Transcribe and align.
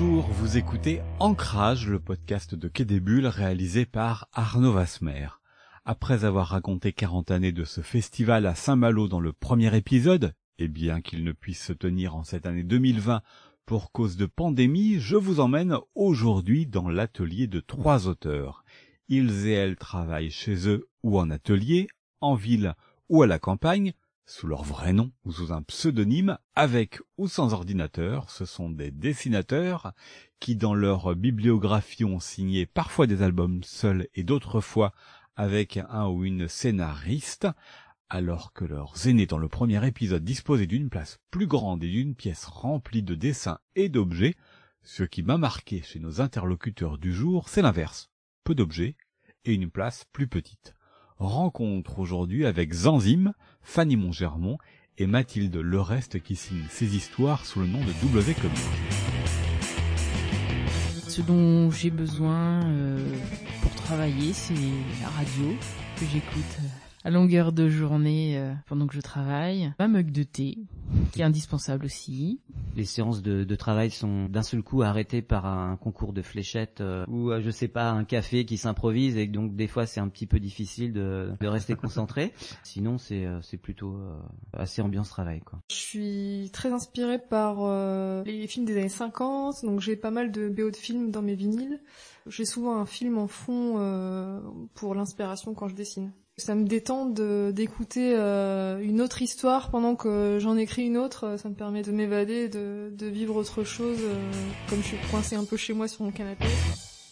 Bonjour, 0.00 0.30
vous 0.32 0.56
écoutez 0.56 1.02
Ancrage, 1.18 1.86
le 1.86 2.00
podcast 2.00 2.54
de 2.54 2.68
Quai 2.68 2.86
réalisé 3.28 3.84
par 3.84 4.28
Arnaud 4.32 4.72
Vasmer. 4.72 5.28
Après 5.84 6.24
avoir 6.24 6.48
raconté 6.48 6.94
40 6.94 7.30
années 7.30 7.52
de 7.52 7.64
ce 7.64 7.82
festival 7.82 8.46
à 8.46 8.54
Saint-Malo 8.54 9.08
dans 9.08 9.20
le 9.20 9.34
premier 9.34 9.76
épisode, 9.76 10.32
et 10.58 10.68
bien 10.68 11.02
qu'il 11.02 11.22
ne 11.22 11.32
puisse 11.32 11.62
se 11.62 11.74
tenir 11.74 12.16
en 12.16 12.24
cette 12.24 12.46
année 12.46 12.62
2020 12.62 13.20
pour 13.66 13.92
cause 13.92 14.16
de 14.16 14.24
pandémie, 14.24 14.98
je 14.98 15.16
vous 15.16 15.38
emmène 15.38 15.76
aujourd'hui 15.94 16.66
dans 16.66 16.88
l'atelier 16.88 17.46
de 17.46 17.60
trois 17.60 18.08
auteurs. 18.08 18.64
Ils 19.08 19.48
et 19.48 19.52
elles 19.52 19.76
travaillent 19.76 20.30
chez 20.30 20.66
eux 20.66 20.88
ou 21.02 21.18
en 21.18 21.28
atelier, 21.28 21.88
en 22.22 22.36
ville 22.36 22.74
ou 23.10 23.22
à 23.22 23.26
la 23.26 23.38
campagne, 23.38 23.92
sous 24.30 24.46
leur 24.46 24.62
vrai 24.62 24.92
nom 24.92 25.10
ou 25.24 25.32
sous 25.32 25.52
un 25.52 25.60
pseudonyme, 25.60 26.38
avec 26.54 27.00
ou 27.18 27.26
sans 27.26 27.52
ordinateur, 27.52 28.30
ce 28.30 28.44
sont 28.44 28.70
des 28.70 28.92
dessinateurs 28.92 29.92
qui 30.38 30.54
dans 30.54 30.72
leur 30.72 31.16
bibliographie 31.16 32.04
ont 32.04 32.20
signé 32.20 32.64
parfois 32.64 33.08
des 33.08 33.22
albums 33.22 33.64
seuls 33.64 34.06
et 34.14 34.22
d'autres 34.22 34.60
fois 34.60 34.92
avec 35.34 35.78
un 35.88 36.06
ou 36.06 36.24
une 36.24 36.46
scénariste, 36.46 37.48
alors 38.08 38.52
que 38.52 38.64
leurs 38.64 39.08
aînés 39.08 39.26
dans 39.26 39.36
le 39.36 39.48
premier 39.48 39.84
épisode 39.84 40.24
disposaient 40.24 40.68
d'une 40.68 40.90
place 40.90 41.18
plus 41.32 41.48
grande 41.48 41.82
et 41.82 41.90
d'une 41.90 42.14
pièce 42.14 42.44
remplie 42.44 43.02
de 43.02 43.16
dessins 43.16 43.58
et 43.74 43.88
d'objets, 43.88 44.36
ce 44.84 45.02
qui 45.02 45.24
m'a 45.24 45.38
marqué 45.38 45.82
chez 45.82 45.98
nos 45.98 46.20
interlocuteurs 46.20 46.98
du 46.98 47.12
jour, 47.12 47.48
c'est 47.48 47.62
l'inverse. 47.62 48.10
Peu 48.44 48.54
d'objets 48.54 48.96
et 49.44 49.54
une 49.54 49.70
place 49.70 50.04
plus 50.12 50.28
petite. 50.28 50.74
Rencontre 51.16 51.98
aujourd'hui 51.98 52.46
avec 52.46 52.72
Zanzim, 52.72 53.34
Fanny 53.62 53.96
Montgermont 53.96 54.58
et 54.98 55.06
Mathilde 55.06 55.56
Lereste 55.56 56.20
qui 56.22 56.36
signent 56.36 56.66
ces 56.68 56.96
histoires 56.96 57.46
sous 57.46 57.60
le 57.60 57.66
nom 57.66 57.80
de 57.80 57.92
W 58.02 58.34
Comics. 58.34 58.58
Ce 61.08 61.22
dont 61.22 61.70
j'ai 61.70 61.90
besoin 61.90 62.64
euh, 62.66 62.98
pour 63.62 63.74
travailler, 63.74 64.32
c'est 64.32 64.54
la 65.02 65.08
radio 65.08 65.56
que 65.96 66.04
j'écoute 66.06 66.58
euh, 66.60 66.68
à 67.04 67.10
longueur 67.10 67.52
de 67.52 67.68
journée 67.68 68.38
euh, 68.38 68.52
pendant 68.66 68.86
que 68.86 68.94
je 68.94 69.00
travaille. 69.00 69.72
Ma 69.78 69.88
mug 69.88 70.12
de 70.12 70.22
thé, 70.22 70.58
qui 71.12 71.20
est 71.20 71.24
indispensable 71.24 71.84
aussi. 71.84 72.40
Les 72.76 72.84
séances 72.84 73.22
de, 73.22 73.44
de 73.44 73.54
travail 73.56 73.90
sont 73.90 74.26
d'un 74.26 74.42
seul 74.42 74.62
coup 74.62 74.82
arrêtées 74.82 75.22
par 75.22 75.46
un 75.46 75.76
concours 75.76 76.12
de 76.12 76.22
fléchettes 76.22 76.80
euh, 76.80 77.04
ou 77.08 77.30
euh, 77.30 77.40
je 77.40 77.50
sais 77.50 77.68
pas 77.68 77.90
un 77.90 78.04
café 78.04 78.44
qui 78.44 78.56
s'improvise 78.56 79.16
et 79.16 79.26
donc 79.26 79.56
des 79.56 79.66
fois 79.66 79.86
c'est 79.86 80.00
un 80.00 80.08
petit 80.08 80.26
peu 80.26 80.38
difficile 80.38 80.92
de, 80.92 81.32
de 81.40 81.46
rester 81.46 81.74
concentré. 81.74 82.32
Sinon 82.62 82.98
c'est 82.98 83.26
euh, 83.26 83.40
c'est 83.42 83.56
plutôt 83.56 83.94
euh, 83.94 84.16
assez 84.52 84.82
ambiance 84.82 85.08
travail 85.08 85.40
quoi. 85.40 85.60
Je 85.70 85.76
suis 85.76 86.50
très 86.52 86.72
inspirée 86.72 87.18
par 87.18 87.58
euh, 87.60 88.22
les 88.24 88.46
films 88.46 88.66
des 88.66 88.76
années 88.76 88.88
50, 88.88 89.64
donc 89.64 89.80
j'ai 89.80 89.96
pas 89.96 90.10
mal 90.10 90.30
de 90.30 90.48
BO 90.48 90.70
de 90.70 90.76
films 90.76 91.10
dans 91.10 91.22
mes 91.22 91.34
vinyles. 91.34 91.80
J'ai 92.26 92.44
souvent 92.44 92.76
un 92.76 92.86
film 92.86 93.18
en 93.18 93.26
fond 93.26 93.76
euh, 93.78 94.40
pour 94.74 94.94
l'inspiration 94.94 95.54
quand 95.54 95.68
je 95.68 95.74
dessine. 95.74 96.12
Ça 96.36 96.54
me 96.54 96.64
détend 96.64 97.06
d'écouter 97.50 98.14
euh, 98.16 98.80
une 98.80 99.02
autre 99.02 99.20
histoire 99.20 99.70
pendant 99.70 99.94
que 99.94 100.38
j'en 100.40 100.56
écris 100.56 100.86
une 100.86 100.96
autre. 100.96 101.36
Ça 101.38 101.50
me 101.50 101.54
permet 101.54 101.82
de 101.82 101.92
m'évader, 101.92 102.48
de, 102.48 102.90
de 102.96 103.06
vivre 103.06 103.36
autre 103.36 103.62
chose, 103.62 103.98
euh, 104.00 104.32
comme 104.68 104.78
je 104.78 104.86
suis 104.86 104.96
coincée 105.10 105.36
un 105.36 105.44
peu 105.44 105.58
chez 105.58 105.74
moi 105.74 105.86
sur 105.86 106.02
mon 106.02 106.10
canapé. 106.10 106.46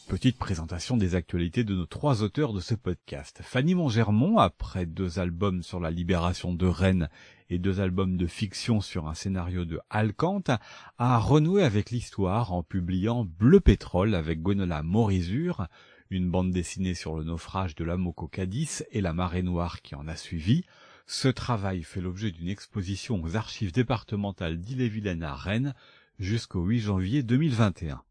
Petite 0.09 0.39
présentation 0.39 0.97
des 0.97 1.15
actualités 1.15 1.65
de 1.65 1.75
nos 1.75 1.85
trois 1.85 2.23
auteurs 2.23 2.55
de 2.55 2.61
ce 2.61 2.75
podcast. 2.75 3.41
Fanny 3.43 3.75
Montgermont, 3.75 4.39
après 4.39 4.87
deux 4.87 5.19
albums 5.19 5.63
sur 5.63 5.81
la 5.81 5.91
libération 5.91 6.55
de 6.55 6.67
Rennes 6.67 7.11
et 7.51 7.59
deux 7.59 7.81
albums 7.81 8.17
de 8.17 8.27
fiction 8.27 8.81
sur 8.81 9.07
un 9.07 9.15
scénario 9.15 9.67
de 9.67 9.79
Alcante, 9.91 10.51
a 10.97 11.19
renoué 11.19 11.63
avec 11.63 11.91
l'histoire 11.91 12.55
en 12.55 12.63
publiant 12.63 13.27
Bleu 13.27 13.61
Pétrole 13.61 14.15
avec 14.15 14.41
Gwenola 14.41 14.83
Morizur, 14.83 15.67
une 16.11 16.31
bande 16.31 16.53
dessinée 16.53 16.95
sur 16.95 17.17
le 17.17 17.25
naufrage 17.25 17.75
de 17.75 17.85
l'Amoco 17.85 18.29
Cadiz 18.29 18.87
et 18.93 19.01
la 19.01 19.13
marée 19.13 19.43
noire 19.43 19.83
qui 19.83 19.95
en 19.95 20.09
a 20.09 20.17
suivi. 20.17 20.65
Ce 21.07 21.29
travail 21.29 21.83
fait 21.83 22.01
l'objet 22.01 22.31
d'une 22.31 22.49
exposition 22.49 23.23
aux 23.23 23.37
archives 23.37 23.73
départementales 23.73 24.59
d'Ille-et-Vilaine 24.59 25.23
à 25.23 25.35
Rennes 25.35 25.75
jusqu'au 26.19 26.65
8 26.65 26.81
janvier 26.81 27.23
2021. 27.23 28.03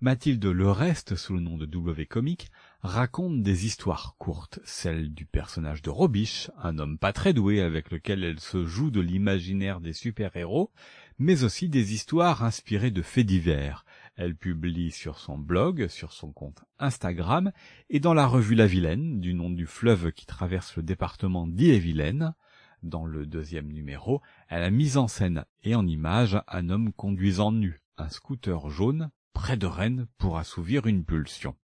Mathilde 0.00 0.44
Le 0.44 0.70
Reste, 0.70 1.16
sous 1.16 1.34
le 1.34 1.40
nom 1.40 1.56
de 1.56 1.66
W 1.66 2.06
Comic, 2.06 2.50
raconte 2.82 3.42
des 3.42 3.66
histoires 3.66 4.14
courtes, 4.18 4.60
celle 4.64 5.12
du 5.12 5.26
personnage 5.26 5.82
de 5.82 5.90
Robiche, 5.90 6.50
un 6.62 6.78
homme 6.78 6.98
pas 6.98 7.12
très 7.12 7.32
doué 7.32 7.60
avec 7.60 7.90
lequel 7.90 8.24
elle 8.24 8.40
se 8.40 8.64
joue 8.64 8.90
de 8.90 9.00
l'imaginaire 9.00 9.80
des 9.80 9.92
super-héros, 9.92 10.70
mais 11.18 11.42
aussi 11.44 11.68
des 11.68 11.94
histoires 11.94 12.44
inspirées 12.44 12.90
de 12.90 13.02
faits 13.02 13.26
divers. 13.26 13.84
Elle 14.18 14.34
publie 14.34 14.90
sur 14.90 15.20
son 15.20 15.38
blog, 15.38 15.86
sur 15.86 16.12
son 16.12 16.32
compte 16.32 16.64
Instagram 16.80 17.52
et 17.88 18.00
dans 18.00 18.14
la 18.14 18.26
revue 18.26 18.56
La 18.56 18.66
Vilaine, 18.66 19.20
du 19.20 19.32
nom 19.32 19.48
du 19.48 19.64
fleuve 19.64 20.10
qui 20.10 20.26
traverse 20.26 20.74
le 20.74 20.82
département 20.82 21.46
d'Ille-et-Vilaine. 21.46 22.34
Dans 22.82 23.04
le 23.04 23.26
deuxième 23.26 23.68
numéro, 23.68 24.20
elle 24.48 24.64
a 24.64 24.70
mis 24.70 24.96
en 24.96 25.06
scène 25.06 25.44
et 25.62 25.76
en 25.76 25.86
image 25.86 26.36
un 26.48 26.68
homme 26.68 26.92
conduisant 26.92 27.52
nu, 27.52 27.78
un 27.96 28.08
scooter 28.08 28.68
jaune, 28.70 29.10
près 29.34 29.56
de 29.56 29.66
Rennes 29.66 30.08
pour 30.18 30.36
assouvir 30.36 30.88
une 30.88 31.04
pulsion. 31.04 31.54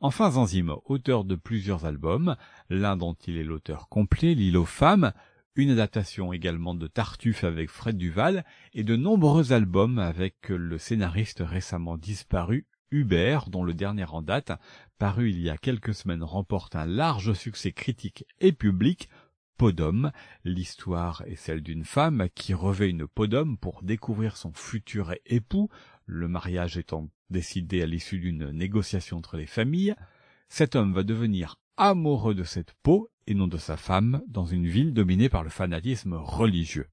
Enfin 0.00 0.30
Zanzim, 0.30 0.74
auteur 0.86 1.24
de 1.24 1.34
plusieurs 1.34 1.84
albums, 1.84 2.36
l'un 2.70 2.96
dont 2.96 3.16
il 3.26 3.36
est 3.36 3.44
l'auteur 3.44 3.90
complet, 3.90 4.34
L'île 4.34 4.56
aux 4.56 4.64
femmes, 4.64 5.12
une 5.56 5.70
adaptation 5.70 6.32
également 6.32 6.74
de 6.74 6.86
Tartuffe 6.86 7.44
avec 7.44 7.70
Fred 7.70 7.96
Duval, 7.96 8.44
et 8.72 8.84
de 8.84 8.96
nombreux 8.96 9.52
albums 9.52 9.98
avec 9.98 10.48
le 10.48 10.78
scénariste 10.78 11.42
récemment 11.44 11.96
disparu, 11.96 12.66
Hubert, 12.90 13.50
dont 13.50 13.64
le 13.64 13.74
dernier 13.74 14.04
en 14.04 14.22
date, 14.22 14.52
paru 14.98 15.30
il 15.30 15.40
y 15.40 15.50
a 15.50 15.56
quelques 15.56 15.94
semaines, 15.94 16.22
remporte 16.22 16.76
un 16.76 16.86
large 16.86 17.32
succès 17.32 17.72
critique 17.72 18.24
et 18.40 18.52
public, 18.52 19.08
Podom. 19.56 20.10
L'histoire 20.44 21.22
est 21.26 21.36
celle 21.36 21.62
d'une 21.62 21.84
femme 21.84 22.28
qui 22.34 22.54
revêt 22.54 22.90
une 22.90 23.06
podome 23.06 23.56
pour 23.56 23.82
découvrir 23.82 24.36
son 24.36 24.52
futur 24.52 25.14
époux, 25.26 25.68
le 26.06 26.28
mariage 26.28 26.76
étant 26.76 27.08
décidé 27.30 27.82
à 27.82 27.86
l'issue 27.86 28.18
d'une 28.18 28.50
négociation 28.50 29.18
entre 29.18 29.36
les 29.36 29.46
familles. 29.46 29.94
Cet 30.48 30.76
homme 30.76 30.92
va 30.92 31.04
devenir 31.04 31.56
amoureux 31.76 32.34
de 32.34 32.44
cette 32.44 32.74
peau 32.82 33.10
et 33.26 33.34
non 33.34 33.48
de 33.48 33.56
sa 33.56 33.76
femme 33.76 34.22
dans 34.28 34.44
une 34.44 34.66
ville 34.66 34.92
dominée 34.92 35.28
par 35.28 35.42
le 35.42 35.50
fanatisme 35.50 36.14
religieux. 36.14 36.88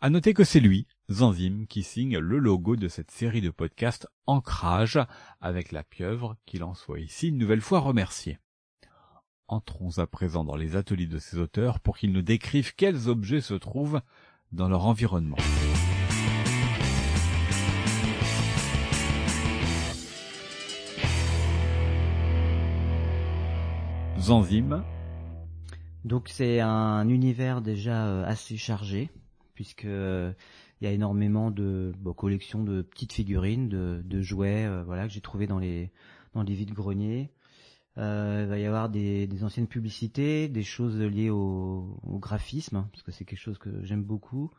À 0.00 0.10
noter 0.10 0.34
que 0.34 0.44
c'est 0.44 0.60
lui, 0.60 0.86
Zanzim, 1.10 1.66
qui 1.68 1.82
signe 1.82 2.18
le 2.18 2.38
logo 2.38 2.76
de 2.76 2.88
cette 2.88 3.10
série 3.10 3.40
de 3.40 3.50
podcasts 3.50 4.08
Ancrage 4.26 4.98
avec 5.40 5.72
la 5.72 5.82
pieuvre 5.82 6.36
qu'il 6.46 6.64
en 6.64 6.74
soit 6.74 7.00
ici 7.00 7.28
une 7.28 7.38
nouvelle 7.38 7.60
fois 7.60 7.80
remercié. 7.80 8.38
Entrons 9.48 9.98
à 9.98 10.06
présent 10.06 10.44
dans 10.44 10.56
les 10.56 10.76
ateliers 10.76 11.06
de 11.06 11.18
ces 11.18 11.38
auteurs 11.38 11.80
pour 11.80 11.98
qu'ils 11.98 12.12
nous 12.12 12.22
décrivent 12.22 12.74
quels 12.74 13.08
objets 13.08 13.40
se 13.40 13.54
trouvent 13.54 14.00
dans 14.52 14.68
leur 14.68 14.86
environnement. 14.86 15.36
Zanzim, 24.22 24.84
Donc 26.04 26.28
c'est 26.28 26.60
un 26.60 27.08
univers 27.08 27.60
déjà 27.60 28.06
euh, 28.06 28.24
assez 28.24 28.56
chargé 28.56 29.10
puisque 29.54 29.84
euh, 29.84 30.32
il 30.80 30.84
y 30.84 30.86
a 30.86 30.92
énormément 30.92 31.50
de 31.50 31.92
collections 32.16 32.62
de 32.62 32.82
petites 32.82 33.12
figurines, 33.12 33.68
de, 33.68 34.22
jouets, 34.22 34.64
euh, 34.64 34.84
voilà 34.84 35.08
que 35.08 35.12
j'ai 35.12 35.20
trouvé 35.20 35.48
dans 35.48 35.58
les 35.58 35.90
dans 36.34 36.44
les 36.44 36.54
vides 36.54 36.72
greniers. 36.72 37.32
Il 37.96 38.02
va 38.02 38.58
y 38.58 38.64
avoir 38.64 38.90
des, 38.90 39.26
des 39.26 39.42
anciennes 39.42 39.66
publicités, 39.66 40.48
des 40.48 40.62
choses 40.62 41.00
liées 41.00 41.30
au, 41.30 41.98
graphisme 42.04 42.76
hein, 42.76 42.88
parce 42.92 43.02
que 43.02 43.10
c'est 43.10 43.24
quelque 43.24 43.40
chose 43.40 43.58
que 43.58 43.84
j'aime 43.84 44.04
beaucoup. 44.04 44.52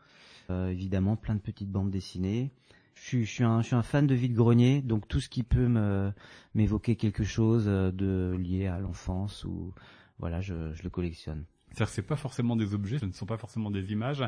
Évidemment, 0.49 1.15
plein 1.15 1.35
de 1.35 1.39
petites 1.39 1.71
bandes 1.71 1.89
dessinées. 1.89 2.51
Je 2.95 3.01
suis, 3.01 3.25
je 3.25 3.31
suis 3.31 3.43
un, 3.43 3.61
je 3.61 3.67
suis 3.67 3.75
un 3.75 3.83
fan 3.83 4.07
de 4.07 4.15
vide 4.15 4.33
grenier, 4.33 4.81
donc 4.81 5.07
tout 5.07 5.19
ce 5.19 5.29
qui 5.29 5.43
peut 5.43 5.67
me 5.67 6.11
m'évoquer 6.55 6.95
quelque 6.95 7.23
chose 7.23 7.65
euh, 7.67 7.91
de 7.91 8.35
lié 8.37 8.67
à 8.67 8.79
l'enfance 8.79 9.43
ou 9.45 9.73
voilà, 10.19 10.41
je, 10.41 10.73
je 10.73 10.83
le 10.83 10.89
collectionne. 10.89 11.45
C'est-à-dire 11.69 11.87
que 11.87 11.93
c'est 11.93 12.01
pas 12.03 12.15
forcément 12.15 12.55
des 12.55 12.75
objets, 12.75 12.99
ce 12.99 13.05
ne 13.05 13.11
sont 13.11 13.25
pas 13.25 13.37
forcément 13.37 13.71
des 13.71 13.91
images 13.91 14.23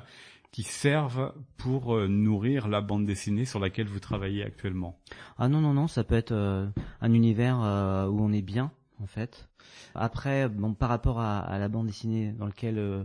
qui 0.52 0.64
servent 0.64 1.32
pour 1.58 1.96
euh, 1.96 2.08
nourrir 2.08 2.68
la 2.68 2.82
bande 2.82 3.06
dessinée 3.06 3.46
sur 3.46 3.60
laquelle 3.60 3.88
vous 3.88 4.00
travaillez 4.00 4.44
actuellement. 4.44 4.98
Ah 5.38 5.48
non, 5.48 5.62
non, 5.62 5.74
non, 5.74 5.88
ça 5.88 6.04
peut 6.04 6.16
être 6.16 6.32
euh, 6.32 6.66
un 7.02 7.14
univers 7.14 7.62
euh, 7.62 8.08
où 8.08 8.20
on 8.20 8.32
est 8.32 8.42
bien, 8.42 8.72
en 9.00 9.06
fait. 9.06 9.48
Après, 9.94 10.50
bon, 10.50 10.74
par 10.74 10.90
rapport 10.90 11.20
à, 11.20 11.40
à 11.40 11.60
la 11.60 11.68
bande 11.68 11.86
dessinée 11.86 12.32
dans 12.32 12.48
laquelle 12.48 12.80
euh, 12.80 13.04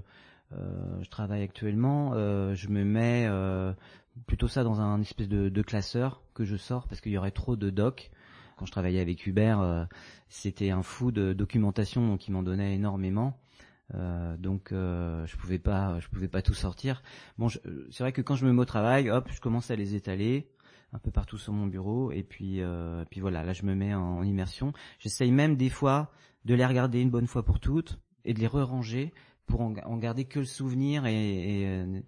je 1.02 1.08
travaille 1.10 1.42
actuellement, 1.42 2.14
je 2.14 2.68
me 2.68 2.82
mets 2.82 3.28
plutôt 4.26 4.48
ça 4.48 4.64
dans 4.64 4.80
un 4.80 5.00
espèce 5.00 5.28
de, 5.28 5.62
classeur 5.62 6.22
que 6.34 6.44
je 6.44 6.56
sors 6.56 6.86
parce 6.88 7.00
qu'il 7.00 7.12
y 7.12 7.18
aurait 7.18 7.30
trop 7.30 7.56
de 7.56 7.70
docs. 7.70 8.10
Quand 8.56 8.66
je 8.66 8.72
travaillais 8.72 9.00
avec 9.00 9.26
Hubert, 9.26 9.60
euh, 9.60 9.84
c'était 10.28 10.70
un 10.70 10.82
fou 10.82 11.12
de 11.12 11.32
documentation, 11.32 12.06
donc 12.06 12.28
il 12.28 12.32
m'en 12.32 12.42
donnait 12.42 12.74
énormément. 12.74 13.38
Euh, 13.94 14.36
donc 14.36 14.72
euh, 14.72 15.26
je 15.26 15.36
pouvais 15.36 15.58
pas, 15.58 15.98
je 16.00 16.08
pouvais 16.08 16.28
pas 16.28 16.42
tout 16.42 16.54
sortir. 16.54 17.02
Bon, 17.38 17.48
c'est 17.48 18.00
vrai 18.00 18.12
que 18.12 18.20
quand 18.20 18.36
je 18.36 18.44
me 18.44 18.52
mets 18.52 18.60
au 18.60 18.66
travail, 18.66 19.10
hop, 19.10 19.28
je 19.32 19.40
commence 19.40 19.70
à 19.70 19.76
les 19.76 19.94
étaler. 19.94 20.50
un 20.92 20.98
peu 20.98 21.10
partout 21.10 21.38
sur 21.38 21.52
mon 21.52 21.66
bureau. 21.66 22.12
Et 22.12 22.22
puis, 22.22 22.60
puis 23.10 23.20
voilà, 23.20 23.44
là 23.44 23.52
je 23.52 23.64
me 23.64 23.74
mets 23.74 23.94
en, 23.94 24.22
immersion. 24.22 24.72
J'essaye 24.98 25.32
même 25.32 25.56
des 25.56 25.70
fois 25.70 26.12
de 26.44 26.54
les 26.54 26.66
regarder 26.66 27.00
une 27.00 27.10
bonne 27.10 27.26
fois 27.26 27.44
pour 27.44 27.60
toutes 27.60 27.98
et 28.24 28.34
de 28.34 28.40
les 28.40 28.46
re-ranger 28.46 29.12
pour 29.46 29.62
en, 29.62 29.96
garder 29.96 30.26
que 30.26 30.38
le 30.38 30.44
souvenir 30.44 31.06
et 31.06 32.04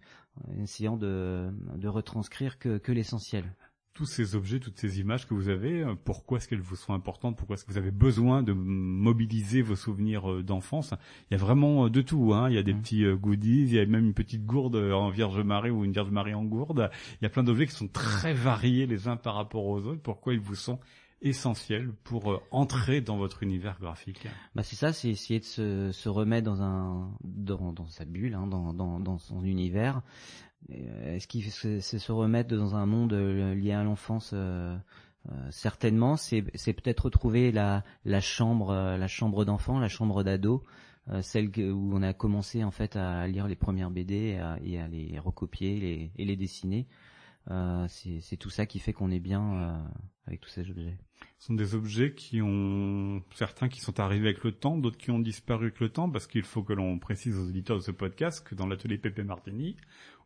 essayant 0.60 0.96
de, 0.96 1.50
de 1.76 1.88
retranscrire 1.88 2.58
que, 2.58 2.78
que 2.78 2.92
l'essentiel 2.92 3.44
tous 3.94 4.06
ces 4.06 4.36
objets, 4.36 4.58
toutes 4.58 4.78
ces 4.78 5.00
images 5.00 5.26
que 5.26 5.34
vous 5.34 5.48
avez, 5.48 5.82
euh, 5.82 5.94
pourquoi 5.94 6.38
est-ce 6.38 6.48
qu'elles 6.48 6.60
vous 6.60 6.76
sont 6.76 6.94
importantes? 6.94 7.36
Pourquoi 7.36 7.54
est-ce 7.54 7.64
que 7.64 7.72
vous 7.72 7.78
avez 7.78 7.90
besoin 7.90 8.42
de 8.42 8.52
mobiliser 8.52 9.60
vos 9.60 9.76
souvenirs 9.76 10.30
euh, 10.30 10.42
d'enfance? 10.42 10.94
Il 11.30 11.34
y 11.34 11.36
a 11.36 11.38
vraiment 11.38 11.86
euh, 11.86 11.90
de 11.90 12.00
tout. 12.00 12.32
Hein. 12.32 12.48
Il 12.48 12.54
y 12.54 12.58
a 12.58 12.62
des 12.62 12.72
mmh. 12.72 12.80
petits 12.80 13.04
goodies, 13.14 13.62
il 13.62 13.74
y 13.74 13.78
a 13.78 13.86
même 13.86 14.06
une 14.06 14.14
petite 14.14 14.46
gourde 14.46 14.76
en 14.76 15.10
Vierge 15.10 15.40
Marie 15.40 15.70
ou 15.70 15.84
une 15.84 15.92
Vierge 15.92 16.10
Marie 16.10 16.34
en 16.34 16.44
gourde. 16.44 16.90
Il 17.20 17.24
y 17.24 17.26
a 17.26 17.28
plein 17.28 17.42
d'objets 17.42 17.66
qui 17.66 17.74
sont 17.74 17.88
très 17.88 18.32
variés 18.32 18.86
les 18.86 19.08
uns 19.08 19.16
par 19.16 19.34
rapport 19.34 19.66
aux 19.66 19.80
autres. 19.80 20.00
Pourquoi 20.00 20.32
ils 20.32 20.40
vous 20.40 20.54
sont 20.54 20.80
essentiels 21.22 21.92
pour 22.04 22.42
entrer 22.50 23.00
dans 23.00 23.16
votre 23.16 23.42
univers 23.42 23.78
graphique. 23.80 24.26
Bah 24.54 24.62
c'est 24.62 24.76
ça, 24.76 24.92
c'est 24.92 25.08
essayer 25.08 25.40
de 25.40 25.44
se, 25.44 25.92
se, 25.92 26.08
remettre 26.08 26.44
dans 26.44 26.62
un 26.62 27.10
dans, 27.24 27.72
dans 27.72 27.86
sa 27.88 28.04
bulle, 28.04 28.34
hein, 28.34 28.46
dans, 28.46 28.74
dans, 28.74 29.00
dans 29.00 29.18
son 29.18 29.44
univers, 29.44 30.02
euh, 30.70 31.16
est-ce 31.16 31.26
qu'il 31.26 31.44
c'est 31.50 31.80
se 31.80 32.12
remettre 32.12 32.54
dans 32.56 32.74
un 32.76 32.86
monde 32.86 33.12
euh, 33.12 33.54
lié 33.54 33.72
à 33.72 33.82
l'enfance 33.82 34.30
euh, 34.34 34.76
certainement. 35.50 36.16
C'est 36.16 36.44
c'est 36.54 36.72
peut-être 36.72 37.04
retrouver 37.04 37.52
la 37.52 37.84
la 38.04 38.20
chambre 38.20 38.74
la 38.74 39.08
chambre 39.08 39.44
d'enfant 39.44 39.78
la 39.78 39.88
chambre 39.88 40.22
d'ado 40.22 40.62
celle 41.20 41.50
où 41.58 41.90
on 41.94 42.02
a 42.02 42.12
commencé 42.12 42.62
en 42.62 42.70
fait 42.70 42.96
à 42.96 43.26
lire 43.26 43.48
les 43.48 43.56
premières 43.56 43.90
BD 43.90 44.14
et 44.14 44.38
à, 44.38 44.58
et 44.64 44.80
à 44.80 44.86
les 44.86 45.18
recopier 45.18 45.78
les, 45.78 46.12
et 46.16 46.24
les 46.24 46.36
dessiner 46.36 46.86
c'est 47.88 48.36
tout 48.38 48.50
ça 48.50 48.66
qui 48.66 48.78
fait 48.78 48.92
qu'on 48.92 49.10
est 49.10 49.20
bien 49.20 49.84
avec 50.26 50.40
tous 50.40 50.50
ces 50.50 50.70
objets. 50.70 50.98
Ce 51.38 51.48
sont 51.48 51.54
des 51.54 51.74
objets 51.74 52.14
qui 52.14 52.40
ont 52.40 53.22
certains 53.34 53.68
qui 53.68 53.80
sont 53.80 53.98
arrivés 53.98 54.28
avec 54.28 54.44
le 54.44 54.52
temps, 54.52 54.78
d'autres 54.78 54.98
qui 54.98 55.10
ont 55.10 55.18
disparu 55.18 55.66
avec 55.66 55.80
le 55.80 55.88
temps, 55.88 56.08
parce 56.08 56.28
qu'il 56.28 56.44
faut 56.44 56.62
que 56.62 56.72
l'on 56.72 56.98
précise 56.98 57.36
aux 57.36 57.48
auditeurs 57.48 57.78
de 57.78 57.82
ce 57.82 57.90
podcast 57.90 58.46
que 58.46 58.54
dans 58.54 58.66
l'atelier 58.66 58.96
Pépé 58.96 59.24
Martini, 59.24 59.76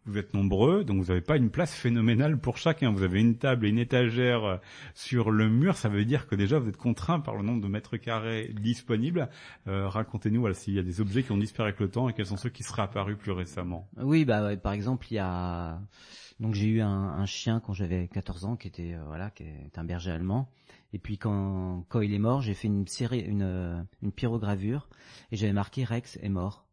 vous 0.04 0.18
êtes 0.18 0.34
nombreux, 0.34 0.84
donc 0.84 0.98
vous 0.98 1.08
n'avez 1.08 1.20
pas 1.20 1.36
une 1.36 1.50
place 1.50 1.74
phénoménale 1.74 2.38
pour 2.38 2.58
chacun. 2.58 2.92
Vous 2.92 3.02
avez 3.02 3.20
une 3.20 3.38
table 3.38 3.66
et 3.66 3.70
une 3.70 3.78
étagère 3.78 4.44
euh, 4.44 4.56
sur 4.94 5.30
le 5.30 5.48
mur. 5.48 5.76
Ça 5.76 5.88
veut 5.88 6.04
dire 6.04 6.28
que 6.28 6.36
déjà 6.36 6.58
vous 6.60 6.68
êtes 6.68 6.76
contraint 6.76 7.18
par 7.18 7.34
le 7.34 7.42
nombre 7.42 7.60
de 7.60 7.66
mètres 7.66 7.96
carrés 7.96 8.54
disponibles. 8.60 9.28
Euh, 9.66 9.88
Racontez-nous 9.88 10.40
voilà, 10.40 10.54
s'il 10.54 10.74
y 10.74 10.78
a 10.78 10.84
des 10.84 11.00
objets 11.00 11.24
qui 11.24 11.32
ont 11.32 11.38
disparu 11.38 11.70
avec 11.70 11.80
le 11.80 11.88
temps 11.88 12.08
et 12.08 12.12
quels 12.12 12.26
sont 12.26 12.36
ceux 12.36 12.50
qui 12.50 12.62
seraient 12.62 12.82
apparus 12.82 13.16
plus 13.16 13.32
récemment. 13.32 13.88
Oui, 13.96 14.24
bah 14.24 14.56
par 14.56 14.74
exemple, 14.74 15.06
il 15.10 15.14
y 15.14 15.18
a 15.18 15.80
donc 16.40 16.54
j'ai 16.54 16.66
eu 16.66 16.80
un, 16.82 17.24
chien 17.26 17.60
quand 17.60 17.72
j'avais 17.72 18.08
14 18.08 18.44
ans 18.44 18.56
qui 18.56 18.68
était 18.68 18.94
euh, 18.94 19.02
voilà 19.06 19.30
qui 19.30 19.44
est 19.44 19.78
un 19.78 19.84
berger 19.84 20.10
allemand. 20.10 20.48
Et 20.92 20.98
puis 20.98 21.18
quand 21.18 21.84
quand 21.88 22.00
il 22.00 22.12
est 22.12 22.18
mort, 22.18 22.42
j'ai 22.42 22.54
fait 22.54 22.68
une 22.68 22.86
série 22.86 23.20
une 23.20 23.42
euh, 23.42 23.82
une 24.02 24.12
pyrogravure 24.12 24.88
et 25.32 25.36
j'avais 25.36 25.54
marqué 25.54 25.84
Rex 25.84 26.18
est 26.22 26.28
mort. 26.28 26.66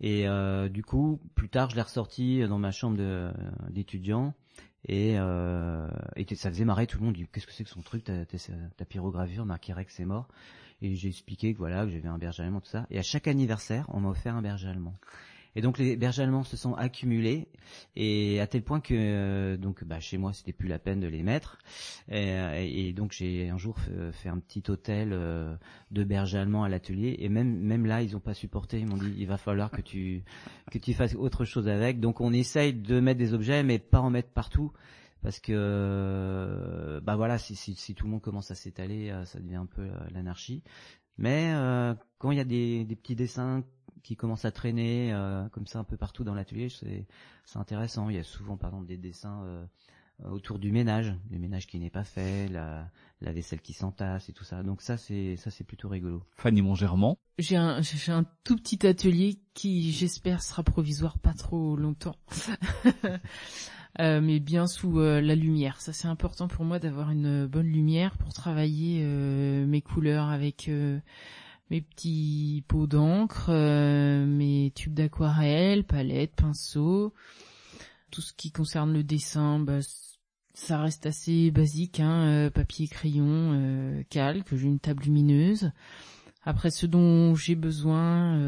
Et 0.00 0.28
euh, 0.28 0.68
du 0.68 0.82
coup, 0.82 1.20
plus 1.34 1.48
tard, 1.48 1.70
je 1.70 1.76
l'ai 1.76 1.82
ressorti 1.82 2.40
dans 2.48 2.58
ma 2.58 2.70
chambre 2.70 2.96
d'étudiant. 3.68 4.32
Et, 4.88 5.16
et, 6.16 6.34
ça 6.36 6.48
faisait 6.48 6.64
marrer 6.64 6.86
tout 6.86 6.98
le 6.98 7.04
monde. 7.04 7.16
Qu'est-ce 7.30 7.46
que 7.46 7.52
c'est 7.52 7.64
que 7.64 7.70
son 7.70 7.82
truc 7.82 8.02
Ta, 8.04 8.24
ta, 8.24 8.84
pyrogravure 8.86 9.44
marqué 9.44 9.74
Rex 9.74 10.00
est 10.00 10.06
mort? 10.06 10.26
Et 10.80 10.94
j'ai 10.94 11.08
expliqué 11.08 11.52
que 11.52 11.58
voilà 11.58 11.84
que 11.84 11.90
j'avais 11.90 12.08
un 12.08 12.16
berger 12.16 12.44
allemand 12.44 12.62
tout 12.62 12.70
ça. 12.70 12.86
Et 12.88 12.98
à 12.98 13.02
chaque 13.02 13.28
anniversaire, 13.28 13.84
on 13.88 14.00
m'a 14.00 14.08
offert 14.08 14.34
un 14.34 14.40
berger 14.40 14.68
allemand. 14.68 14.94
Et 15.56 15.62
donc 15.62 15.78
les 15.78 15.96
bergers 15.96 16.22
allemands 16.22 16.44
se 16.44 16.56
sont 16.56 16.74
accumulés 16.74 17.48
et 17.96 18.40
à 18.40 18.46
tel 18.46 18.62
point 18.62 18.80
que 18.80 18.94
euh, 18.94 19.56
donc 19.56 19.84
bah, 19.84 19.98
chez 19.98 20.16
moi 20.16 20.32
c'était 20.32 20.52
plus 20.52 20.68
la 20.68 20.78
peine 20.78 21.00
de 21.00 21.08
les 21.08 21.22
mettre. 21.22 21.58
Et, 22.08 22.88
et 22.88 22.92
donc 22.92 23.12
j'ai 23.12 23.48
un 23.48 23.58
jour 23.58 23.76
fait, 24.12 24.28
un 24.28 24.38
petit 24.38 24.62
hôtel 24.68 25.10
euh, 25.12 25.54
de 25.90 26.04
bergers 26.04 26.38
allemands 26.38 26.64
à 26.64 26.68
l'atelier 26.68 27.16
et 27.18 27.28
même 27.28 27.58
même 27.58 27.86
là 27.86 28.02
ils 28.02 28.16
ont 28.16 28.20
pas 28.20 28.34
supporté. 28.34 28.78
Ils 28.78 28.86
m'ont 28.86 28.96
dit 28.96 29.12
il 29.18 29.26
va 29.26 29.38
falloir 29.38 29.70
que 29.70 29.80
tu 29.80 30.22
que 30.70 30.78
tu 30.78 30.94
fasses 30.94 31.14
autre 31.14 31.44
chose 31.44 31.68
avec. 31.68 32.00
Donc 32.00 32.20
on 32.20 32.32
essaye 32.32 32.72
de 32.72 33.00
mettre 33.00 33.18
des 33.18 33.34
objets 33.34 33.62
mais 33.62 33.78
pas 33.78 34.00
en 34.00 34.10
mettre 34.10 34.30
partout 34.30 34.72
parce 35.22 35.38
que 35.38 37.00
bah 37.02 37.16
voilà 37.16 37.36
si, 37.38 37.54
si, 37.54 37.74
si 37.74 37.94
tout 37.94 38.06
le 38.06 38.12
monde 38.12 38.22
commence 38.22 38.50
à 38.50 38.54
s'étaler 38.54 39.10
euh, 39.10 39.24
ça 39.26 39.38
devient 39.38 39.56
un 39.56 39.66
peu 39.66 39.86
l'anarchie 40.14 40.62
mais 41.20 41.52
euh, 41.52 41.94
quand 42.18 42.30
il 42.30 42.38
y 42.38 42.40
a 42.40 42.44
des, 42.44 42.84
des 42.84 42.96
petits 42.96 43.14
dessins 43.14 43.62
qui 44.02 44.16
commence 44.16 44.44
à 44.44 44.50
traîner 44.50 45.12
euh, 45.12 45.48
comme 45.50 45.66
ça 45.66 45.78
un 45.78 45.84
peu 45.84 45.96
partout 45.96 46.24
dans 46.24 46.34
l'atelier, 46.34 46.68
c'est 46.68 47.06
c'est 47.44 47.58
intéressant. 47.58 48.08
Il 48.10 48.16
y 48.16 48.18
a 48.18 48.24
souvent 48.24 48.56
par 48.56 48.70
exemple 48.70 48.86
des 48.86 48.96
dessins 48.96 49.42
euh, 49.44 49.64
autour 50.28 50.58
du 50.58 50.72
ménage, 50.72 51.14
le 51.30 51.38
ménage 51.38 51.66
qui 51.66 51.78
n'est 51.78 51.90
pas 51.90 52.04
fait, 52.04 52.48
la, 52.48 52.88
la 53.20 53.32
vaisselle 53.32 53.60
qui 53.60 53.72
s'entasse 53.72 54.28
et 54.28 54.32
tout 54.32 54.44
ça. 54.44 54.62
Donc 54.62 54.82
ça 54.82 54.96
c'est 54.96 55.36
ça 55.36 55.50
c'est 55.50 55.64
plutôt 55.64 55.88
rigolo. 55.88 56.22
Fanny 56.36 56.62
Mongermont. 56.62 57.16
J'ai 57.38 57.56
un 57.56 57.80
j'ai 57.82 58.12
un 58.12 58.24
tout 58.44 58.56
petit 58.56 58.86
atelier 58.86 59.38
qui 59.54 59.92
j'espère 59.92 60.42
sera 60.42 60.62
provisoire 60.62 61.18
pas 61.18 61.34
trop 61.34 61.76
longtemps. 61.76 62.16
Euh, 63.98 64.20
mais 64.20 64.38
bien 64.38 64.66
sous 64.68 65.00
euh, 65.00 65.20
la 65.20 65.34
lumière. 65.34 65.80
Ça 65.80 65.92
c'est 65.92 66.06
important 66.06 66.46
pour 66.46 66.64
moi 66.64 66.78
d'avoir 66.78 67.10
une 67.10 67.46
bonne 67.46 67.66
lumière 67.66 68.16
pour 68.18 68.32
travailler 68.32 69.02
euh, 69.02 69.66
mes 69.66 69.82
couleurs 69.82 70.28
avec 70.28 70.70
mes 71.70 71.80
petits 71.80 72.64
pots 72.66 72.86
d'encre, 72.86 73.46
euh, 73.50 74.26
mes 74.26 74.72
tubes 74.74 74.94
d'aquarelle, 74.94 75.84
palettes, 75.84 76.34
pinceaux. 76.34 77.14
Tout 78.10 78.20
ce 78.20 78.32
qui 78.32 78.50
concerne 78.50 78.92
le 78.92 79.04
dessin, 79.04 79.60
bah, 79.60 79.78
ça 80.52 80.80
reste 80.80 81.06
assez 81.06 81.52
basique, 81.52 82.00
hein, 82.00 82.26
euh, 82.26 82.50
papier, 82.50 82.88
crayon, 82.88 83.52
euh, 83.54 84.02
calque, 84.10 84.54
j'ai 84.56 84.66
une 84.66 84.80
table 84.80 85.04
lumineuse. 85.04 85.70
Après, 86.42 86.70
ce 86.70 86.86
dont 86.86 87.34
j'ai 87.36 87.54
besoin 87.54 88.40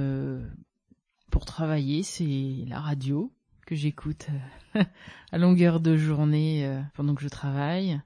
pour 1.30 1.44
travailler, 1.44 2.02
c'est 2.02 2.64
la 2.66 2.80
radio 2.80 3.30
que 3.66 3.74
j'écoute 3.74 4.28
à 5.30 5.38
longueur 5.38 5.78
de 5.78 5.98
journée 5.98 6.80
pendant 6.94 7.14
que 7.14 7.20
je 7.20 7.28
travaille. 7.28 8.00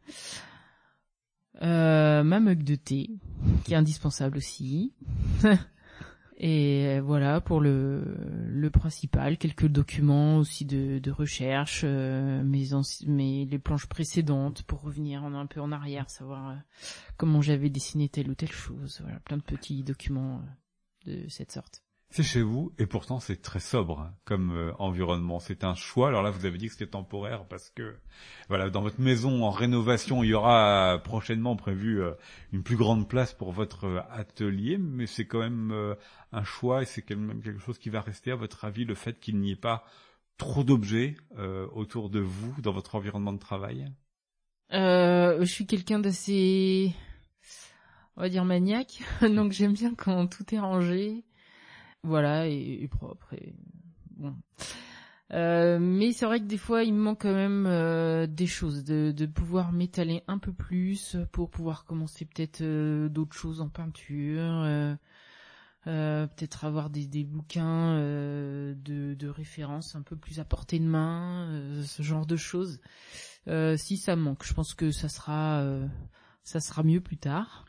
Euh, 1.62 2.22
ma 2.22 2.40
mug 2.40 2.62
de 2.62 2.74
thé, 2.74 3.10
qui 3.64 3.72
est 3.72 3.76
indispensable 3.76 4.38
aussi. 4.38 4.92
Et 6.38 7.00
voilà 7.00 7.40
pour 7.40 7.60
le, 7.60 8.02
le 8.48 8.70
principal, 8.70 9.38
quelques 9.38 9.68
documents 9.68 10.36
aussi 10.36 10.66
de, 10.66 11.10
recherche, 11.10 11.80
euh, 11.84 12.42
mes, 12.42 12.68
mes 13.06 13.46
les 13.46 13.58
planches 13.58 13.86
précédentes 13.86 14.62
pour 14.64 14.82
revenir 14.82 15.24
un 15.24 15.46
peu 15.46 15.60
en 15.60 15.72
arrière, 15.72 16.10
savoir 16.10 16.50
euh, 16.50 16.54
comment 17.16 17.40
j'avais 17.40 17.70
dessiné 17.70 18.10
telle 18.10 18.30
ou 18.30 18.34
telle 18.34 18.52
chose. 18.52 19.00
Voilà, 19.02 19.18
plein 19.20 19.38
de 19.38 19.42
petits 19.42 19.82
documents 19.82 20.42
euh, 21.08 21.22
de 21.24 21.28
cette 21.30 21.52
sorte. 21.52 21.85
C'est 22.10 22.22
chez 22.22 22.40
vous 22.40 22.72
et 22.78 22.86
pourtant 22.86 23.18
c'est 23.18 23.42
très 23.42 23.58
sobre 23.58 24.00
hein, 24.00 24.14
comme 24.24 24.52
euh, 24.52 24.72
environnement. 24.78 25.40
C'est 25.40 25.64
un 25.64 25.74
choix. 25.74 26.08
Alors 26.08 26.22
là, 26.22 26.30
vous 26.30 26.46
avez 26.46 26.56
dit 26.56 26.66
que 26.66 26.72
c'était 26.72 26.86
temporaire 26.86 27.46
parce 27.46 27.68
que 27.70 27.96
voilà, 28.48 28.70
dans 28.70 28.80
votre 28.80 29.00
maison 29.00 29.42
en 29.42 29.50
rénovation, 29.50 30.22
il 30.22 30.28
y 30.28 30.34
aura 30.34 31.00
prochainement 31.02 31.56
prévu 31.56 32.02
euh, 32.02 32.12
une 32.52 32.62
plus 32.62 32.76
grande 32.76 33.08
place 33.08 33.34
pour 33.34 33.52
votre 33.52 33.84
euh, 33.84 34.00
atelier, 34.10 34.78
mais 34.78 35.06
c'est 35.06 35.26
quand 35.26 35.40
même 35.40 35.96
un 36.32 36.44
choix 36.44 36.82
et 36.82 36.86
c'est 36.86 37.02
quand 37.02 37.16
même 37.16 37.42
quelque 37.42 37.60
chose 37.60 37.78
qui 37.78 37.90
va 37.90 38.00
rester 38.00 38.30
à 38.30 38.36
votre 38.36 38.64
avis 38.64 38.84
le 38.84 38.94
fait 38.94 39.18
qu'il 39.18 39.38
n'y 39.38 39.52
ait 39.52 39.56
pas 39.56 39.84
trop 40.38 40.64
d'objets 40.64 41.16
autour 41.72 42.10
de 42.10 42.20
vous 42.20 42.54
dans 42.60 42.72
votre 42.72 42.94
environnement 42.94 43.32
de 43.32 43.38
travail? 43.38 43.90
je 44.70 45.44
suis 45.44 45.66
quelqu'un 45.66 45.98
d'assez 45.98 46.94
on 48.16 48.22
va 48.22 48.28
dire 48.28 48.44
maniaque, 48.44 49.02
donc 49.22 49.52
j'aime 49.52 49.72
bien 49.72 49.94
quand 49.94 50.26
tout 50.26 50.54
est 50.54 50.58
rangé 50.58 51.24
voilà, 52.06 52.46
et, 52.48 52.88
propre. 52.88 53.34
Et, 53.34 53.54
bon. 54.16 54.34
Euh, 55.32 55.78
mais 55.80 56.12
c'est 56.12 56.24
vrai 56.24 56.38
que 56.40 56.44
des 56.44 56.58
fois, 56.58 56.84
il 56.84 56.94
me 56.94 57.00
manque 57.00 57.22
quand 57.22 57.34
même 57.34 57.66
euh, 57.66 58.26
des 58.26 58.46
choses, 58.46 58.84
de, 58.84 59.12
de 59.12 59.26
pouvoir 59.26 59.72
m'étaler 59.72 60.22
un 60.28 60.38
peu 60.38 60.52
plus 60.52 61.16
pour 61.32 61.50
pouvoir 61.50 61.84
commencer 61.84 62.24
peut-être 62.24 62.60
euh, 62.62 63.08
d'autres 63.08 63.34
choses 63.34 63.60
en 63.60 63.68
peinture, 63.68 64.64
peut-être 65.84 66.64
avoir 66.64 66.90
des, 66.90 67.06
des 67.06 67.24
bouquins 67.24 67.96
de, 67.96 68.74
de 69.14 69.28
référence 69.28 69.94
un 69.96 70.02
peu 70.02 70.16
plus 70.16 70.40
à 70.40 70.44
portée 70.44 70.78
de 70.78 70.84
main, 70.84 71.82
ce 71.84 72.02
genre 72.02 72.26
de 72.26 72.36
choses. 72.36 72.80
si 73.76 73.96
ça 73.96 74.16
manque, 74.16 74.44
je 74.44 74.54
pense 74.54 74.74
que 74.74 74.90
ça 74.90 75.08
sera, 75.08 75.64
ça 76.44 76.60
sera 76.60 76.82
mieux 76.82 77.00
plus 77.00 77.18
tard. 77.18 77.66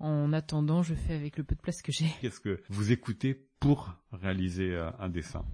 En 0.00 0.32
attendant, 0.32 0.82
je 0.82 0.94
fais 0.94 1.14
avec 1.14 1.36
le 1.36 1.44
peu 1.44 1.54
de 1.54 1.60
place 1.60 1.82
que 1.82 1.90
j'ai. 1.90 2.06
Qu'est-ce 2.20 2.40
que 2.40 2.62
vous 2.68 2.92
écoutez 2.92 3.34
pour 3.58 3.94
réaliser 4.12 4.72
euh, 4.72 4.90
un 4.98 5.08
dessin? 5.08 5.44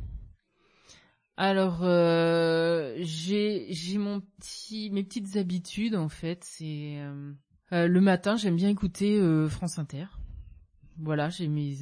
Alors 1.36 1.80
euh, 1.82 2.94
j'ai 2.98 3.66
j'ai 3.70 3.98
mon 3.98 4.20
petit 4.20 4.90
mes 4.90 5.02
petites 5.02 5.36
habitudes 5.36 5.96
en 5.96 6.08
fait. 6.08 6.44
C'est 6.44 6.98
euh, 6.98 7.32
euh 7.72 7.88
le 7.88 8.00
matin 8.00 8.36
j'aime 8.36 8.56
bien 8.56 8.68
écouter 8.68 9.18
euh, 9.18 9.48
France 9.48 9.78
Inter. 9.78 10.06
Voilà 10.98 11.30
j'ai 11.30 11.48
mes, 11.48 11.76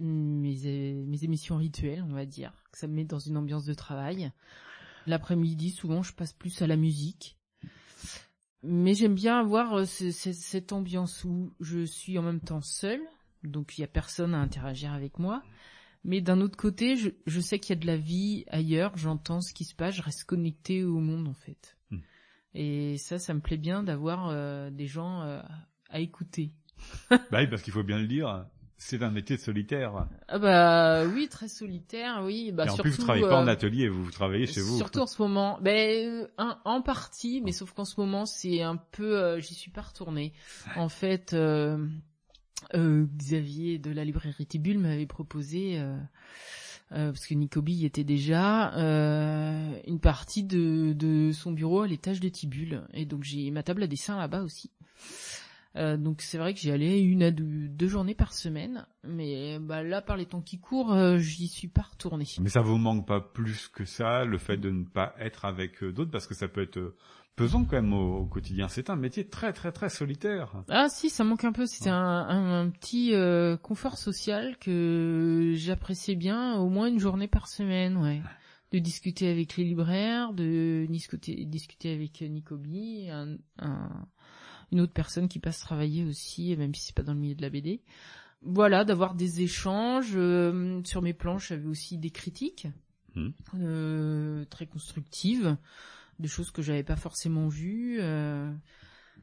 mes 0.00 0.94
mes 0.94 1.24
émissions 1.24 1.56
rituelles 1.56 2.04
on 2.08 2.14
va 2.14 2.26
dire 2.26 2.52
que 2.70 2.78
ça 2.78 2.86
me 2.86 2.94
met 2.94 3.04
dans 3.04 3.18
une 3.18 3.36
ambiance 3.36 3.64
de 3.64 3.74
travail. 3.74 4.30
L'après-midi 5.06 5.70
souvent 5.70 6.04
je 6.04 6.12
passe 6.12 6.32
plus 6.32 6.62
à 6.62 6.68
la 6.68 6.76
musique 6.76 7.36
Mais 8.62 8.94
j'aime 8.94 9.14
bien 9.14 9.38
avoir 9.40 9.74
euh, 9.74 9.84
ce- 9.84 10.12
ce- 10.12 10.32
cette 10.32 10.72
ambiance 10.72 11.24
où 11.24 11.52
je 11.60 11.84
suis 11.84 12.16
en 12.18 12.22
même 12.22 12.40
temps 12.40 12.60
seule, 12.60 13.00
donc 13.42 13.76
il 13.76 13.80
y 13.80 13.84
a 13.84 13.88
personne 13.88 14.34
à 14.34 14.38
interagir 14.40 14.92
avec 14.92 15.18
moi. 15.18 15.42
Mais 16.04 16.20
d'un 16.20 16.40
autre 16.40 16.56
côté, 16.56 16.96
je, 16.96 17.10
je 17.26 17.40
sais 17.40 17.58
qu'il 17.58 17.76
y 17.76 17.78
a 17.78 17.80
de 17.80 17.86
la 17.86 17.96
vie 17.96 18.44
ailleurs, 18.48 18.96
j'entends 18.96 19.40
ce 19.40 19.52
qui 19.52 19.64
se 19.64 19.74
passe, 19.74 19.94
je 19.94 20.02
reste 20.02 20.24
connectée 20.24 20.84
au 20.84 20.98
monde 20.98 21.28
en 21.28 21.34
fait. 21.34 21.76
Hmm. 21.90 21.98
Et 22.54 22.98
ça, 22.98 23.18
ça 23.18 23.34
me 23.34 23.40
plaît 23.40 23.56
bien 23.56 23.82
d'avoir 23.82 24.28
euh, 24.28 24.70
des 24.70 24.86
gens 24.86 25.22
euh, 25.22 25.40
à 25.90 26.00
écouter. 26.00 26.52
Bah 27.10 27.18
oui, 27.40 27.46
parce 27.48 27.62
qu'il 27.62 27.72
faut 27.72 27.84
bien 27.84 27.98
le 27.98 28.06
dire, 28.08 28.46
c'est 28.84 29.02
un 29.02 29.10
métier 29.10 29.36
solitaire. 29.36 30.06
Ah 30.28 30.38
bah 30.38 31.04
oui, 31.06 31.28
très 31.28 31.48
solitaire, 31.48 32.20
oui. 32.24 32.52
Bah 32.52 32.66
et 32.66 32.68
en 32.68 32.74
surtout, 32.74 32.82
plus, 32.90 32.96
vous 32.98 33.02
travaillez 33.04 33.24
pas 33.26 33.38
en 33.40 33.46
euh, 33.46 33.50
atelier, 33.50 33.88
vous, 33.88 34.04
vous 34.04 34.10
travaillez 34.10 34.46
chez 34.46 34.60
vous. 34.60 34.76
Surtout 34.76 35.00
en 35.00 35.06
ce 35.06 35.20
moment, 35.22 35.58
ben 35.62 36.28
un- 36.38 36.58
en 36.64 36.82
partie, 36.82 37.40
mais 37.42 37.52
sauf 37.52 37.72
qu'en 37.72 37.84
ce 37.84 37.98
moment 38.00 38.26
c'est 38.26 38.60
un 38.62 38.76
peu, 38.76 39.16
euh, 39.18 39.40
j'y 39.40 39.54
suis 39.54 39.70
pas 39.70 39.82
retournée. 39.82 40.32
En 40.76 40.88
fait, 40.88 41.32
euh, 41.32 41.86
euh, 42.74 43.06
Xavier 43.16 43.78
de 43.78 43.90
la 43.90 44.04
librairie 44.04 44.46
Tibule 44.46 44.78
m'avait 44.78 45.06
proposé, 45.06 45.78
euh, 45.78 45.96
parce 46.90 47.26
que 47.26 47.34
Nicobi 47.34 47.72
y 47.74 47.86
était 47.86 48.04
déjà, 48.04 48.74
euh, 48.76 49.70
une 49.86 50.00
partie 50.00 50.42
de, 50.44 50.92
de 50.92 51.32
son 51.32 51.52
bureau 51.52 51.82
à 51.82 51.86
l'étage 51.86 52.20
de 52.20 52.28
Tibule, 52.28 52.82
et 52.92 53.06
donc 53.06 53.22
j'ai 53.24 53.50
ma 53.50 53.62
table 53.62 53.82
à 53.82 53.86
dessin 53.86 54.18
là-bas 54.18 54.42
aussi. 54.42 54.70
Euh, 55.76 55.96
donc 55.96 56.20
c'est 56.20 56.36
vrai 56.36 56.52
que 56.52 56.60
j'y 56.60 56.70
allais 56.70 57.00
une 57.02 57.22
à 57.22 57.30
deux, 57.30 57.68
deux 57.68 57.88
journées 57.88 58.14
par 58.14 58.34
semaine, 58.34 58.86
mais 59.04 59.58
bah, 59.58 59.82
là 59.82 60.02
par 60.02 60.16
les 60.18 60.26
temps 60.26 60.42
qui 60.42 60.58
courent, 60.58 60.92
euh, 60.92 61.16
j'y 61.18 61.48
suis 61.48 61.68
pas 61.68 61.82
retournée. 61.90 62.26
Mais 62.40 62.50
ça 62.50 62.60
vous 62.60 62.76
manque 62.76 63.06
pas 63.06 63.20
plus 63.22 63.68
que 63.68 63.84
ça, 63.86 64.24
le 64.26 64.36
fait 64.36 64.58
de 64.58 64.70
ne 64.70 64.84
pas 64.84 65.14
être 65.18 65.44
avec 65.46 65.82
euh, 65.82 65.90
d'autres, 65.92 66.10
parce 66.10 66.26
que 66.26 66.34
ça 66.34 66.46
peut 66.48 66.60
être 66.62 66.76
euh, 66.76 66.94
pesant 67.36 67.64
quand 67.64 67.76
même 67.76 67.94
au, 67.94 68.18
au 68.18 68.26
quotidien. 68.26 68.68
C'est 68.68 68.90
un 68.90 68.96
métier 68.96 69.26
très 69.26 69.54
très 69.54 69.72
très 69.72 69.88
solitaire. 69.88 70.52
Ah 70.68 70.88
si, 70.90 71.08
ça 71.08 71.24
manque 71.24 71.44
un 71.44 71.52
peu. 71.52 71.64
C'était 71.64 71.88
un, 71.88 71.96
un, 71.96 72.60
un 72.66 72.68
petit 72.68 73.14
euh, 73.14 73.56
confort 73.56 73.96
social 73.96 74.58
que 74.58 75.52
j'appréciais 75.56 76.16
bien, 76.16 76.56
au 76.58 76.68
moins 76.68 76.88
une 76.88 76.98
journée 76.98 77.28
par 77.28 77.48
semaine, 77.48 77.96
ouais. 77.96 78.20
De 78.72 78.78
discuter 78.78 79.30
avec 79.30 79.56
les 79.56 79.64
libraires, 79.64 80.32
de 80.32 80.86
discuter, 80.88 81.44
discuter 81.44 81.92
avec 81.94 82.22
Nicobi, 82.22 83.08
un, 83.10 83.36
un- 83.58 84.06
une 84.72 84.80
autre 84.80 84.92
personne 84.92 85.28
qui 85.28 85.38
passe 85.38 85.58
travailler 85.60 86.04
aussi, 86.04 86.56
même 86.56 86.74
si 86.74 86.82
c'est 86.86 86.94
pas 86.96 87.02
dans 87.02 87.14
le 87.14 87.20
milieu 87.20 87.34
de 87.34 87.42
la 87.42 87.50
BD. 87.50 87.80
Voilà, 88.42 88.84
d'avoir 88.84 89.14
des 89.14 89.42
échanges. 89.42 90.12
euh, 90.16 90.80
sur 90.84 91.02
mes 91.02 91.12
planches, 91.12 91.48
j'avais 91.48 91.66
aussi 91.66 91.98
des 91.98 92.10
critiques 92.10 92.66
Mhm. 93.14 93.32
euh, 93.60 94.44
très 94.46 94.66
constructives, 94.66 95.56
des 96.18 96.28
choses 96.28 96.50
que 96.50 96.62
j'avais 96.62 96.82
pas 96.82 96.96
forcément 96.96 97.48
vues. 97.48 97.98
euh, 98.00 98.50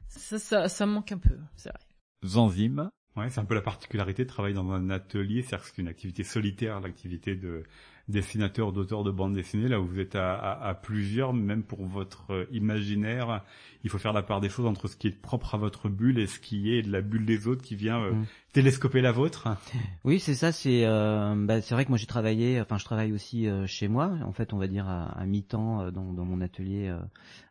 ça, 0.08 0.38
ça, 0.38 0.68
ça 0.68 0.86
me 0.86 0.92
manque 0.92 1.12
un 1.12 1.18
peu, 1.18 1.36
c'est 1.56 1.70
vrai. 1.70 1.80
Zanzim. 2.24 2.90
Ouais, 3.16 3.28
c'est 3.28 3.40
un 3.40 3.44
peu 3.44 3.54
la 3.56 3.60
particularité 3.62 4.22
de 4.24 4.28
travailler 4.28 4.54
dans 4.54 4.70
un 4.70 4.88
atelier, 4.90 5.42
c'est-à-dire 5.42 5.66
que 5.68 5.72
c'est 5.74 5.82
une 5.82 5.88
activité 5.88 6.22
solitaire, 6.22 6.80
l'activité 6.80 7.34
de 7.34 7.64
dessinateur, 8.08 8.72
d'auteur 8.72 9.04
de 9.04 9.10
bande 9.10 9.34
dessinée, 9.34 9.68
là 9.68 9.80
où 9.80 9.86
vous 9.86 10.00
êtes 10.00 10.14
à, 10.16 10.34
à- 10.34 10.68
à 10.68 10.74
plusieurs, 10.74 11.32
même 11.32 11.62
pour 11.62 11.84
votre 11.86 12.30
euh, 12.32 12.44
imaginaire, 12.52 13.42
il 13.84 13.90
faut 13.90 13.98
faire 13.98 14.12
la 14.12 14.22
part 14.22 14.40
des 14.40 14.48
choses 14.48 14.66
entre 14.66 14.88
ce 14.88 14.96
qui 14.96 15.06
est 15.08 15.20
propre 15.20 15.54
à 15.54 15.58
votre 15.58 15.88
bulle 15.88 16.18
et 16.18 16.26
ce 16.26 16.38
qui 16.40 16.72
est 16.74 16.82
de 16.82 16.90
la 16.90 17.00
bulle 17.00 17.24
des 17.24 17.46
autres 17.46 17.62
qui 17.62 17.76
vient 17.76 18.00
euh, 18.02 18.12
Mm. 18.12 18.24
télescoper 18.52 19.00
la 19.00 19.12
vôtre. 19.12 19.48
Oui, 20.04 20.18
c'est 20.18 20.34
ça. 20.34 20.50
C'est 20.52 20.84
euh, 20.86 21.34
bah, 21.36 21.60
c'est 21.60 21.74
vrai 21.74 21.84
que 21.84 21.90
moi 21.90 21.98
j'ai 21.98 22.06
travaillé. 22.06 22.60
Enfin, 22.60 22.78
je 22.78 22.84
travaille 22.84 23.12
aussi 23.12 23.46
euh, 23.46 23.66
chez 23.66 23.86
moi. 23.88 24.10
En 24.24 24.32
fait, 24.32 24.52
on 24.52 24.58
va 24.58 24.66
dire 24.66 24.88
à, 24.88 25.04
à 25.18 25.24
mi-temps 25.26 25.82
euh, 25.82 25.90
dans, 25.90 26.12
dans 26.12 26.24
mon 26.24 26.40
atelier 26.40 26.88
euh, 26.88 26.98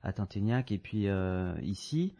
à 0.03 0.12
Tinténiac 0.13 0.72
et 0.72 0.77
puis 0.77 1.08
euh, 1.08 1.53
ici. 1.63 2.13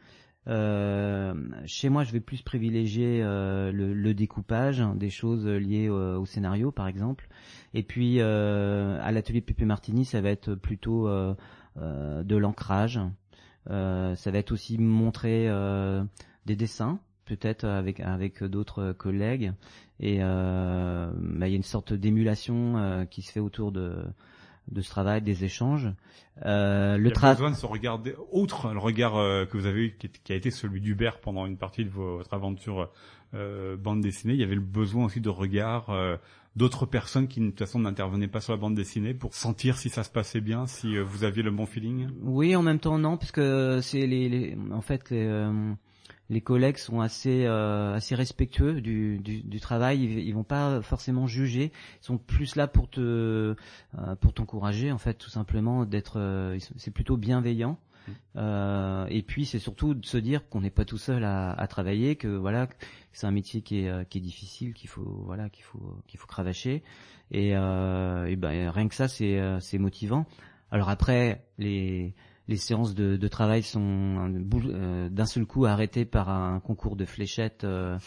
Euh, 0.50 1.34
chez 1.66 1.90
moi, 1.90 2.04
je 2.04 2.12
vais 2.12 2.20
plus 2.20 2.42
privilégier 2.42 3.22
euh, 3.24 3.72
le, 3.72 4.14
découpage 4.14 4.84
des 4.96 5.10
choses 5.10 5.46
liées 5.46 5.90
au, 5.90 6.26
scénario, 6.26 6.72
par 6.72 6.88
exemple. 6.88 7.30
Et 7.74 7.84
puis 7.84 8.20
euh, 8.20 9.00
à 9.02 9.12
l'atelier 9.12 9.42
Pépé 9.42 9.66
Martini, 9.66 10.06
ça 10.06 10.22
va 10.22 10.30
être 10.30 10.56
plutôt 10.56 11.08
de 11.08 12.36
l'ancrage. 12.36 13.00
Ça 13.68 14.32
va 14.32 14.38
être 14.38 14.52
aussi 14.52 14.78
montrer 14.80 15.48
des 16.46 16.56
dessins, 16.56 17.00
peut-être 17.26 17.66
avec 17.66 18.44
d'autres 18.44 18.94
collègues. 18.94 19.54
Et 20.00 20.20
bah, 20.20 21.12
il 21.48 21.50
y 21.50 21.54
a 21.54 21.58
une 21.58 21.64
sorte 21.64 21.94
d'émulation 21.94 23.06
qui 23.12 23.22
se 23.22 23.32
fait 23.32 23.40
autour 23.40 23.72
de 23.72 24.04
de 24.72 24.82
ce 24.82 24.90
travail, 24.90 25.22
des 25.22 25.44
échanges. 25.44 25.90
Euh, 26.46 26.98
le 26.98 27.12
travail. 27.12 27.36
besoin 27.36 27.52
de 27.52 27.56
se 27.56 27.66
regarder, 27.66 28.16
outre 28.32 28.72
le 28.72 28.80
regard 28.80 29.18
euh, 29.18 29.46
que 29.46 29.58
vous 29.58 29.66
avez 29.66 29.86
eu, 29.88 29.98
qui, 30.24 30.32
a 30.32 30.36
été 30.36 30.52
celui 30.52 30.80
d'Hubert 30.82 31.20
pendant 31.20 31.46
une 31.46 31.58
partie 31.58 31.84
de 31.84 31.90
vo- 31.90 32.18
votre 32.18 32.34
aventure 32.34 32.90
euh, 33.34 33.76
bande 33.78 34.02
dessinée, 34.02 34.34
il 34.34 34.40
y 34.40 34.44
avait 34.44 34.56
le 34.56 34.62
besoin 34.62 35.06
aussi 35.06 35.22
de 35.22 35.30
regard 35.30 35.90
euh, 35.90 36.16
d'autres 36.56 36.86
personnes 36.86 37.28
qui 37.28 37.40
de 37.42 37.48
toute 37.48 37.60
façon 37.60 37.80
n'intervenaient 37.80 38.28
pas 38.28 38.42
sur 38.42 38.54
la 38.54 38.58
bande 38.58 38.76
dessinée 38.76 39.14
pour 39.14 39.34
sentir 39.36 39.78
si 39.78 39.90
ça 39.90 40.04
se 40.04 40.10
passait 40.10 40.42
bien, 40.42 40.66
si 40.66 40.96
euh, 40.96 41.04
vous 41.04 41.24
aviez 41.24 41.44
le 41.44 41.52
bon 41.52 41.66
feeling? 41.66 42.08
Oui, 42.22 42.56
en 42.56 42.62
même 42.64 42.80
temps 42.80 42.98
non, 42.98 43.18
parce 43.18 43.32
que 43.32 43.80
c'est 43.82 44.08
les, 44.08 44.30
les- 44.30 44.58
en 44.72 44.82
fait 44.82 45.10
les, 45.10 45.26
euh, 45.26 45.74
les 46.30 46.42
collègues 46.42 46.78
sont 46.78 47.00
assez 47.02 47.46
euh, 47.46 47.96
assez 47.96 48.16
respectueux 48.16 48.82
du, 48.82 49.18
du, 49.20 49.42
du 49.42 49.60
travail. 49.60 50.04
Ils, 50.04 50.20
ils 50.20 50.34
vont 50.34 50.44
pas 50.44 50.82
forcément 50.82 51.28
juger. 51.28 51.72
Ils 52.02 52.06
sont 52.06 52.18
plus 52.18 52.56
là 52.56 52.68
pour 52.68 52.90
te 52.90 53.00
euh, 53.00 53.56
pour 54.22 54.34
t'encourager 54.34 54.92
en 54.92 54.98
fait, 54.98 55.16
tout 55.16 55.30
simplement 55.30 55.86
d'être. 55.86 56.20
euh, 56.20 56.58
c'est 56.78 56.92
plutôt 56.92 57.18
bienveillant. 57.18 57.78
Euh, 58.38 59.06
et 59.10 59.22
puis 59.22 59.46
c'est 59.46 59.60
surtout 59.60 59.94
de 59.94 60.04
se 60.06 60.18
dire 60.18 60.50
qu'on 60.50 60.62
n'est 60.62 60.72
pas 60.72 60.86
tout 60.86 60.98
seul 60.98 61.24
à, 61.24 61.52
à 61.52 61.68
travailler, 61.68 62.16
que 62.16 62.28
voilà, 62.28 62.68
c'est 63.14 63.28
un 63.28 63.32
métier 63.32 63.62
qui 63.62 63.82
est, 63.82 63.90
euh, 63.90 64.04
qui 64.04 64.18
est 64.18 64.22
difficile, 64.22 64.74
qu'il 64.74 64.90
faut 64.90 65.24
voilà, 65.26 65.50
qu'il 65.50 65.64
faut 65.64 65.96
qu'il 66.08 66.20
faut 66.20 66.26
cravacher. 66.26 66.82
Et, 67.32 67.56
euh, 67.56 68.26
et 68.26 68.36
ben 68.36 68.70
rien 68.70 68.88
que 68.88 68.96
ça, 68.96 69.08
c'est 69.08 69.40
c'est 69.60 69.78
motivant. 69.78 70.26
Alors 70.72 70.90
après, 70.90 71.44
les 71.60 72.16
les 72.50 72.58
séances 72.58 72.96
de, 72.96 73.16
de 73.16 73.28
travail 73.28 73.62
sont 73.62 74.34
euh, 74.66 75.08
d'un 75.10 75.26
seul 75.26 75.46
coup 75.46 75.66
arrêtées 75.66 76.06
par 76.06 76.30
un 76.30 76.60
concours 76.60 76.96
de 76.96 77.06
fléchettes 77.06 77.64
euh, 77.64 77.98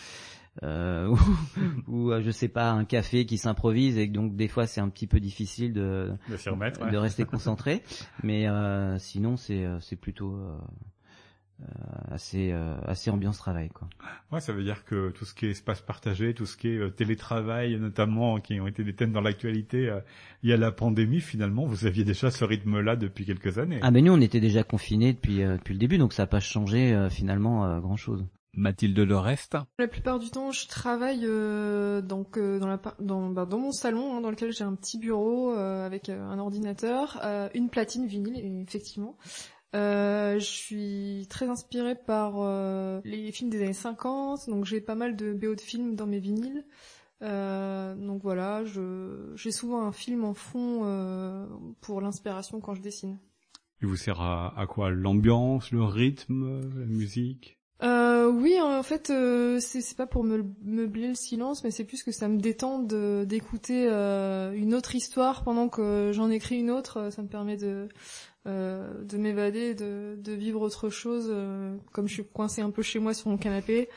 euh, 0.64 1.06
ou, 1.86 1.92
ou, 1.92 2.10
euh, 2.10 2.20
je 2.22 2.30
sais 2.32 2.48
pas 2.48 2.72
un 2.72 2.84
café 2.84 3.24
qui 3.24 3.38
s'improvise 3.38 3.96
et 3.98 4.08
donc 4.08 4.34
des 4.34 4.48
fois 4.48 4.66
c'est 4.66 4.80
un 4.80 4.88
petit 4.88 5.06
peu 5.06 5.20
difficile 5.20 5.72
de 5.72 6.12
De 6.90 6.96
rester 6.96 7.24
concentré. 7.32 7.82
Mais 8.24 8.48
euh, 8.48 8.98
sinon 8.98 9.36
c'est 9.36 9.64
c'est 9.80 9.96
plutôt 9.96 10.34
euh, 10.34 10.58
assez 12.10 12.52
euh, 12.52 12.74
assez 12.86 13.10
ambiance 13.10 13.38
travail 13.38 13.68
quoi. 13.70 13.88
Ouais, 14.30 14.40
ça 14.40 14.52
veut 14.52 14.62
dire 14.62 14.84
que 14.84 15.10
tout 15.10 15.24
ce 15.24 15.34
qui 15.34 15.46
est 15.46 15.50
espace 15.50 15.80
partagé, 15.80 16.34
tout 16.34 16.46
ce 16.46 16.56
qui 16.56 16.68
est 16.68 16.78
euh, 16.78 16.90
télétravail, 16.90 17.78
notamment, 17.78 18.40
qui 18.40 18.60
ont 18.60 18.66
été 18.66 18.84
des 18.84 18.94
thèmes 18.94 19.12
dans 19.12 19.20
l'actualité 19.20 19.88
euh, 19.88 20.00
liés 20.42 20.54
à 20.54 20.56
la 20.56 20.72
pandémie, 20.72 21.20
finalement, 21.20 21.64
vous 21.64 21.86
aviez 21.86 22.04
déjà 22.04 22.30
ce 22.30 22.44
rythme-là 22.44 22.96
depuis 22.96 23.24
quelques 23.24 23.58
années. 23.58 23.80
Ah 23.82 23.90
mais 23.90 24.02
nous 24.02 24.12
on 24.12 24.20
était 24.20 24.40
déjà 24.40 24.62
confinés 24.62 25.12
depuis 25.12 25.42
euh, 25.42 25.56
depuis 25.56 25.74
le 25.74 25.78
début 25.78 25.98
donc 25.98 26.12
ça 26.12 26.24
n'a 26.24 26.26
pas 26.28 26.40
changé 26.40 26.92
euh, 26.92 27.08
finalement 27.10 27.80
grand 27.80 27.96
chose. 27.96 28.24
Mathilde 28.54 28.98
Le 28.98 29.16
Reste. 29.16 29.56
La 29.78 29.88
plupart 29.88 30.18
du 30.18 30.30
temps, 30.30 30.52
je 30.52 30.68
travaille 30.68 31.24
euh, 31.24 32.02
donc 32.02 32.36
euh, 32.36 32.58
dans, 32.58 32.68
la, 32.68 32.78
dans, 33.00 33.30
bah, 33.30 33.46
dans 33.46 33.58
mon 33.58 33.72
salon, 33.72 34.14
hein, 34.14 34.20
dans 34.20 34.30
lequel 34.30 34.52
j'ai 34.52 34.64
un 34.64 34.74
petit 34.74 34.98
bureau 34.98 35.54
euh, 35.54 35.86
avec 35.86 36.10
euh, 36.10 36.22
un 36.22 36.38
ordinateur, 36.38 37.18
euh, 37.24 37.48
une 37.54 37.70
platine 37.70 38.06
vinyle, 38.06 38.36
et 38.36 38.62
effectivement. 38.62 39.16
Euh, 39.74 40.38
je 40.38 40.44
suis 40.44 41.26
très 41.30 41.48
inspirée 41.48 41.94
par 41.94 42.34
euh, 42.36 43.00
les 43.04 43.32
films 43.32 43.50
des 43.50 43.62
années 43.62 43.72
50, 43.72 44.48
donc 44.48 44.64
j'ai 44.66 44.80
pas 44.80 44.94
mal 44.94 45.16
de 45.16 45.32
BO 45.32 45.54
de 45.54 45.60
films 45.60 45.94
dans 45.96 46.06
mes 46.06 46.18
vinyles. 46.18 46.64
Euh, 47.22 47.94
donc 47.94 48.22
voilà, 48.22 48.64
j'ai 48.64 49.52
souvent 49.52 49.86
un 49.86 49.92
film 49.92 50.24
en 50.24 50.34
fond 50.34 50.80
euh, 50.84 51.46
pour 51.80 52.00
l'inspiration 52.00 52.60
quand 52.60 52.74
je 52.74 52.82
dessine. 52.82 53.18
Il 53.80 53.88
vous 53.88 53.96
sert 53.96 54.20
à, 54.20 54.58
à 54.58 54.66
quoi? 54.66 54.90
L'ambiance, 54.90 55.70
le 55.72 55.82
rythme, 55.84 56.60
la 56.78 56.86
musique? 56.86 57.58
Euh, 57.82 58.30
oui, 58.30 58.60
en 58.60 58.82
fait, 58.84 59.10
euh, 59.10 59.58
c'est 59.58 59.96
pas 59.96 60.06
pour 60.06 60.22
me 60.22 60.44
meubler 60.62 61.08
le 61.08 61.14
silence, 61.16 61.64
mais 61.64 61.72
c'est 61.72 61.84
plus 61.84 62.04
que 62.04 62.12
ça 62.12 62.28
me 62.28 62.38
détend 62.38 62.78
d'écouter 62.78 63.88
euh, 63.88 64.52
une 64.52 64.72
autre 64.74 64.94
histoire 64.94 65.42
pendant 65.42 65.68
que 65.68 66.10
j'en 66.12 66.30
écris 66.30 66.60
une 66.60 66.70
autre. 66.70 67.10
Ça 67.10 67.22
me 67.22 67.28
permet 67.28 67.56
de 67.56 67.88
euh, 68.46 69.04
de 69.04 69.16
m'évader, 69.18 69.74
de, 69.74 70.16
de 70.20 70.32
vivre 70.32 70.60
autre 70.60 70.90
chose. 70.90 71.28
euh, 71.30 71.76
comme 71.92 72.08
je 72.08 72.14
suis 72.14 72.24
coincée 72.24 72.62
un 72.62 72.70
peu 72.70 72.82
chez 72.82 72.98
moi 72.98 73.14
sur 73.14 73.28
mon 73.28 73.36
canapé, 73.38 73.88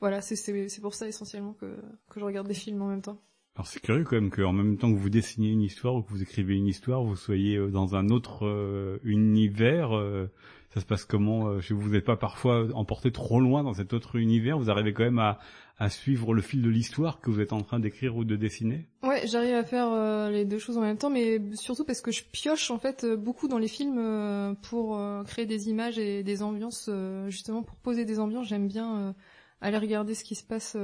voilà, 0.00 0.20
c'est 0.20 0.80
pour 0.80 0.94
ça 0.94 1.08
essentiellement 1.08 1.54
que 1.54 1.76
que 2.10 2.20
je 2.20 2.24
regarde 2.24 2.46
des 2.48 2.54
films 2.54 2.82
en 2.82 2.88
même 2.88 3.02
temps. 3.02 3.18
Alors 3.56 3.68
c'est 3.68 3.80
curieux 3.80 4.02
quand 4.02 4.16
même 4.16 4.30
qu'en 4.30 4.52
même 4.52 4.76
temps 4.76 4.92
que 4.92 4.98
vous 4.98 5.10
dessinez 5.10 5.48
une 5.50 5.62
histoire 5.62 5.94
ou 5.94 6.02
que 6.02 6.10
vous 6.10 6.22
écrivez 6.22 6.56
une 6.56 6.66
histoire, 6.66 7.04
vous 7.04 7.14
soyez 7.16 7.56
euh, 7.56 7.70
dans 7.70 7.94
un 7.94 8.08
autre 8.08 8.46
euh, 8.46 8.98
univers. 9.04 9.96
euh, 9.96 10.26
ça 10.74 10.80
se 10.80 10.86
passe 10.86 11.04
comment 11.04 11.50
euh, 11.50 11.60
Vous? 11.70 11.88
N'êtes 11.88 12.04
pas 12.04 12.16
parfois 12.16 12.66
emporté 12.74 13.12
trop 13.12 13.38
loin 13.40 13.62
dans 13.62 13.74
cet 13.74 13.92
autre 13.92 14.16
univers? 14.16 14.58
Vous 14.58 14.70
arrivez 14.70 14.92
quand 14.92 15.04
même 15.04 15.20
à, 15.20 15.38
à 15.78 15.90
suivre 15.90 16.34
le 16.34 16.42
fil 16.42 16.62
de 16.62 16.68
l'histoire 16.68 17.20
que 17.20 17.30
vous 17.30 17.40
êtes 17.40 17.52
en 17.52 17.60
train 17.60 17.80
d'écrire 17.80 18.16
ou 18.16 18.24
de 18.24 18.36
dessiner 18.36 18.86
Ouais, 19.02 19.26
j'arrive 19.26 19.54
à 19.54 19.64
faire 19.64 19.88
euh, 19.90 20.30
les 20.30 20.44
deux 20.44 20.58
choses 20.58 20.78
en 20.78 20.82
même 20.82 20.96
temps, 20.96 21.10
mais 21.10 21.40
surtout 21.54 21.84
parce 21.84 22.00
que 22.00 22.12
je 22.12 22.22
pioche 22.24 22.70
en 22.70 22.78
fait 22.78 23.04
euh, 23.04 23.16
beaucoup 23.16 23.48
dans 23.48 23.58
les 23.58 23.68
films 23.68 23.98
euh, 23.98 24.54
pour 24.62 25.00
créer 25.26 25.46
des 25.46 25.68
images 25.68 25.98
et 25.98 26.22
des 26.22 26.42
ambiances, 26.42 26.88
justement 27.28 27.62
pour 27.62 27.76
poser 27.76 28.04
des 28.04 28.20
ambiances. 28.20 28.46
J'aime 28.48 28.68
bien 28.68 29.14
aller 29.60 29.78
regarder 29.78 30.14
ce 30.14 30.24
qui 30.24 30.34
se 30.34 30.44
passe 30.44 30.76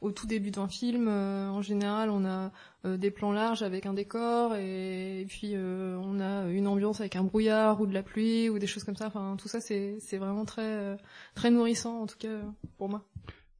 au 0.00 0.10
tout 0.10 0.26
début 0.26 0.50
d'un 0.50 0.68
film. 0.68 1.08
en 1.08 1.62
général, 1.62 2.10
on 2.10 2.24
a 2.24 2.50
des 2.84 3.10
plans 3.10 3.32
larges 3.32 3.62
avec 3.62 3.86
un 3.86 3.94
décor 3.94 4.54
et, 4.56 5.24
puis 5.28 5.54
on 5.56 6.20
a 6.20 6.48
une 6.48 6.66
ambiance 6.66 7.00
avec 7.00 7.16
un 7.16 7.24
brouillard 7.24 7.80
ou 7.80 7.86
de 7.86 7.94
la 7.94 8.02
pluie 8.02 8.48
ou 8.48 8.58
des 8.58 8.66
choses 8.66 8.84
comme 8.84 8.96
ça. 8.96 9.06
Enfin, 9.06 9.36
tout 9.38 9.48
ça, 9.48 9.60
c'est 9.60 10.16
vraiment 10.16 10.44
très 10.44 10.96
très 11.34 11.50
nourrissant 11.50 12.02
en 12.02 12.06
tout 12.06 12.18
cas 12.18 12.40
pour 12.78 12.88
moi. 12.88 13.04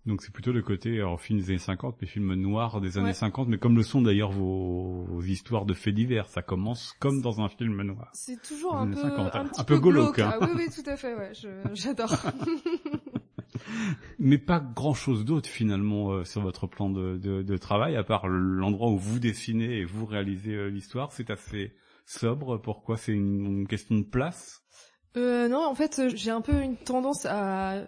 Donc 0.05 0.21
c'est 0.23 0.33
plutôt 0.33 0.51
le 0.51 0.63
côté 0.63 0.99
alors 0.99 1.21
films 1.21 1.39
des 1.39 1.51
années 1.51 1.59
50, 1.59 1.97
mais 2.01 2.09
films 2.09 2.35
noirs 2.35 2.81
des 2.81 2.99
années 2.99 3.13
50, 3.13 3.49
mais 3.49 3.59
comme 3.59 3.77
le 3.77 3.85
sont 3.85 4.03
d'ailleurs 4.03 4.33
vos, 4.33 5.05
vos, 5.05 5.23
histoires 5.23 5.65
de 5.65 5.75
faits 5.75 5.95
divers, 5.95 6.27
ça 6.27 6.43
commence 6.43 6.97
comme 6.99 7.23
dans 7.23 7.41
un 7.41 7.49
film 7.49 7.81
noir. 7.83 8.11
C'est 8.13 8.43
toujours 8.43 8.75
un 8.75 8.91
peu, 8.91 9.05
un, 9.05 9.49
un, 9.57 9.65
peu, 9.65 9.79
glauque. 9.79 10.19
Hein. 10.19 10.35
Ah, 10.35 10.39
oui 10.41 10.49
oui 10.57 10.67
tout 10.75 10.89
à 10.91 10.97
fait, 10.97 11.15
ouais, 11.15 11.33
j'adore. 11.75 12.17
mais 14.19 14.39
pas 14.39 14.59
grand 14.59 14.95
chose 14.95 15.25
d'autre 15.25 15.49
finalement 15.49 16.11
euh, 16.11 16.25
sur 16.25 16.43
votre 16.43 16.67
plan 16.67 16.91
de, 16.91 17.17
de, 17.17 17.43
de 17.43 17.57
travail, 17.57 17.95
à 17.95 18.03
part 18.03 18.27
l'endroit 18.27 18.91
où 18.91 18.99
vous 18.99 19.21
dessinez 19.21 19.79
et 19.79 19.85
vous 19.85 20.05
réalisez 20.05 20.55
euh, 20.55 20.67
l'histoire, 20.67 21.13
c'est 21.13 21.31
assez 21.31 21.75
sobre. 22.07 22.61
Pourquoi? 22.61 22.97
C'est 22.97 23.13
une, 23.13 23.61
une 23.61 23.69
question 23.69 23.97
de 23.97 24.05
place? 24.05 24.65
Euh, 25.17 25.47
non, 25.49 25.65
en 25.65 25.75
fait, 25.75 26.03
j'ai 26.15 26.31
un 26.31 26.41
peu 26.41 26.61
une 26.61 26.77
tendance 26.77 27.27
à 27.27 27.85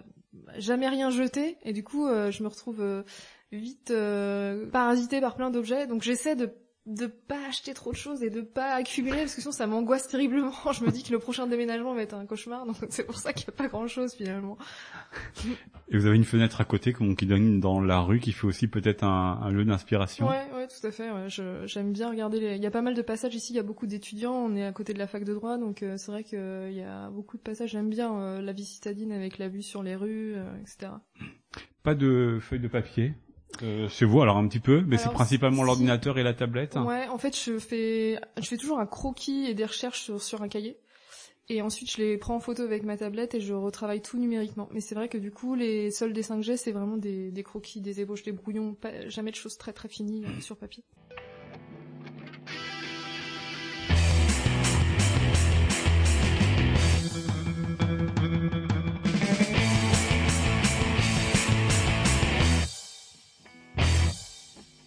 jamais 0.59 0.89
rien 0.89 1.11
jeter 1.11 1.59
et 1.63 1.73
du 1.73 1.83
coup 1.85 2.07
euh, 2.07 2.31
je 2.31 2.43
me 2.43 2.49
retrouve 2.49 2.81
euh, 2.81 3.03
vite 3.53 3.91
euh, 3.91 4.69
parasité 4.71 5.21
par 5.21 5.37
plein 5.37 5.51
d'objets. 5.51 5.87
Donc 5.87 6.03
j'essaie 6.03 6.37
de 6.37 6.53
de 6.87 7.07
pas 7.07 7.47
acheter 7.49 7.73
trop 7.73 7.93
de 7.93 7.97
choses 7.97 8.23
et 8.23 8.29
de 8.29 8.43
pas 8.43 8.75
accumuler 8.75 9.21
parce 9.21 9.35
que 9.35 9.41
sinon 9.41 9.53
ça 9.53 9.67
m'angoisse 9.67 10.07
terriblement. 10.07 10.53
Je 10.73 10.85
me 10.85 10.91
dis 10.91 11.03
que 11.03 11.13
le 11.13 11.19
prochain 11.19 11.47
déménagement 11.47 11.95
va 11.95 12.03
être 12.03 12.15
un 12.15 12.27
cauchemar, 12.27 12.67
donc 12.67 12.77
c'est 12.91 13.05
pour 13.05 13.17
ça 13.17 13.33
qu'il 13.33 13.47
n'y 13.49 13.55
a 13.55 13.57
pas 13.57 13.69
grand 13.69 13.87
chose 13.87 14.13
finalement. 14.13 14.59
Et 15.89 15.99
vous 15.99 16.07
avez 16.07 16.17
une 16.17 16.25
fenêtre 16.25 16.61
à 16.61 16.65
côté 16.65 16.95
qui 17.17 17.27
donne 17.27 17.61
dans 17.61 17.81
la 17.81 18.01
rue 18.01 18.21
qui 18.21 18.33
fait 18.33 18.47
aussi 18.47 18.69
peut-être 18.69 19.05
un, 19.05 19.41
un, 19.43 19.51
lieu 19.51 19.65
d'inspiration. 19.65 20.29
Ouais, 20.29 20.45
ouais, 20.55 20.67
tout 20.67 20.87
à 20.87 20.91
fait. 20.91 21.11
Ouais. 21.11 21.29
J'aime 21.67 21.93
bien 21.93 22.11
regarder. 22.11 22.41
Les... 22.41 22.57
Il 22.57 22.63
y 22.63 22.67
a 22.67 22.71
pas 22.71 22.83
mal 22.83 22.95
de 22.95 23.03
passages 23.03 23.35
ici. 23.35 23.53
Il 23.53 23.57
y 23.57 23.61
a 23.61 23.63
beaucoup 23.63 23.87
d'étudiants. 23.87 24.35
On 24.35 24.57
est 24.57 24.65
à 24.65 24.73
côté 24.73 24.95
de 24.95 24.99
la 24.99 25.07
fac 25.07 25.25
de 25.25 25.35
droit, 25.35 25.59
donc 25.59 25.83
euh, 25.83 25.97
c'est 25.97 26.11
vrai 26.11 26.25
qu'il 26.25 26.73
y 26.73 26.83
a 26.83 27.11
beaucoup 27.11 27.37
de 27.37 27.43
passages. 27.43 27.71
J'aime 27.71 27.91
bien 27.91 28.19
euh, 28.19 28.41
la 28.41 28.53
vie 28.53 28.65
citadine 28.65 29.13
avec 29.13 29.39
la 29.39 29.49
vue 29.49 29.63
sur 29.63 29.83
les 29.83 29.95
rues, 29.95 30.35
euh, 30.37 30.61
etc. 30.63 30.93
Pas 31.83 31.95
de 31.95 32.39
feuilles 32.41 32.61
de 32.61 32.69
papier? 32.69 33.15
Euh, 33.63 33.89
chez 33.89 34.05
vous, 34.05 34.21
alors 34.21 34.37
un 34.37 34.47
petit 34.49 34.61
peu, 34.61 34.83
mais 34.87 34.97
c'est 34.97 35.13
principalement 35.13 35.63
l'ordinateur 35.63 36.19
et 36.19 36.23
la 36.23 36.35
tablette. 36.35 36.77
Ouais, 36.77 37.07
en 37.09 37.19
fait, 37.19 37.39
je 37.39 37.59
fais, 37.59 38.19
je 38.41 38.47
fais 38.47 38.57
toujours 38.57 38.79
un 38.79 38.87
croquis 38.87 39.47
et 39.47 39.55
des 39.55 39.65
recherches 39.65 40.03
sur, 40.03 40.23
sur 40.23 40.43
un 40.43 40.49
cahier. 40.49 40.79
Et 41.51 41.61
ensuite, 41.61 41.91
je 41.91 41.99
les 41.99 42.17
prends 42.17 42.37
en 42.37 42.41
photo 42.41 42.63
avec 42.63 42.85
ma 42.85 42.97
tablette 42.97 43.35
et 43.35 43.41
je 43.41 43.53
retravaille 43.53 44.01
tout 44.01 44.19
numériquement. 44.19 44.69
Mais 44.73 44.81
c'est 44.81 44.95
vrai 44.95 45.09
que 45.09 45.19
du 45.19 45.31
coup, 45.31 45.55
les 45.55 45.91
seuls 45.91 46.15
dessins 46.15 46.37
que 46.37 46.43
j'ai, 46.43 46.57
c'est 46.57 46.73
vraiment 46.73 46.97
des, 46.97 47.31
des, 47.31 47.43
croquis, 47.43 47.83
des 47.83 48.01
ébauches, 48.01 48.23
des 48.23 48.33
brouillons, 48.33 48.73
pas, 48.75 49.09
jamais 49.11 49.31
de 49.31 49.37
choses 49.37 49.59
très 49.59 49.75
très 49.75 49.89
finies 49.89 50.25
euh, 50.25 50.41
sur 50.41 50.57
papier. 50.57 50.85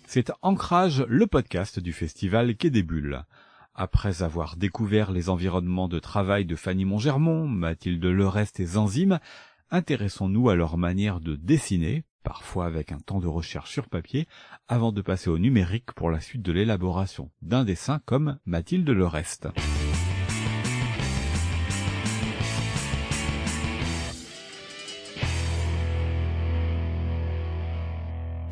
C'est 0.10 0.32
Ancrage, 0.42 1.04
le 1.10 1.28
podcast 1.28 1.82
du 1.82 1.92
festival 1.92 2.56
Quai 2.56 2.70
des. 2.70 2.86
Après 3.76 4.24
avoir 4.24 4.56
découvert 4.56 5.12
les 5.12 5.28
environnements 5.28 5.90
de 5.90 6.00
travail 6.00 6.46
de 6.46 6.56
Fanny 6.56 6.86
Montgermont, 6.86 7.46
Mathilde 7.46 8.06
Lerest 8.06 8.62
et 8.62 8.66
Zanzime, 8.66 9.20
intéressons-nous 9.70 10.50
à 10.50 10.56
leur 10.56 10.78
manière 10.78 11.20
de 11.20 11.36
dessiner, 11.36 12.06
parfois 12.24 12.68
avec 12.68 12.94
un 12.94 13.00
temps 13.00 13.20
de 13.20 13.28
recherche 13.28 13.70
sur 13.70 13.90
papier, 13.90 14.30
avant 14.70 14.94
de 14.94 15.02
passer 15.02 15.30
au 15.30 15.40
numérique 15.40 15.92
pour 15.92 16.10
la 16.10 16.22
suite 16.22 16.42
de 16.42 16.54
l'élaboration 16.54 17.30
d'un 17.42 17.66
dessin 17.66 18.00
comme 18.06 18.38
Mathilde 18.46 18.90
Lerest. 18.90 19.50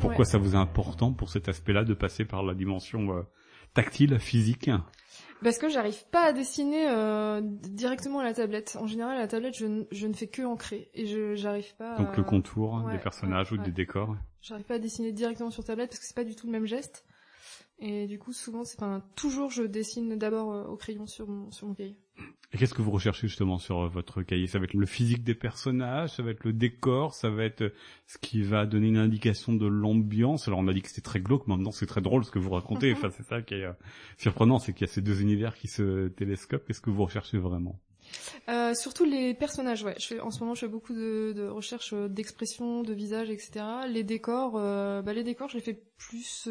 Pourquoi 0.08 0.24
ça 0.24 0.38
vous 0.38 0.54
est 0.54 0.58
important 0.58 1.12
pour 1.12 1.30
cet 1.30 1.48
aspect-là 1.48 1.84
de 1.84 1.94
passer 1.94 2.24
par 2.24 2.42
la 2.42 2.54
dimension 2.54 3.16
euh, 3.16 3.22
tactile, 3.74 4.18
physique? 4.18 4.70
Parce 5.42 5.58
que 5.58 5.68
j'arrive 5.68 6.04
pas 6.10 6.24
à 6.24 6.32
dessiner 6.32 6.88
euh, 6.88 7.40
directement 7.42 8.20
à 8.20 8.24
la 8.24 8.32
tablette. 8.32 8.76
En 8.80 8.86
général, 8.86 9.16
à 9.16 9.20
la 9.20 9.28
tablette, 9.28 9.56
je, 9.58 9.84
je 9.90 10.06
ne 10.06 10.14
fais 10.14 10.28
que 10.28 10.42
ancrer 10.42 10.90
et 10.94 11.06
je 11.06 11.34
j'arrive 11.34 11.74
pas. 11.76 11.96
Donc 11.96 12.16
le 12.16 12.22
contour 12.22 12.82
des 12.90 12.98
personnages 12.98 13.52
ou 13.52 13.58
des 13.58 13.70
décors. 13.70 14.16
J'arrive 14.40 14.64
pas 14.64 14.74
à 14.74 14.78
dessiner 14.78 15.12
directement 15.12 15.50
sur 15.50 15.64
tablette 15.64 15.90
parce 15.90 16.00
que 16.00 16.06
c'est 16.06 16.16
pas 16.16 16.24
du 16.24 16.36
tout 16.36 16.46
le 16.46 16.52
même 16.52 16.66
geste. 16.66 17.04
Et 17.78 18.06
du 18.06 18.18
coup, 18.18 18.32
souvent, 18.32 18.64
c'est 18.64 18.82
enfin 18.82 19.02
toujours 19.14 19.50
je 19.50 19.62
dessine 19.62 20.16
d'abord 20.16 20.52
euh, 20.52 20.64
au 20.64 20.76
crayon 20.76 21.06
sur 21.06 21.28
mon 21.28 21.50
sur 21.50 21.66
mon 21.66 21.74
cahier. 21.74 21.98
Et 22.52 22.58
qu'est-ce 22.58 22.74
que 22.74 22.82
vous 22.82 22.92
recherchez 22.92 23.26
justement 23.26 23.58
sur 23.58 23.80
euh, 23.80 23.88
votre 23.88 24.22
cahier? 24.22 24.46
Ça 24.46 24.58
va 24.58 24.64
être 24.64 24.74
le 24.74 24.86
physique 24.86 25.24
des 25.24 25.34
personnages, 25.34 26.14
ça 26.14 26.22
va 26.22 26.30
être 26.30 26.44
le 26.44 26.52
décor, 26.52 27.12
ça 27.12 27.28
va 27.28 27.44
être 27.44 27.62
euh, 27.62 27.74
ce 28.06 28.18
qui 28.18 28.42
va 28.42 28.66
donner 28.66 28.86
une 28.88 28.98
indication 28.98 29.52
de 29.52 29.66
l'ambiance. 29.66 30.46
Alors 30.46 30.60
on 30.60 30.68
a 30.68 30.72
dit 30.72 30.80
que 30.80 30.88
c'était 30.88 31.00
très 31.00 31.20
glauque, 31.20 31.48
maintenant 31.48 31.72
c'est 31.72 31.86
très 31.86 32.00
drôle 32.00 32.24
ce 32.24 32.30
que 32.30 32.38
vous 32.38 32.50
racontez. 32.50 32.92
enfin 32.96 33.10
c'est 33.10 33.24
ça 33.24 33.42
qui 33.42 33.54
est 33.54 33.64
euh, 33.64 33.72
surprenant, 34.16 34.58
c'est 34.58 34.72
qu'il 34.72 34.86
y 34.86 34.90
a 34.90 34.92
ces 34.92 35.02
deux 35.02 35.22
univers 35.22 35.56
qui 35.56 35.66
se 35.66 36.08
télescopent. 36.08 36.64
Qu'est-ce 36.66 36.80
que 36.80 36.90
vous 36.90 37.04
recherchez 37.04 37.38
vraiment? 37.38 37.80
Euh, 38.48 38.72
surtout 38.74 39.04
les 39.04 39.34
personnages, 39.34 39.82
ouais. 39.82 39.96
Je 39.98 40.06
fais, 40.06 40.20
en 40.20 40.30
ce 40.30 40.38
moment, 40.38 40.54
je 40.54 40.60
fais 40.60 40.68
beaucoup 40.68 40.94
de, 40.94 41.32
de 41.34 41.48
recherches 41.48 41.92
d'expression, 41.92 42.84
de 42.84 42.94
visage, 42.94 43.28
etc. 43.28 43.64
Les 43.88 44.04
décors, 44.04 44.54
euh, 44.56 45.02
bah 45.02 45.12
les 45.12 45.24
décors, 45.24 45.48
je 45.48 45.56
les 45.56 45.62
fais 45.62 45.82
plus 45.98 46.48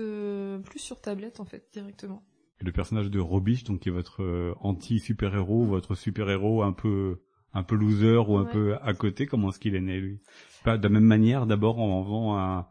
plus 0.65 0.79
sur 0.79 0.99
tablette 0.99 1.39
en 1.39 1.45
fait 1.45 1.69
directement 1.71 2.21
le 2.61 2.71
personnage 2.71 3.09
de 3.09 3.19
Robiche, 3.19 3.63
donc 3.63 3.81
qui 3.81 3.89
est 3.89 3.91
votre 3.91 4.23
euh, 4.23 4.53
anti-super-héros, 4.61 5.65
votre 5.65 5.95
super-héros 5.95 6.63
un 6.63 6.73
peu 6.73 7.21
un 7.53 7.63
peu 7.63 7.75
loser 7.75 8.17
ou 8.17 8.37
un 8.37 8.43
peu 8.43 8.75
à 8.81 8.93
côté, 8.93 9.27
comment 9.27 9.49
est-ce 9.49 9.59
qu'il 9.59 9.75
est 9.75 9.81
né 9.81 9.97
lui? 9.97 10.19
Pas 10.65 10.77
de 10.77 10.83
la 10.83 10.89
même 10.89 11.05
manière, 11.05 11.45
d'abord 11.45 11.79
en 11.79 12.03
faisant 12.03 12.37
un 12.37 12.67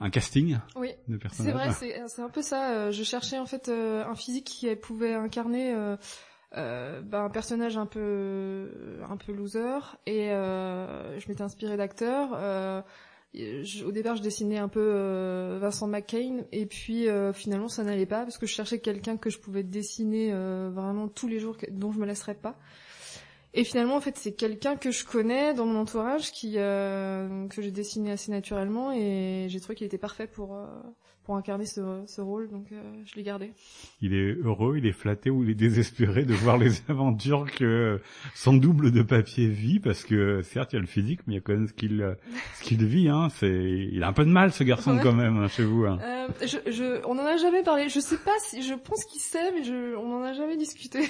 un 0.00 0.10
casting 0.10 0.58
oui, 0.76 0.90
de 1.08 1.18
C'est 1.32 1.52
vrai, 1.52 1.70
c'est 1.72 2.22
un 2.22 2.28
peu 2.28 2.42
ça. 2.42 2.72
Euh, 2.72 2.92
je 2.92 3.02
cherchais 3.02 3.38
en 3.38 3.46
fait 3.46 3.68
euh, 3.68 4.04
un 4.04 4.14
physique 4.14 4.44
qui 4.44 4.74
pouvait 4.76 5.14
incarner 5.14 5.74
euh, 6.56 7.00
bah, 7.02 7.22
un 7.22 7.30
personnage 7.30 7.76
un 7.76 7.86
peu 7.86 9.00
un 9.08 9.16
peu 9.16 9.32
loser 9.32 9.78
et 10.06 10.28
je 10.28 11.28
m'étais 11.28 11.42
inspirée 11.42 11.76
d'acteurs 11.76 12.84
au 13.84 13.90
départ, 13.90 14.16
je 14.16 14.22
dessinais 14.22 14.58
un 14.58 14.68
peu 14.68 14.80
euh, 14.80 15.58
Vincent 15.60 15.86
McCain, 15.86 16.42
et 16.52 16.66
puis 16.66 17.08
euh, 17.08 17.32
finalement, 17.32 17.68
ça 17.68 17.82
n'allait 17.82 18.06
pas 18.06 18.22
parce 18.22 18.38
que 18.38 18.46
je 18.46 18.52
cherchais 18.52 18.78
quelqu'un 18.78 19.16
que 19.16 19.30
je 19.30 19.38
pouvais 19.38 19.62
dessiner 19.62 20.30
euh, 20.32 20.70
vraiment 20.72 21.08
tous 21.08 21.26
les 21.26 21.40
jours, 21.40 21.56
dont 21.70 21.92
je 21.92 21.98
me 21.98 22.06
laisserais 22.06 22.34
pas. 22.34 22.56
Et 23.54 23.64
finalement, 23.64 23.96
en 23.96 24.00
fait, 24.00 24.16
c'est 24.16 24.32
quelqu'un 24.32 24.76
que 24.76 24.90
je 24.90 25.04
connais 25.04 25.54
dans 25.54 25.64
mon 25.64 25.80
entourage 25.80 26.32
qui 26.32 26.54
que 26.54 27.62
j'ai 27.62 27.70
dessiné 27.70 28.10
assez 28.10 28.30
naturellement, 28.30 28.92
et 28.92 29.46
j'ai 29.48 29.60
trouvé 29.60 29.76
qu'il 29.76 29.86
était 29.86 29.98
parfait 29.98 30.26
pour 30.26 30.58
pour 31.24 31.36
incarner 31.36 31.64
ce, 31.64 32.02
ce 32.06 32.20
rôle, 32.20 32.48
donc 32.50 32.66
euh, 32.70 32.82
je 33.06 33.14
l'ai 33.16 33.22
gardé. 33.22 33.52
Il 34.02 34.14
est 34.14 34.36
heureux, 34.42 34.76
il 34.76 34.86
est 34.86 34.92
flatté 34.92 35.30
ou 35.30 35.42
il 35.42 35.50
est 35.50 35.54
désespéré 35.54 36.24
de 36.24 36.34
voir 36.34 36.58
les 36.58 36.70
aventures 36.88 37.50
que 37.50 38.00
son 38.34 38.52
double 38.52 38.92
de 38.92 39.02
papier 39.02 39.48
vit, 39.48 39.80
parce 39.80 40.04
que 40.04 40.42
certes 40.42 40.72
il 40.72 40.76
y 40.76 40.78
a 40.78 40.82
le 40.82 40.86
physique, 40.86 41.20
mais 41.26 41.34
il 41.34 41.36
y 41.36 41.38
a 41.38 41.40
quand 41.40 41.54
même 41.54 41.66
ce 41.66 41.72
qu'il 41.72 42.16
ce 42.56 42.62
qu'il 42.62 42.84
vit. 42.84 43.08
Hein. 43.08 43.28
C'est, 43.30 43.48
il 43.48 44.02
a 44.02 44.08
un 44.08 44.12
peu 44.12 44.24
de 44.24 44.30
mal 44.30 44.52
ce 44.52 44.64
garçon 44.64 44.98
quand 45.02 45.14
même 45.14 45.38
hein, 45.38 45.48
chez 45.48 45.64
vous. 45.64 45.86
Hein. 45.86 45.98
Euh, 46.02 46.28
je, 46.42 46.70
je, 46.70 47.00
on 47.06 47.18
en 47.18 47.24
a 47.24 47.38
jamais 47.38 47.62
parlé. 47.62 47.88
Je 47.88 48.00
sais 48.00 48.18
pas 48.18 48.38
si, 48.40 48.62
je 48.62 48.74
pense 48.74 49.04
qu'il 49.06 49.20
sait, 49.20 49.50
mais 49.52 49.64
je, 49.64 49.96
on 49.96 50.20
en 50.20 50.22
a 50.22 50.34
jamais 50.34 50.58
discuté. 50.58 51.00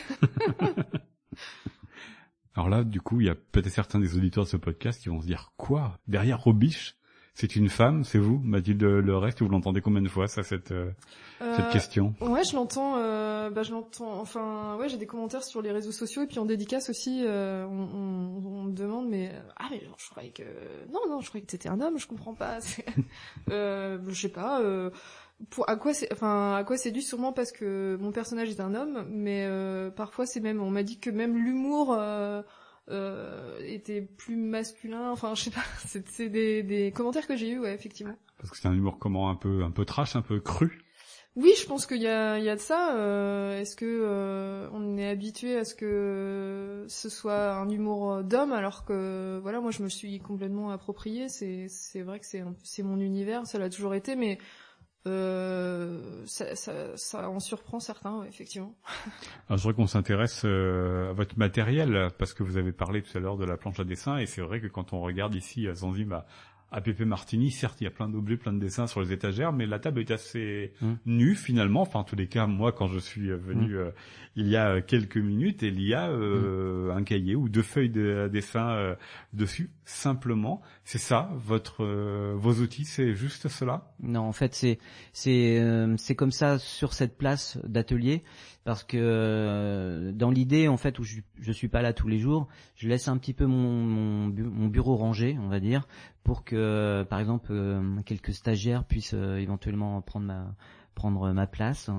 Alors 2.54 2.68
là, 2.68 2.84
du 2.84 3.00
coup, 3.00 3.20
il 3.20 3.26
y 3.26 3.30
a 3.30 3.34
peut-être 3.34 3.68
certains 3.68 3.98
des 3.98 4.16
auditeurs 4.16 4.44
de 4.44 4.48
ce 4.48 4.56
podcast 4.56 5.02
qui 5.02 5.08
vont 5.08 5.20
se 5.20 5.26
dire 5.26 5.52
quoi? 5.56 5.98
Derrière 6.06 6.40
Robiche? 6.40 6.96
C'est 7.36 7.56
une 7.56 7.68
femme, 7.68 8.04
c'est 8.04 8.18
vous, 8.18 8.38
Mathilde 8.44 8.82
Le 8.82 9.16
Reste, 9.16 9.42
vous 9.42 9.48
l'entendez 9.48 9.80
combien 9.80 10.00
de 10.00 10.08
fois 10.08 10.28
ça 10.28 10.44
cette 10.44 10.70
euh, 10.70 10.92
cette 11.40 11.66
euh, 11.66 11.72
question? 11.72 12.14
Ouais, 12.20 12.44
je 12.44 12.54
l'entends. 12.54 12.96
Euh, 12.96 13.50
bah, 13.50 13.64
je 13.64 13.72
l'entends. 13.72 14.20
Enfin, 14.20 14.76
ouais, 14.76 14.88
j'ai 14.88 14.96
des 14.96 15.06
commentaires 15.06 15.42
sur 15.42 15.60
les 15.60 15.72
réseaux 15.72 15.92
sociaux 15.92 16.22
et 16.22 16.26
puis 16.26 16.38
en 16.38 16.44
dédicace 16.44 16.90
aussi, 16.90 17.24
euh, 17.26 17.66
on, 17.66 17.88
on, 17.92 18.46
on, 18.46 18.62
me 18.64 18.72
demande, 18.72 19.08
mais 19.08 19.32
ah, 19.56 19.66
mais 19.70 19.82
je 19.98 20.10
croyais 20.10 20.30
que 20.30 20.44
non, 20.92 21.00
non, 21.08 21.20
je 21.20 21.28
croyais 21.28 21.44
que 21.44 21.50
c'était 21.50 21.68
un 21.68 21.80
homme. 21.80 21.98
Je 21.98 22.06
comprends 22.06 22.34
pas. 22.34 22.58
je 23.48 24.14
sais 24.14 24.28
pas. 24.28 24.60
Pour 25.50 25.68
à 25.68 25.76
quoi 25.76 25.94
c'est 25.94 26.12
enfin 26.12 26.54
à 26.56 26.64
quoi 26.64 26.76
c'est 26.76 26.90
dû 26.90 27.02
sûrement 27.02 27.32
parce 27.32 27.52
que 27.52 27.96
mon 28.00 28.12
personnage 28.12 28.50
est 28.50 28.60
un 28.60 28.74
homme 28.74 29.06
mais 29.10 29.48
parfois 29.96 30.26
c'est 30.26 30.40
même 30.40 30.62
on 30.62 30.70
m'a 30.70 30.82
dit 30.82 30.98
que 30.98 31.10
même 31.10 31.36
l'humour 31.36 31.94
euh, 32.90 33.58
était 33.60 34.02
plus 34.02 34.36
masculin. 34.36 35.10
Enfin, 35.10 35.34
je 35.34 35.44
sais 35.44 35.50
pas. 35.50 35.64
C'est 36.06 36.28
des, 36.28 36.62
des 36.62 36.92
commentaires 36.92 37.26
que 37.26 37.36
j'ai 37.36 37.48
eu, 37.50 37.58
ouais, 37.58 37.74
effectivement. 37.74 38.14
Parce 38.38 38.50
que 38.50 38.56
c'est 38.58 38.68
un 38.68 38.74
humour 38.74 38.98
comment 38.98 39.30
un 39.30 39.36
peu 39.36 39.62
un 39.62 39.70
peu 39.70 39.86
trash, 39.86 40.16
un 40.16 40.22
peu 40.22 40.38
cru? 40.38 40.82
Oui, 41.36 41.52
je 41.58 41.66
pense 41.66 41.86
qu'il 41.86 42.02
y 42.02 42.06
a, 42.06 42.38
il 42.38 42.44
y 42.44 42.48
a 42.50 42.56
de 42.56 42.60
ça. 42.60 42.94
Euh, 42.94 43.58
Est-ce 43.58 43.74
que 43.74 43.86
euh, 43.86 44.68
on 44.72 44.98
est 44.98 45.08
habitué 45.08 45.56
à 45.56 45.64
ce 45.64 45.74
que 45.74 46.84
ce 46.88 47.08
soit 47.08 47.54
un 47.54 47.68
humour 47.70 48.22
d'homme, 48.22 48.52
alors 48.52 48.84
que 48.84 49.38
voilà, 49.42 49.60
moi 49.60 49.70
je 49.70 49.82
me 49.82 49.88
suis 49.88 50.20
complètement 50.20 50.70
approprié. 50.70 51.28
C'est 51.28 51.66
c'est 51.68 52.02
vrai 52.02 52.20
que 52.20 52.26
c'est 52.26 52.44
c'est 52.62 52.82
mon 52.82 53.00
univers, 53.00 53.46
ça 53.46 53.58
l'a 53.58 53.70
toujours 53.70 53.94
été, 53.94 54.14
mais 54.14 54.38
euh, 55.06 56.24
ça, 56.26 56.56
ça, 56.56 56.96
ça 56.96 57.28
en 57.28 57.40
surprend 57.40 57.78
certains, 57.80 58.24
effectivement. 58.24 58.74
Alors, 59.48 59.58
je 59.58 59.62
voudrais 59.62 59.74
qu'on 59.74 59.86
s'intéresse 59.86 60.42
euh, 60.44 61.10
à 61.10 61.12
votre 61.12 61.38
matériel, 61.38 62.10
parce 62.18 62.32
que 62.32 62.42
vous 62.42 62.56
avez 62.56 62.72
parlé 62.72 63.02
tout 63.02 63.16
à 63.16 63.20
l'heure 63.20 63.36
de 63.36 63.44
la 63.44 63.56
planche 63.56 63.80
à 63.80 63.84
dessin, 63.84 64.18
et 64.18 64.26
c'est 64.26 64.40
vrai 64.40 64.60
que 64.60 64.66
quand 64.66 64.92
on 64.92 65.00
regarde 65.00 65.34
ici 65.34 65.66
Zanzim, 65.74 66.12
à, 66.12 66.26
à 66.74 66.80
Pépé 66.80 67.04
Martini, 67.04 67.52
certes, 67.52 67.80
il 67.80 67.84
y 67.84 67.86
a 67.86 67.90
plein 67.90 68.08
d'objets, 68.08 68.36
plein 68.36 68.52
de 68.52 68.58
dessins 68.58 68.88
sur 68.88 69.00
les 69.00 69.12
étagères, 69.12 69.52
mais 69.52 69.64
la 69.64 69.78
table 69.78 70.00
est 70.00 70.10
assez 70.10 70.72
Mm. 70.80 70.92
nue 71.06 71.34
finalement. 71.36 71.82
Enfin, 71.82 72.00
en 72.00 72.04
tous 72.04 72.16
les 72.16 72.26
cas, 72.26 72.48
moi, 72.48 72.72
quand 72.72 72.88
je 72.88 72.98
suis 72.98 73.30
euh, 73.30 73.36
venu 73.36 73.76
euh, 73.76 73.90
il 74.34 74.48
y 74.48 74.56
a 74.56 74.80
quelques 74.80 75.16
minutes, 75.16 75.62
il 75.62 75.80
y 75.80 75.94
a 75.94 76.08
euh, 76.10 76.90
un 76.92 77.04
cahier 77.04 77.36
ou 77.36 77.48
deux 77.48 77.62
feuilles 77.62 77.90
de 77.90 78.28
dessin 78.32 78.70
euh, 78.70 78.96
dessus, 79.32 79.70
simplement. 79.84 80.62
C'est 80.84 80.98
ça, 80.98 81.30
votre 81.36 81.84
euh, 81.84 82.34
vos 82.36 82.54
outils, 82.54 82.84
c'est 82.84 83.14
juste 83.14 83.46
cela? 83.48 83.92
Non, 84.02 84.22
en 84.22 84.32
fait, 84.32 84.52
c'est 84.54 84.80
c'est 85.12 85.60
euh, 85.60 85.94
c'est 85.96 86.16
comme 86.16 86.32
ça 86.32 86.58
sur 86.58 86.92
cette 86.92 87.16
place 87.16 87.56
d'atelier 87.64 88.24
parce 88.64 88.82
que 88.82 88.96
euh, 88.98 90.12
dans 90.12 90.30
l'idée 90.30 90.68
en 90.68 90.76
fait 90.76 90.98
où 90.98 91.04
je 91.04 91.20
je 91.40 91.52
suis 91.52 91.68
pas 91.68 91.82
là 91.82 91.92
tous 91.92 92.08
les 92.08 92.18
jours, 92.18 92.48
je 92.76 92.88
laisse 92.88 93.08
un 93.08 93.16
petit 93.18 93.34
peu 93.34 93.46
mon 93.46 93.82
mon, 93.82 94.28
bu- 94.28 94.42
mon 94.44 94.66
bureau 94.68 94.96
rangé, 94.96 95.36
on 95.40 95.48
va 95.48 95.60
dire, 95.60 95.86
pour 96.22 96.44
que 96.44 97.04
par 97.08 97.20
exemple 97.20 97.48
euh, 97.52 97.82
quelques 98.06 98.32
stagiaires 98.32 98.84
puissent 98.84 99.14
euh, 99.14 99.36
éventuellement 99.36 100.00
prendre 100.02 100.26
ma 100.26 100.54
prendre 100.94 101.32
ma 101.32 101.48
place 101.48 101.90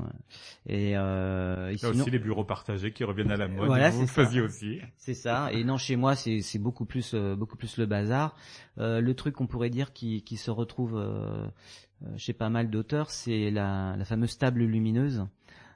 et, 0.68 0.94
euh, 0.96 1.70
et 1.70 1.74
Il 1.74 1.82
y 1.82 1.86
a 1.86 1.92
sinon- 1.92 2.02
aussi 2.04 2.12
les 2.12 2.20
bureaux 2.20 2.46
partagés 2.46 2.94
qui 2.94 3.04
reviennent 3.04 3.30
à 3.32 3.36
la 3.36 3.50
mode. 3.50 3.66
Voilà, 3.68 3.90
vous 3.90 4.02
le 4.02 4.08
c'est 4.08 4.14
ça. 4.14 4.24
faisiez 4.26 4.40
aussi. 4.42 4.80
C'est 4.96 5.14
ça. 5.14 5.52
Et 5.52 5.66
non, 5.66 5.76
chez 5.78 5.98
moi, 5.98 6.16
c'est 6.16 6.40
c'est 6.42 6.60
beaucoup 6.60 6.86
plus 6.86 7.12
euh, 7.14 7.36
beaucoup 7.36 7.58
plus 7.58 7.78
le 7.78 7.86
bazar. 7.88 8.38
Euh, 8.78 9.02
le 9.02 9.14
truc 9.14 9.36
qu'on 9.36 9.48
pourrait 9.48 9.70
dire 9.70 9.92
qui 9.92 10.24
qui 10.24 10.38
se 10.38 10.50
retrouve 10.50 10.96
euh, 10.96 11.46
euh, 12.06 12.08
chez 12.18 12.32
pas 12.32 12.50
mal 12.50 12.70
d'auteurs, 12.70 13.12
c'est 13.12 13.52
la 13.52 13.96
la 13.98 14.06
fameuse 14.06 14.38
table 14.38 14.64
lumineuse. 14.64 15.28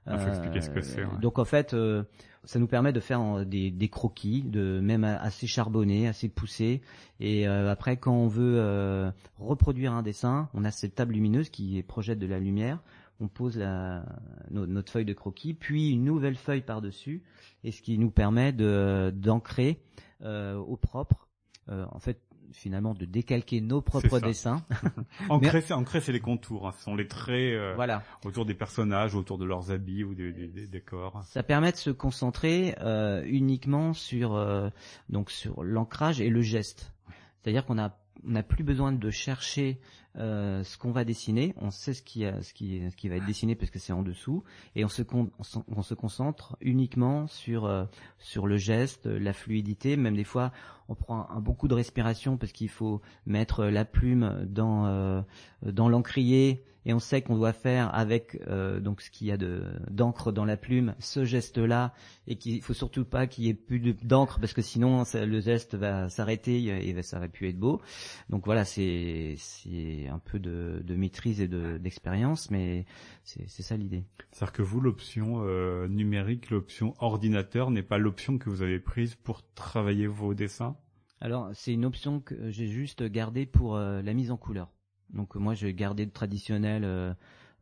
Ah, 0.09 0.17
faut 0.17 0.29
expliquer 0.29 0.61
ce 0.61 0.69
que 0.69 0.81
c'est, 0.81 1.03
ouais. 1.03 1.17
Donc 1.21 1.37
en 1.39 1.45
fait, 1.45 1.73
euh, 1.73 2.03
ça 2.43 2.57
nous 2.59 2.67
permet 2.67 2.91
de 2.93 2.99
faire 2.99 3.21
euh, 3.21 3.45
des, 3.45 3.69
des 3.71 3.89
croquis, 3.89 4.41
de 4.43 4.79
même 4.79 5.03
assez 5.03 5.45
charbonnés, 5.47 6.07
assez 6.07 6.29
poussés. 6.29 6.81
Et 7.19 7.47
euh, 7.47 7.71
après, 7.71 7.97
quand 7.97 8.13
on 8.13 8.27
veut 8.27 8.55
euh, 8.57 9.11
reproduire 9.37 9.93
un 9.93 10.01
dessin, 10.01 10.49
on 10.53 10.65
a 10.65 10.71
cette 10.71 10.95
table 10.95 11.13
lumineuse 11.13 11.49
qui 11.49 11.81
projette 11.83 12.19
de 12.19 12.27
la 12.27 12.39
lumière. 12.39 12.79
On 13.21 13.27
pose 13.27 13.57
la, 13.57 14.05
no- 14.49 14.65
notre 14.65 14.91
feuille 14.91 15.05
de 15.05 15.13
croquis, 15.13 15.53
puis 15.53 15.91
une 15.91 16.05
nouvelle 16.05 16.35
feuille 16.37 16.61
par-dessus, 16.61 17.21
et 17.65 17.71
ce 17.71 17.81
qui 17.81 17.97
nous 17.97 18.11
permet 18.11 18.53
de 18.53 19.11
d'ancrer 19.13 19.81
euh, 20.23 20.55
au 20.55 20.77
propre, 20.77 21.27
euh, 21.69 21.85
en 21.91 21.99
fait, 21.99 22.21
finalement, 22.53 22.93
de 22.93 23.05
décalquer 23.05 23.61
nos 23.61 23.81
propres 23.81 24.19
dessins. 24.19 24.63
Ancré, 25.29 25.61
c'est 26.01 26.11
les 26.11 26.19
contours. 26.19 26.67
hein. 26.67 26.73
Ce 26.77 26.83
sont 26.83 26.95
les 26.95 27.07
traits 27.07 27.53
euh, 27.53 27.73
voilà. 27.75 28.03
autour 28.25 28.45
des 28.45 28.53
personnages, 28.53 29.15
autour 29.15 29.37
de 29.37 29.45
leurs 29.45 29.71
habits 29.71 30.03
ou 30.03 30.13
des, 30.15 30.31
des- 30.31 30.47
des 30.47 30.67
décors. 30.67 31.21
Ça 31.25 31.43
permet 31.43 31.71
de 31.71 31.77
se 31.77 31.89
concentrer 31.89 32.75
euh, 32.81 33.23
uniquement 33.25 33.93
sur 33.93 34.35
euh, 34.35 34.69
donc 35.09 35.31
sur 35.31 35.63
l'ancrage 35.63 36.21
et 36.21 36.29
le 36.29 36.41
geste. 36.41 36.93
C'est-à-dire 37.41 37.65
qu'on 37.65 37.77
a 37.79 37.95
on 38.27 38.31
n'a 38.31 38.43
plus 38.43 38.65
besoin 38.65 38.91
de 38.91 39.09
chercher 39.11 39.79
euh, 40.17 40.61
ce 40.65 40.77
qu'on 40.77 40.91
va 40.91 41.05
dessiner. 41.05 41.53
On 41.55 41.71
sait 41.71 41.93
ce 41.93 42.01
qui 42.01 42.25
a- 42.25 42.41
ce 42.41 42.53
qui 42.53 42.81
ce 42.91 42.95
qui 42.97 43.07
va 43.07 43.15
être 43.15 43.25
dessiné 43.25 43.55
parce 43.55 43.71
que 43.71 43.79
c'est 43.79 43.93
en 43.93 44.01
dessous 44.01 44.43
et 44.75 44.83
on 44.83 44.89
se 44.89 45.03
con- 45.03 45.31
on 45.39 45.63
on 45.77 45.81
se 45.81 45.93
concentre 45.93 46.57
uniquement 46.59 47.27
sur 47.27 47.63
euh, 47.65 47.85
sur 48.17 48.45
le 48.45 48.57
geste, 48.57 49.05
la 49.05 49.31
fluidité. 49.31 49.95
Même 49.95 50.17
des 50.17 50.25
fois, 50.25 50.51
on 50.89 50.95
prend 50.95 51.29
un, 51.29 51.39
beaucoup 51.39 51.67
de 51.67 51.73
respiration 51.75 52.37
parce 52.37 52.51
qu'il 52.51 52.69
faut 52.69 53.01
mettre 53.25 53.65
la 53.65 53.85
plume 53.85 54.45
dans 54.47 54.87
euh, 54.87 55.21
dans 55.63 55.87
l'encrier 55.87 56.65
et 56.85 56.93
on 56.93 56.99
sait 56.99 57.21
qu'on 57.21 57.35
doit 57.35 57.53
faire 57.53 57.93
avec 57.93 58.41
euh, 58.47 58.79
donc 58.79 59.01
ce 59.01 59.11
qu'il 59.11 59.27
y 59.27 59.31
a 59.31 59.37
de 59.37 59.63
d'encre 59.91 60.31
dans 60.31 60.45
la 60.45 60.57
plume 60.57 60.95
ce 60.99 61.25
geste-là 61.25 61.93
et 62.27 62.37
qu'il 62.37 62.61
faut 62.61 62.73
surtout 62.73 63.05
pas 63.05 63.27
qu'il 63.27 63.45
y 63.45 63.49
ait 63.49 63.53
plus 63.53 63.79
de- 63.79 63.95
d'encre 64.03 64.39
parce 64.39 64.53
que 64.53 64.61
sinon 64.61 65.03
le 65.13 65.39
geste 65.39 65.75
va 65.75 66.09
s'arrêter 66.09 66.63
et 66.63 67.01
ça 67.03 67.19
va 67.19 67.27
plus 67.27 67.49
être 67.49 67.59
beau. 67.59 67.81
Donc 68.29 68.45
voilà, 68.45 68.65
c'est 68.65 69.35
c'est 69.37 70.07
un 70.07 70.19
peu 70.19 70.39
de, 70.39 70.81
maîtrise 70.95 71.41
et 71.41 71.47
de 71.47 71.77
d'expérience, 71.77 72.49
mais 72.49 72.85
c'est 73.23 73.47
ça 73.61 73.77
l'idée. 73.77 74.03
C'est-à-dire 74.31 74.53
que 74.53 74.61
vous, 74.61 74.81
l'option 74.81 75.43
euh, 75.43 75.87
numérique, 75.87 76.49
l'option 76.49 76.93
ordinateur 76.99 77.71
n'est 77.71 77.83
pas 77.83 77.97
l'option 77.97 78.37
que 78.37 78.49
vous 78.49 78.61
avez 78.61 78.79
prise 78.79 79.15
pour 79.15 79.43
travailler 79.53 80.07
vos 80.07 80.33
dessins? 80.33 80.75
Alors 81.21 81.49
c'est 81.53 81.73
une 81.73 81.85
option 81.85 82.21
que 82.21 82.49
j'ai 82.49 82.67
juste 82.67 83.03
gardée 83.03 83.45
pour 83.45 83.75
euh, 83.75 84.01
la 84.01 84.13
mise 84.13 84.31
en 84.31 84.37
couleur. 84.37 84.69
Donc 85.09 85.35
moi 85.35 85.53
j'ai 85.53 85.73
gardé 85.73 86.05
le 86.05 86.11
traditionnel 86.11 86.83
euh, 86.85 87.13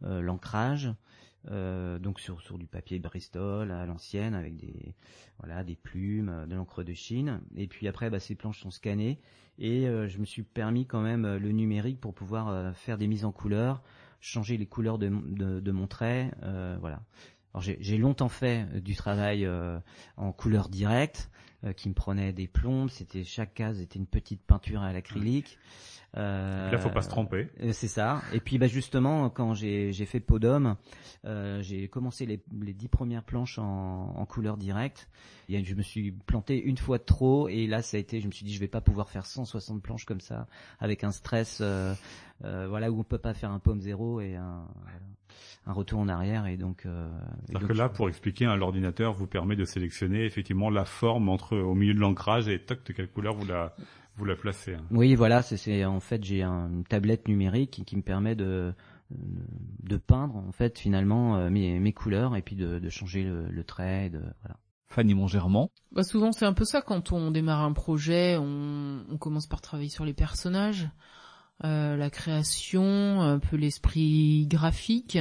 euh, 0.04 0.22
l'ancrage. 0.22 0.94
euh, 1.50 1.98
donc 1.98 2.20
sur 2.20 2.42
sur 2.42 2.58
du 2.58 2.68
papier 2.68 3.00
Bristol 3.00 3.72
à 3.72 3.86
l'ancienne 3.86 4.34
avec 4.36 4.58
des 4.58 4.96
voilà 5.40 5.64
des 5.64 5.76
plumes, 5.76 6.30
euh, 6.30 6.46
de 6.46 6.56
l'encre 6.56 6.84
de 6.84 6.94
Chine 6.94 7.42
et 7.56 7.68
puis 7.68 7.88
après 7.88 8.10
bah, 8.10 8.20
ces 8.20 8.36
planches 8.36 8.60
sont 8.62 8.72
scannées 8.72 9.20
et 9.60 9.86
je 9.86 10.20
me 10.20 10.26
suis 10.26 10.44
permis 10.44 10.86
quand 10.86 11.02
même 11.02 11.26
le 11.38 11.52
numérique 11.52 12.00
pour 12.00 12.14
pouvoir 12.14 12.76
faire 12.76 13.00
des 13.00 13.08
mises 13.08 13.26
en 13.26 13.32
couleur, 13.32 13.82
changer 14.22 14.56
les 14.56 14.68
couleurs 14.68 15.00
de, 15.00 15.10
de, 15.10 15.60
de 15.60 15.72
mon 15.72 15.88
trait, 15.88 16.32
voilà. 16.80 17.02
Alors 17.56 17.64
j'ai 17.64 17.98
longtemps 17.98 18.30
fait 18.30 18.68
du 18.84 18.96
travail 18.96 19.50
en 20.16 20.32
couleur 20.32 20.70
directe 20.70 21.32
euh, 21.64 21.74
qui 21.74 21.90
me 21.90 21.94
prenait 21.94 22.34
des 22.34 22.48
plombes, 22.48 22.90
c'était 22.90 23.24
chaque 23.24 23.54
case 23.56 23.82
était 23.82 24.00
une 24.00 24.08
petite 24.08 24.42
peinture 24.44 24.82
à 24.82 24.94
l'acrylique. 24.94 25.58
Euh, 26.16 26.72
Là, 26.72 26.78
faut 26.78 26.90
pas 26.90 27.02
se 27.02 27.10
tromper. 27.10 27.50
euh, 27.62 27.74
C'est 27.74 27.90
ça. 27.90 28.22
Et 28.34 28.40
puis 28.40 28.58
bah 28.58 28.68
justement, 28.68 29.30
quand 29.30 29.54
j'ai 29.54 29.92
j'ai 29.92 30.06
fait 30.06 30.20
Podum, 30.22 30.76
euh, 31.26 31.62
j'ai 31.62 31.90
commencé 31.90 32.26
les, 32.26 32.42
les 32.62 32.74
dix 32.74 32.88
premières 32.88 33.24
planches 33.24 33.60
en, 33.60 34.14
en 34.16 34.26
couleur 34.26 34.56
directe. 34.58 35.10
Et 35.50 35.64
je 35.64 35.76
me 35.76 35.82
suis 35.82 36.12
planté 36.12 36.62
une 36.62 36.78
fois 36.78 36.98
de 36.98 37.04
trop, 37.04 37.50
et 37.50 37.68
là 37.68 37.82
ça 37.82 37.98
a 37.98 38.00
été, 38.00 38.20
je 38.22 38.28
me 38.28 38.32
suis 38.32 38.46
dit, 38.46 38.54
je 38.54 38.60
vais 38.60 38.68
pas 38.68 38.82
pouvoir 38.82 39.10
faire 39.10 39.26
160 39.26 39.82
planches 39.82 40.06
comme 40.06 40.22
ça, 40.22 40.48
avec 40.80 41.04
un 41.04 41.12
stress, 41.12 41.60
euh, 41.62 41.94
euh, 42.44 42.68
voilà 42.68 42.92
où 42.92 43.00
on 43.00 43.04
peut 43.04 43.18
pas 43.18 43.34
faire 43.34 43.52
un 43.52 43.60
pomme 43.60 43.80
zéro 43.82 44.20
et 44.22 44.36
un, 44.36 44.66
voilà, 44.82 44.98
un 45.66 45.74
retour 45.74 46.00
en 46.00 46.08
arrière. 46.08 46.48
Et 46.48 46.58
donc, 46.58 46.86
euh, 46.86 47.10
C'est-à-dire 47.48 47.68
que 47.68 47.74
là, 47.74 47.90
pour 47.90 48.10
expliquer, 48.10 48.46
hein, 48.46 48.56
l'ordinateur 48.56 49.14
vous 49.14 49.28
permet 49.28 49.56
de 49.56 49.66
sélectionner 49.66 50.26
effectivement 50.26 50.70
la 50.70 50.86
forme 50.86 51.30
entre 51.30 51.58
au 51.58 51.74
milieu 51.76 51.94
de 51.94 52.00
l'ancrage 52.00 52.48
et 52.48 52.60
toc 52.60 52.84
de 52.86 52.94
quelle 52.94 53.10
couleur 53.10 53.36
vous 53.36 53.46
la 53.46 53.74
vous 54.18 54.26
la 54.26 54.36
placez. 54.36 54.74
hein. 54.74 54.84
Oui, 54.90 55.14
voilà, 55.14 55.44
c'est- 55.44 55.86
en 55.86 56.00
fait 56.00 56.24
j'ai 56.24 56.42
un- 56.42 56.70
une 56.72 56.84
tablette 56.84 57.28
numérique 57.28 57.70
qui, 57.72 57.86
qui 57.86 57.96
me 57.96 58.02
permet 58.02 58.36
de 58.36 58.74
de 59.12 59.98
peindre 59.98 60.36
en 60.36 60.52
fait 60.52 60.78
finalement 60.80 61.38
euh, 61.38 61.50
mes, 61.50 61.80
mes 61.80 61.94
couleurs 61.94 62.36
et 62.36 62.42
puis 62.42 62.56
de, 62.56 62.80
de 62.80 62.90
changer 62.90 63.24
le, 63.24 63.48
le 63.50 63.64
trait, 63.64 64.10
de 64.10 64.20
voilà. 64.42 64.58
Fanny 64.90 65.14
Montgermont. 65.14 65.70
Bah 65.92 66.04
souvent 66.04 66.32
c'est 66.32 66.46
un 66.46 66.54
peu 66.54 66.66
ça 66.66 66.82
quand 66.82 67.12
on 67.12 67.32
démarre 67.32 67.62
un 67.62 67.74
projet, 67.74 68.38
on, 68.38 69.04
on 69.10 69.18
commence 69.18 69.48
par 69.48 69.62
travailler 69.62 69.90
sur 69.90 70.04
les 70.06 70.14
personnages, 70.14 70.84
euh, 70.84 70.88
la 71.62 72.10
création, 72.10 73.22
un 73.22 73.40
peu 73.40 73.56
l'esprit 73.56 74.48
graphique. 74.48 75.18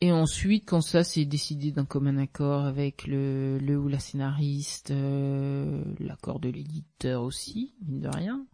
Et 0.00 0.12
ensuite, 0.12 0.64
quand 0.64 0.80
ça 0.80 1.02
c'est 1.02 1.24
décidé 1.24 1.72
d'un 1.72 1.84
commun 1.84 2.18
accord 2.18 2.64
avec 2.64 3.06
le, 3.06 3.58
le 3.58 3.76
ou 3.76 3.88
la 3.88 3.98
scénariste, 3.98 4.92
euh, 4.92 5.82
l'accord 5.98 6.38
de 6.38 6.48
l'éditeur 6.48 7.22
aussi, 7.22 7.74
mine 7.84 8.02
de 8.02 8.08
rien, 8.08 8.46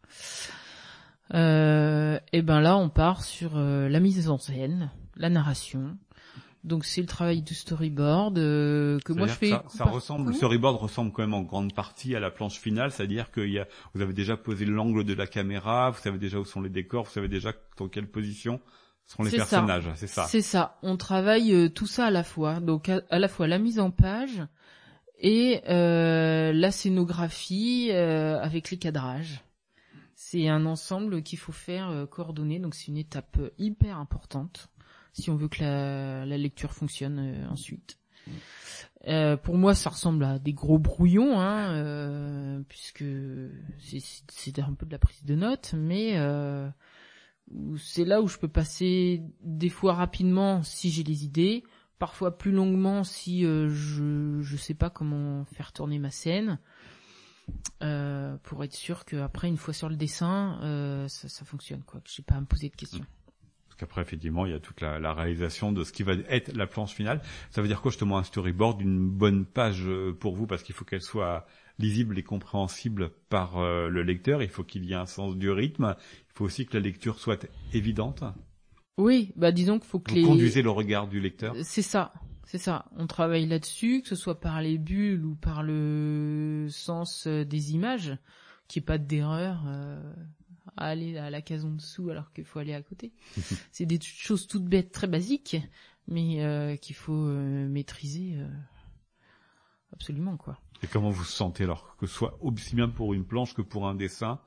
euh, 1.34 2.18
et 2.32 2.40
ben 2.40 2.60
là 2.60 2.78
on 2.78 2.88
part 2.88 3.24
sur 3.24 3.56
euh, 3.56 3.90
la 3.90 4.00
mise 4.00 4.30
en 4.30 4.38
scène, 4.38 4.90
la 5.16 5.28
narration. 5.28 5.98
Donc 6.64 6.84
c'est 6.84 7.02
le 7.02 7.06
travail 7.06 7.42
du 7.42 7.54
storyboard 7.54 8.38
euh, 8.38 8.98
que 9.04 9.12
moi 9.12 9.26
je 9.26 9.34
fais. 9.34 9.52
Ça, 9.68 9.84
ressemble, 9.84 10.28
le 10.28 10.34
storyboard 10.34 10.76
ressemble 10.76 11.12
quand 11.12 11.22
même 11.22 11.34
en 11.34 11.42
grande 11.42 11.74
partie 11.74 12.16
à 12.16 12.20
la 12.20 12.30
planche 12.30 12.58
finale, 12.58 12.90
c'est-à-dire 12.90 13.30
que 13.30 13.42
y 13.42 13.58
a, 13.58 13.68
vous 13.94 14.00
avez 14.00 14.14
déjà 14.14 14.36
posé 14.36 14.64
l'angle 14.64 15.04
de 15.04 15.12
la 15.14 15.26
caméra, 15.26 15.90
vous 15.90 16.00
savez 16.00 16.18
déjà 16.18 16.38
où 16.38 16.44
sont 16.44 16.62
les 16.62 16.70
décors, 16.70 17.04
vous 17.04 17.10
savez 17.10 17.28
déjà 17.28 17.52
dans 17.76 17.88
quelle 17.88 18.10
position 18.10 18.60
seront 19.06 19.24
les 19.24 19.30
personnages, 19.30 19.90
c'est 19.96 20.06
ça. 20.06 20.24
C'est 20.24 20.40
ça. 20.40 20.78
On 20.82 20.96
travaille 20.96 21.52
euh, 21.52 21.68
tout 21.68 21.86
ça 21.86 22.06
à 22.06 22.10
la 22.10 22.24
fois. 22.24 22.60
Donc 22.60 22.88
à, 22.88 23.02
à 23.10 23.18
la 23.18 23.28
fois 23.28 23.46
la 23.46 23.58
mise 23.58 23.78
en 23.78 23.90
page 23.90 24.42
et 25.18 25.62
euh, 25.68 26.52
la 26.52 26.70
scénographie 26.70 27.88
euh, 27.90 28.38
avec 28.40 28.70
les 28.70 28.78
cadrages. 28.78 29.42
C'est 30.14 30.48
un 30.48 30.66
ensemble 30.66 31.22
qu'il 31.22 31.38
faut 31.38 31.52
faire 31.52 31.90
euh, 31.90 32.06
coordonner. 32.06 32.58
Donc 32.58 32.74
c'est 32.74 32.88
une 32.88 32.96
étape 32.96 33.38
hyper 33.58 33.98
importante 33.98 34.68
si 35.14 35.30
on 35.30 35.36
veut 35.36 35.48
que 35.48 35.62
la, 35.62 36.26
la 36.26 36.36
lecture 36.36 36.72
fonctionne 36.72 37.18
euh, 37.18 37.48
ensuite. 37.48 37.98
Euh, 39.06 39.36
pour 39.36 39.56
moi, 39.56 39.74
ça 39.74 39.90
ressemble 39.90 40.24
à 40.24 40.38
des 40.38 40.52
gros 40.54 40.78
brouillons, 40.78 41.38
hein, 41.38 41.72
euh, 41.74 42.60
puisque 42.68 43.04
c'est- 43.78 44.58
un 44.58 44.72
peu 44.74 44.86
de 44.86 44.92
la 44.92 44.98
prise 44.98 45.24
de 45.24 45.34
notes, 45.34 45.74
mais 45.76 46.12
euh, 46.16 46.68
c'est 47.78 48.04
là 48.04 48.22
où 48.22 48.28
je 48.28 48.38
peux 48.38 48.48
passer 48.48 49.22
des 49.42 49.68
fois 49.68 49.94
rapidement 49.94 50.62
si 50.62 50.90
j'ai 50.90 51.02
les 51.02 51.24
idées, 51.24 51.64
parfois 51.98 52.36
plus 52.38 52.50
longuement 52.52 53.04
si 53.04 53.42
je 53.42 54.40
je 54.40 54.56
sais 54.56 54.74
pas 54.74 54.88
comment 54.90 55.44
faire 55.44 55.72
tourner 55.72 55.98
ma 55.98 56.10
scène, 56.10 56.58
pour 58.42 58.64
être 58.64 58.74
sûr 58.74 59.04
qu'après 59.04 59.48
une 59.48 59.58
fois 59.58 59.74
sur 59.74 59.90
le 59.90 59.96
dessin, 59.96 60.58
ça, 61.08 61.28
ça 61.28 61.44
fonctionne 61.44 61.82
quoi, 61.82 62.00
que 62.00 62.08
j'ai 62.10 62.22
pas 62.22 62.36
à 62.36 62.40
me 62.40 62.46
poser 62.46 62.70
de 62.70 62.76
questions. 62.76 63.04
Parce 63.74 63.80
qu'après, 63.80 64.02
effectivement, 64.02 64.46
il 64.46 64.52
y 64.52 64.54
a 64.54 64.60
toute 64.60 64.80
la, 64.80 65.00
la 65.00 65.12
réalisation 65.12 65.72
de 65.72 65.82
ce 65.82 65.90
qui 65.90 66.04
va 66.04 66.12
être 66.28 66.52
la 66.56 66.68
planche 66.68 66.92
finale. 66.92 67.20
Ça 67.50 67.60
veut 67.60 67.66
dire 67.66 67.82
quoi, 67.82 67.90
justement, 67.90 68.18
un 68.18 68.22
storyboard, 68.22 68.80
une 68.80 69.10
bonne 69.10 69.44
page 69.44 69.82
euh, 69.84 70.12
pour 70.12 70.36
vous, 70.36 70.46
parce 70.46 70.62
qu'il 70.62 70.76
faut 70.76 70.84
qu'elle 70.84 71.02
soit 71.02 71.44
lisible 71.80 72.16
et 72.16 72.22
compréhensible 72.22 73.10
par 73.28 73.58
euh, 73.58 73.88
le 73.88 74.04
lecteur. 74.04 74.44
Il 74.44 74.48
faut 74.48 74.62
qu'il 74.62 74.84
y 74.84 74.92
ait 74.92 74.96
un 74.96 75.06
sens 75.06 75.36
du 75.36 75.50
rythme. 75.50 75.96
Il 75.98 76.32
faut 76.34 76.44
aussi 76.44 76.66
que 76.66 76.76
la 76.76 76.84
lecture 76.84 77.18
soit 77.18 77.48
évidente. 77.72 78.22
Oui, 78.96 79.32
bah 79.34 79.50
disons 79.50 79.80
qu'il 79.80 79.88
faut 79.88 79.98
que 79.98 80.12
Vous 80.12 80.18
les 80.18 80.22
conduisez 80.22 80.62
le 80.62 80.70
regard 80.70 81.08
du 81.08 81.18
lecteur. 81.18 81.56
C'est 81.64 81.82
ça, 81.82 82.12
c'est 82.44 82.58
ça. 82.58 82.84
On 82.96 83.08
travaille 83.08 83.46
là-dessus, 83.46 84.02
que 84.02 84.08
ce 84.08 84.14
soit 84.14 84.38
par 84.38 84.62
les 84.62 84.78
bulles 84.78 85.24
ou 85.24 85.34
par 85.34 85.64
le 85.64 86.68
sens 86.70 87.26
euh, 87.26 87.44
des 87.44 87.74
images, 87.74 88.16
qu'il 88.68 88.80
n'y 88.80 88.84
ait 88.84 88.86
pas 88.86 88.98
d'erreur 88.98 89.64
euh, 89.66 90.00
à 90.76 90.86
aller 90.86 91.16
à 91.18 91.30
la 91.30 91.42
case 91.42 91.64
en 91.64 91.70
dessous 91.70 92.10
alors 92.10 92.32
qu'il 92.32 92.44
faut 92.44 92.58
aller 92.58 92.74
à 92.74 92.82
côté. 92.82 93.12
c'est 93.72 93.86
des 93.86 93.98
choses 94.00 94.46
toutes 94.46 94.64
bêtes, 94.64 94.92
très 94.92 95.06
basiques, 95.06 95.56
mais 96.08 96.44
euh, 96.44 96.76
qu'il 96.76 96.96
faut 96.96 97.12
euh, 97.12 97.68
maîtriser 97.68 98.34
euh, 98.36 98.48
absolument 99.92 100.36
quoi. 100.36 100.58
Et 100.82 100.86
comment 100.86 101.10
vous 101.10 101.24
sentez 101.24 101.64
alors 101.64 101.96
que 101.96 102.06
ce 102.06 102.14
soit 102.14 102.38
aussi 102.40 102.74
bien 102.74 102.88
pour 102.88 103.14
une 103.14 103.24
planche 103.24 103.54
que 103.54 103.62
pour 103.62 103.88
un 103.88 103.94
dessin, 103.94 104.40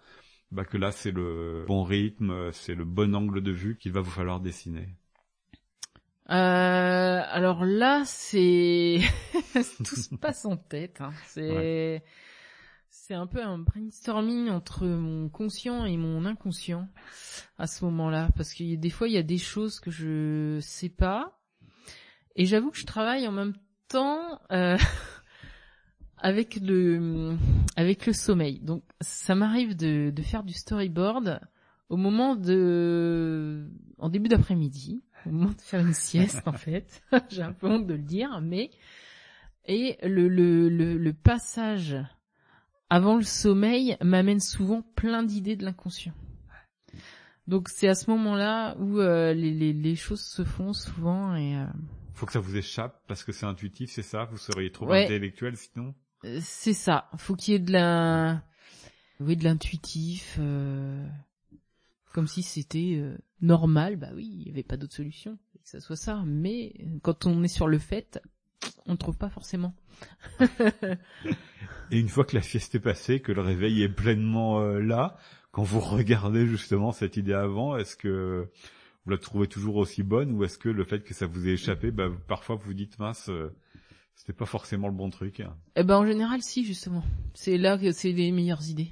bah 0.51 0.65
que 0.65 0.77
là 0.77 0.91
c'est 0.91 1.11
le 1.11 1.65
bon 1.67 1.83
rythme, 1.83 2.51
c'est 2.51 2.75
le 2.75 2.85
bon 2.85 3.15
angle 3.15 3.41
de 3.41 3.51
vue 3.51 3.77
qu'il 3.77 3.91
va 3.91 4.01
vous 4.01 4.11
falloir 4.11 4.39
dessiner? 4.39 4.87
Euh, 6.29 7.21
alors 7.25 7.63
là, 7.63 8.03
c'est 8.05 8.99
tout 9.77 9.95
se 9.95 10.13
passe 10.15 10.45
en 10.45 10.57
tête. 10.57 10.99
Hein. 10.99 11.13
C'est 11.27 12.03
c'est 12.89 13.13
un 13.13 13.27
peu 13.27 13.41
un 13.41 13.57
brainstorming 13.57 14.49
entre 14.49 14.85
mon 14.85 15.29
conscient 15.29 15.85
et 15.85 15.97
mon 15.97 16.25
inconscient 16.25 16.87
à 17.57 17.67
ce 17.67 17.85
moment-là, 17.85 18.29
parce 18.35 18.53
que 18.53 18.75
des 18.75 18.89
fois 18.89 19.07
il 19.07 19.13
y 19.13 19.17
a 19.17 19.23
des 19.23 19.37
choses 19.37 19.79
que 19.79 19.91
je 19.91 20.59
sais 20.61 20.89
pas, 20.89 21.39
et 22.35 22.45
j'avoue 22.45 22.71
que 22.71 22.77
je 22.77 22.85
travaille 22.85 23.27
en 23.27 23.31
même 23.31 23.53
temps 23.87 24.39
euh, 24.51 24.77
avec 26.17 26.57
le 26.57 27.37
sommeil. 28.13 28.59
Donc 28.59 28.83
ça 29.01 29.35
m'arrive 29.35 29.75
de 29.75 30.21
faire 30.21 30.43
du 30.43 30.53
storyboard 30.53 31.39
au 31.89 31.97
moment 31.97 32.35
de 32.35 33.69
en 33.97 34.09
début 34.09 34.27
d'après-midi 34.27 35.01
au 35.25 35.29
moment 35.29 35.51
de 35.51 35.61
faire 35.61 35.81
une 35.81 35.93
sieste 35.93 36.47
en 36.47 36.53
fait. 36.53 37.03
J'ai 37.29 37.41
un 37.41 37.53
peu 37.53 37.67
honte 37.67 37.87
de 37.87 37.93
le 37.93 38.03
dire, 38.03 38.41
mais 38.41 38.71
et 39.65 39.97
le 40.03 41.11
passage 41.11 41.97
avant 42.89 43.15
le 43.17 43.23
sommeil 43.23 43.97
m'amène 44.01 44.39
souvent 44.39 44.81
plein 44.95 45.23
d'idées 45.23 45.55
de 45.55 45.65
l'inconscient. 45.65 46.13
Donc 47.47 47.69
c'est 47.69 47.87
à 47.87 47.95
ce 47.95 48.09
moment-là 48.11 48.75
où 48.77 48.99
euh, 48.99 49.33
les, 49.33 49.51
les, 49.53 49.71
les 49.73 49.95
choses 49.95 50.21
se 50.21 50.43
font 50.43 50.73
souvent 50.73 51.35
et 51.35 51.55
euh, 51.55 51.65
Faut 52.13 52.25
que 52.25 52.33
ça 52.33 52.39
vous 52.39 52.57
échappe 52.57 53.01
parce 53.07 53.23
que 53.23 53.31
c'est 53.31 53.45
intuitif, 53.45 53.89
c'est 53.91 54.01
ça? 54.01 54.25
Vous 54.25 54.37
seriez 54.37 54.71
trop 54.71 54.89
Ouais. 54.89 55.05
intellectuel 55.05 55.55
sinon? 55.55 55.95
Euh, 56.25 56.39
c'est 56.41 56.73
ça. 56.73 57.09
Faut 57.17 57.35
qu'il 57.35 57.53
y 57.53 57.55
ait 57.55 57.59
de 57.59 57.71
la, 57.71 58.41
oui, 59.19 59.37
de 59.37 59.43
l'intuitif, 59.43 60.37
euh, 60.39 61.07
comme 62.13 62.27
si 62.27 62.43
c'était 62.43 62.95
euh, 62.97 63.17
normal. 63.41 63.95
Bah 63.95 64.09
oui, 64.13 64.27
il 64.29 64.43
n'y 64.45 64.51
avait 64.51 64.63
pas 64.63 64.75
d'autre 64.77 64.95
solution 64.95 65.37
que 65.53 65.69
ça 65.69 65.79
soit 65.79 65.95
ça. 65.95 66.23
Mais 66.25 66.73
quand 67.01 67.25
on 67.25 67.43
est 67.43 67.47
sur 67.47 67.67
le 67.67 67.77
fait, 67.79 68.19
on 68.85 68.93
ne 68.93 68.97
trouve 68.97 69.17
pas 69.17 69.29
forcément. 69.29 69.73
Et 71.91 71.99
une 71.99 72.09
fois 72.09 72.25
que 72.25 72.35
la 72.35 72.41
sieste 72.41 72.75
est 72.75 72.79
passée, 72.79 73.21
que 73.21 73.31
le 73.31 73.41
réveil 73.41 73.81
est 73.81 73.89
pleinement 73.89 74.59
euh, 74.59 74.79
là, 74.79 75.17
quand 75.51 75.63
vous 75.63 75.79
regardez 75.79 76.45
justement 76.45 76.91
cette 76.91 77.17
idée 77.17 77.33
avant, 77.33 77.77
est-ce 77.77 77.95
que 77.95 78.49
vous 79.05 79.11
la 79.11 79.17
trouvez 79.17 79.47
toujours 79.47 79.77
aussi 79.77 80.03
bonne 80.03 80.33
ou 80.33 80.43
est-ce 80.43 80.57
que 80.57 80.69
le 80.69 80.83
fait 80.83 81.03
que 81.03 81.13
ça 81.13 81.25
vous 81.27 81.47
ait 81.47 81.53
échappé, 81.53 81.91
bah, 81.91 82.09
parfois 82.27 82.55
vous 82.57 82.73
dites 82.73 82.99
mince, 82.99 83.29
euh, 83.29 83.55
c'était 84.15 84.33
pas 84.33 84.45
forcément 84.45 84.87
le 84.87 84.93
bon 84.93 85.09
truc. 85.09 85.39
hein. 85.39 85.55
Eh 85.75 85.83
ben 85.83 85.97
en 85.97 86.05
général, 86.05 86.41
si 86.41 86.65
justement. 86.65 87.03
C'est 87.33 87.57
là 87.57 87.77
que 87.77 87.91
c'est 87.91 88.11
les 88.11 88.31
meilleures 88.31 88.67
idées. 88.69 88.89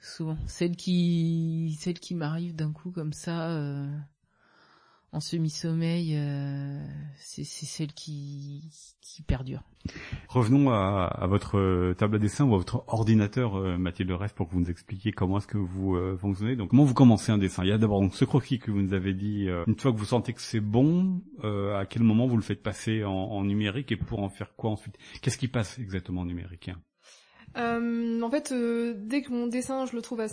Souvent, 0.00 0.36
celles 0.46 0.76
qui, 0.76 1.76
celles 1.80 1.98
qui 1.98 2.14
m'arrivent 2.14 2.54
d'un 2.54 2.72
coup 2.72 2.92
comme 2.92 3.12
ça, 3.12 3.50
euh, 3.50 3.88
en 5.12 5.20
semi-sommeil, 5.20 6.14
euh, 6.16 6.86
c'est 7.16 7.44
celles 7.44 7.92
qui 7.92 8.62
qui 9.00 9.22
perdurent. 9.22 9.62
Revenons 10.28 10.70
à, 10.70 11.06
à 11.06 11.26
votre 11.26 11.56
euh, 11.58 11.94
table 11.94 12.16
à 12.16 12.18
dessin 12.18 12.44
ou 12.44 12.54
à 12.54 12.58
votre 12.58 12.84
ordinateur, 12.88 13.56
euh, 13.56 13.78
Mathilde 13.78 14.10
Rest, 14.10 14.34
pour 14.36 14.46
que 14.46 14.52
vous 14.52 14.60
nous 14.60 14.70
expliquiez 14.70 15.12
comment 15.12 15.38
est-ce 15.38 15.46
que 15.46 15.56
vous 15.56 15.96
euh, 15.96 16.16
fonctionnez. 16.18 16.56
Donc, 16.56 16.70
comment 16.70 16.84
vous 16.84 16.92
commencez 16.94 17.32
un 17.32 17.38
dessin? 17.38 17.64
Il 17.64 17.70
y 17.70 17.72
a 17.72 17.78
d'abord 17.78 18.04
ce 18.12 18.24
croquis 18.26 18.58
que 18.58 18.70
vous 18.70 18.82
nous 18.82 18.92
avez 18.92 19.14
dit. 19.14 19.48
euh, 19.48 19.64
une 19.66 19.78
fois 19.78 19.92
que 19.92 19.96
vous 19.96 20.04
sentez 20.04 20.34
que 20.34 20.42
c'est 20.42 20.60
bon, 20.60 21.22
euh, 21.42 21.78
à 21.78 21.86
quel 21.86 22.02
moment 22.02 22.26
vous 22.26 22.36
le 22.36 22.42
faites 22.42 22.62
passer 22.62 23.02
en, 23.04 23.12
en 23.12 23.44
numérique 23.44 23.90
et 23.92 23.96
pour 23.96 24.20
en 24.22 24.28
faire 24.28 24.54
quoi 24.56 24.70
ensuite? 24.70 24.96
Qu'est-ce 25.22 25.38
qui 25.38 25.48
passe 25.48 25.78
exactement 25.78 26.20
en 26.20 26.26
numérique? 26.26 26.70
Euh, 27.58 28.22
en 28.22 28.30
fait, 28.30 28.52
euh, 28.52 28.94
dès 28.96 29.22
que 29.22 29.32
mon 29.32 29.46
dessin, 29.46 29.84
je 29.86 29.96
le 29.96 30.02
trouve 30.02 30.24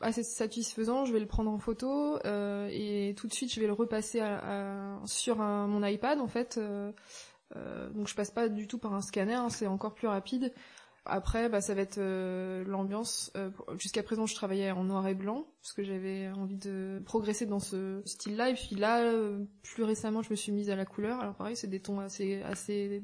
assez, 0.00 0.22
satisfaisant, 0.22 1.04
je 1.04 1.12
vais 1.12 1.20
le 1.20 1.26
prendre 1.26 1.50
en 1.50 1.58
photo 1.58 2.18
euh, 2.24 2.68
et 2.72 3.14
tout 3.16 3.28
de 3.28 3.32
suite, 3.32 3.52
je 3.52 3.60
vais 3.60 3.66
le 3.66 3.72
repasser 3.72 4.20
sur 5.04 5.36
mon 5.36 5.84
iPad. 5.84 6.20
En 6.20 6.28
fait, 6.28 6.58
donc 7.94 8.08
je 8.08 8.14
passe 8.14 8.30
pas 8.30 8.48
du 8.48 8.66
tout 8.66 8.78
par 8.78 8.94
un 8.94 9.02
scanner, 9.02 9.34
hein, 9.34 9.48
c'est 9.48 9.66
encore 9.66 9.94
plus 9.94 10.08
rapide. 10.08 10.52
Après, 11.04 11.48
bah, 11.48 11.60
ça 11.60 11.74
va 11.74 11.82
être 11.82 11.98
euh, 11.98 12.64
l'ambiance. 12.64 13.32
Euh, 13.36 13.50
Jusqu'à 13.78 14.04
présent, 14.04 14.26
je 14.26 14.36
travaillais 14.36 14.70
en 14.70 14.84
noir 14.84 15.06
et 15.08 15.14
blanc 15.14 15.46
parce 15.60 15.72
que 15.72 15.82
j'avais 15.82 16.28
envie 16.28 16.56
de 16.56 17.02
progresser 17.04 17.44
dans 17.44 17.58
ce 17.58 18.02
style-là. 18.04 18.50
Et 18.50 18.54
puis 18.54 18.76
là, 18.76 19.02
euh, 19.02 19.44
plus 19.64 19.82
récemment, 19.82 20.22
je 20.22 20.30
me 20.30 20.36
suis 20.36 20.52
mise 20.52 20.70
à 20.70 20.76
la 20.76 20.84
couleur. 20.84 21.18
Alors 21.18 21.34
pareil, 21.34 21.56
c'est 21.56 21.66
des 21.66 21.80
tons 21.80 21.98
assez, 21.98 22.40
assez, 22.42 23.02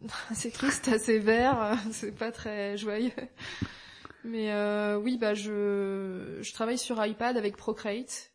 assez 0.30 0.52
tristes, 0.52 0.88
assez 0.88 1.18
verts. 1.18 1.76
C'est 1.90 2.16
pas 2.16 2.30
très 2.30 2.76
joyeux. 2.76 3.10
Mais 4.22 4.52
oui, 4.96 5.16
bah 5.16 5.32
je, 5.32 6.38
je 6.42 6.52
travaille 6.52 6.78
sur 6.78 7.04
iPad 7.04 7.36
avec 7.36 7.56
Procreate, 7.56 8.32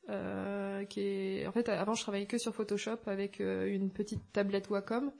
qui 0.89 0.99
est 0.99 1.45
en 1.45 1.51
fait 1.51 1.69
avant 1.69 1.93
je 1.93 2.01
travaillais 2.01 2.25
que 2.25 2.39
sur 2.39 2.55
Photoshop 2.55 2.97
avec 3.05 3.39
une 3.39 3.91
petite 3.91 4.31
tablette 4.33 4.69
Wacom. 4.69 5.11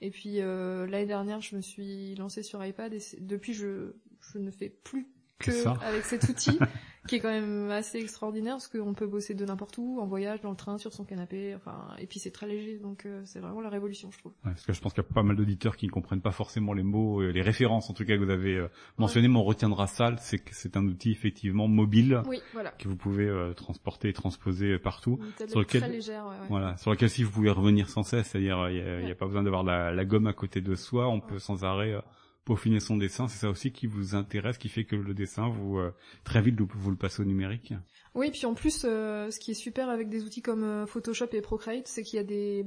Et 0.00 0.10
puis 0.10 0.40
euh, 0.40 0.86
l'année 0.86 1.06
dernière, 1.06 1.40
je 1.40 1.56
me 1.56 1.60
suis 1.60 2.14
lancée 2.14 2.42
sur 2.42 2.64
iPad 2.64 2.92
et 2.92 3.00
depuis 3.20 3.52
je 3.52 3.92
ne 4.34 4.50
fais 4.50 4.70
plus 4.70 5.08
que 5.40 5.68
avec 5.84 6.04
cet 6.04 6.24
outil 6.28 6.58
qui 7.08 7.16
est 7.16 7.20
quand 7.20 7.30
même 7.30 7.70
assez 7.70 7.98
extraordinaire 7.98 8.54
parce 8.54 8.68
qu'on 8.68 8.92
peut 8.92 9.06
bosser 9.06 9.32
de 9.34 9.44
n'importe 9.46 9.78
où, 9.78 9.98
en 10.00 10.06
voyage, 10.06 10.42
dans 10.42 10.50
le 10.50 10.56
train, 10.56 10.76
sur 10.78 10.92
son 10.92 11.04
canapé, 11.04 11.54
enfin 11.56 11.88
et 11.98 12.06
puis 12.06 12.18
c'est 12.20 12.30
très 12.30 12.46
léger 12.46 12.78
donc 12.78 13.06
euh, 13.06 13.22
c'est 13.24 13.40
vraiment 13.40 13.62
la 13.62 13.70
révolution 13.70 14.10
je 14.12 14.18
trouve. 14.18 14.32
Ouais, 14.44 14.50
Parce 14.52 14.66
que 14.66 14.72
je 14.74 14.80
pense 14.80 14.92
qu'il 14.92 15.02
y 15.02 15.06
a 15.06 15.12
pas 15.14 15.22
mal 15.22 15.34
d'auditeurs 15.34 15.76
qui 15.78 15.86
ne 15.86 15.90
comprennent 15.90 16.20
pas 16.20 16.30
forcément 16.30 16.74
les 16.74 16.82
mots, 16.82 17.22
euh, 17.22 17.30
les 17.32 17.40
références 17.42 17.88
en 17.88 17.94
tout 17.94 18.04
cas 18.04 18.16
que 18.18 18.22
vous 18.22 18.30
avez 18.30 18.54
euh, 18.56 18.68
mentionnées, 18.98 19.28
mais 19.28 19.38
on 19.38 19.44
retiendra 19.44 19.86
ça, 19.86 20.14
c'est 20.18 20.38
que 20.38 20.54
c'est 20.54 20.76
un 20.76 20.84
outil 20.86 21.10
effectivement 21.10 21.68
mobile 21.68 22.22
Oui, 22.26 22.40
voilà. 22.52 22.70
que 22.72 22.86
vous 22.86 22.96
pouvez 22.96 23.26
euh, 23.26 23.54
transporter 23.54 24.10
et 24.10 24.12
transposer 24.12 24.78
partout. 24.78 25.18
Sur 25.48 25.60
lequel- 25.60 25.80
très 25.80 25.90
légère, 25.90 26.24
ouais, 26.26 26.30
ouais. 26.32 26.46
Voilà, 26.50 26.76
sur 26.76 26.90
lequel 26.90 27.08
si 27.08 27.22
vous 27.24 27.30
pouvez 27.30 27.50
revenir 27.50 27.88
sans 27.88 28.02
cesse, 28.02 28.28
c'est-à-dire 28.28 28.68
il 28.68 28.74
n'y 28.74 28.80
a, 28.82 28.96
Ouais. 29.06 29.14
pas 29.14 29.26
besoin 29.26 29.42
d'avoir 29.42 29.62
la, 29.64 29.90
la 29.90 30.04
gomme 30.04 30.26
à 30.26 30.34
côté 30.34 30.60
de 30.60 30.74
soi, 30.74 31.08
on 31.08 31.20
peut 31.20 31.34
Ouais. 31.34 31.40
sans 31.40 31.64
arrêt 31.64 31.92
euh, 31.94 32.00
peaufiner 32.44 32.80
son 32.80 32.96
dessin. 32.96 33.28
C'est 33.28 33.38
ça 33.38 33.50
aussi 33.50 33.72
qui 33.72 33.86
vous 33.86 34.14
intéresse, 34.14 34.58
qui 34.58 34.68
fait 34.68 34.84
que 34.84 34.96
le 34.96 35.14
dessin, 35.14 35.48
vous 35.48 35.78
euh, 35.78 35.92
très 36.24 36.40
vite 36.40 36.60
vous, 36.60 36.90
le 36.90 36.96
passez 36.96 37.22
au 37.22 37.24
numérique? 37.24 37.74
Oui, 38.14 38.30
puis 38.30 38.46
en 38.46 38.54
plus, 38.54 38.84
euh, 38.84 39.30
ce 39.30 39.38
qui 39.38 39.52
est 39.52 39.54
super 39.54 39.88
avec 39.88 40.08
des 40.08 40.24
outils 40.24 40.42
comme 40.42 40.64
euh, 40.64 40.86
Photoshop 40.86 41.28
et 41.32 41.40
Procreate, 41.40 41.86
c'est 41.86 42.02
qu'il 42.02 42.16
y 42.16 42.20
a 42.20 42.24
des 42.24 42.66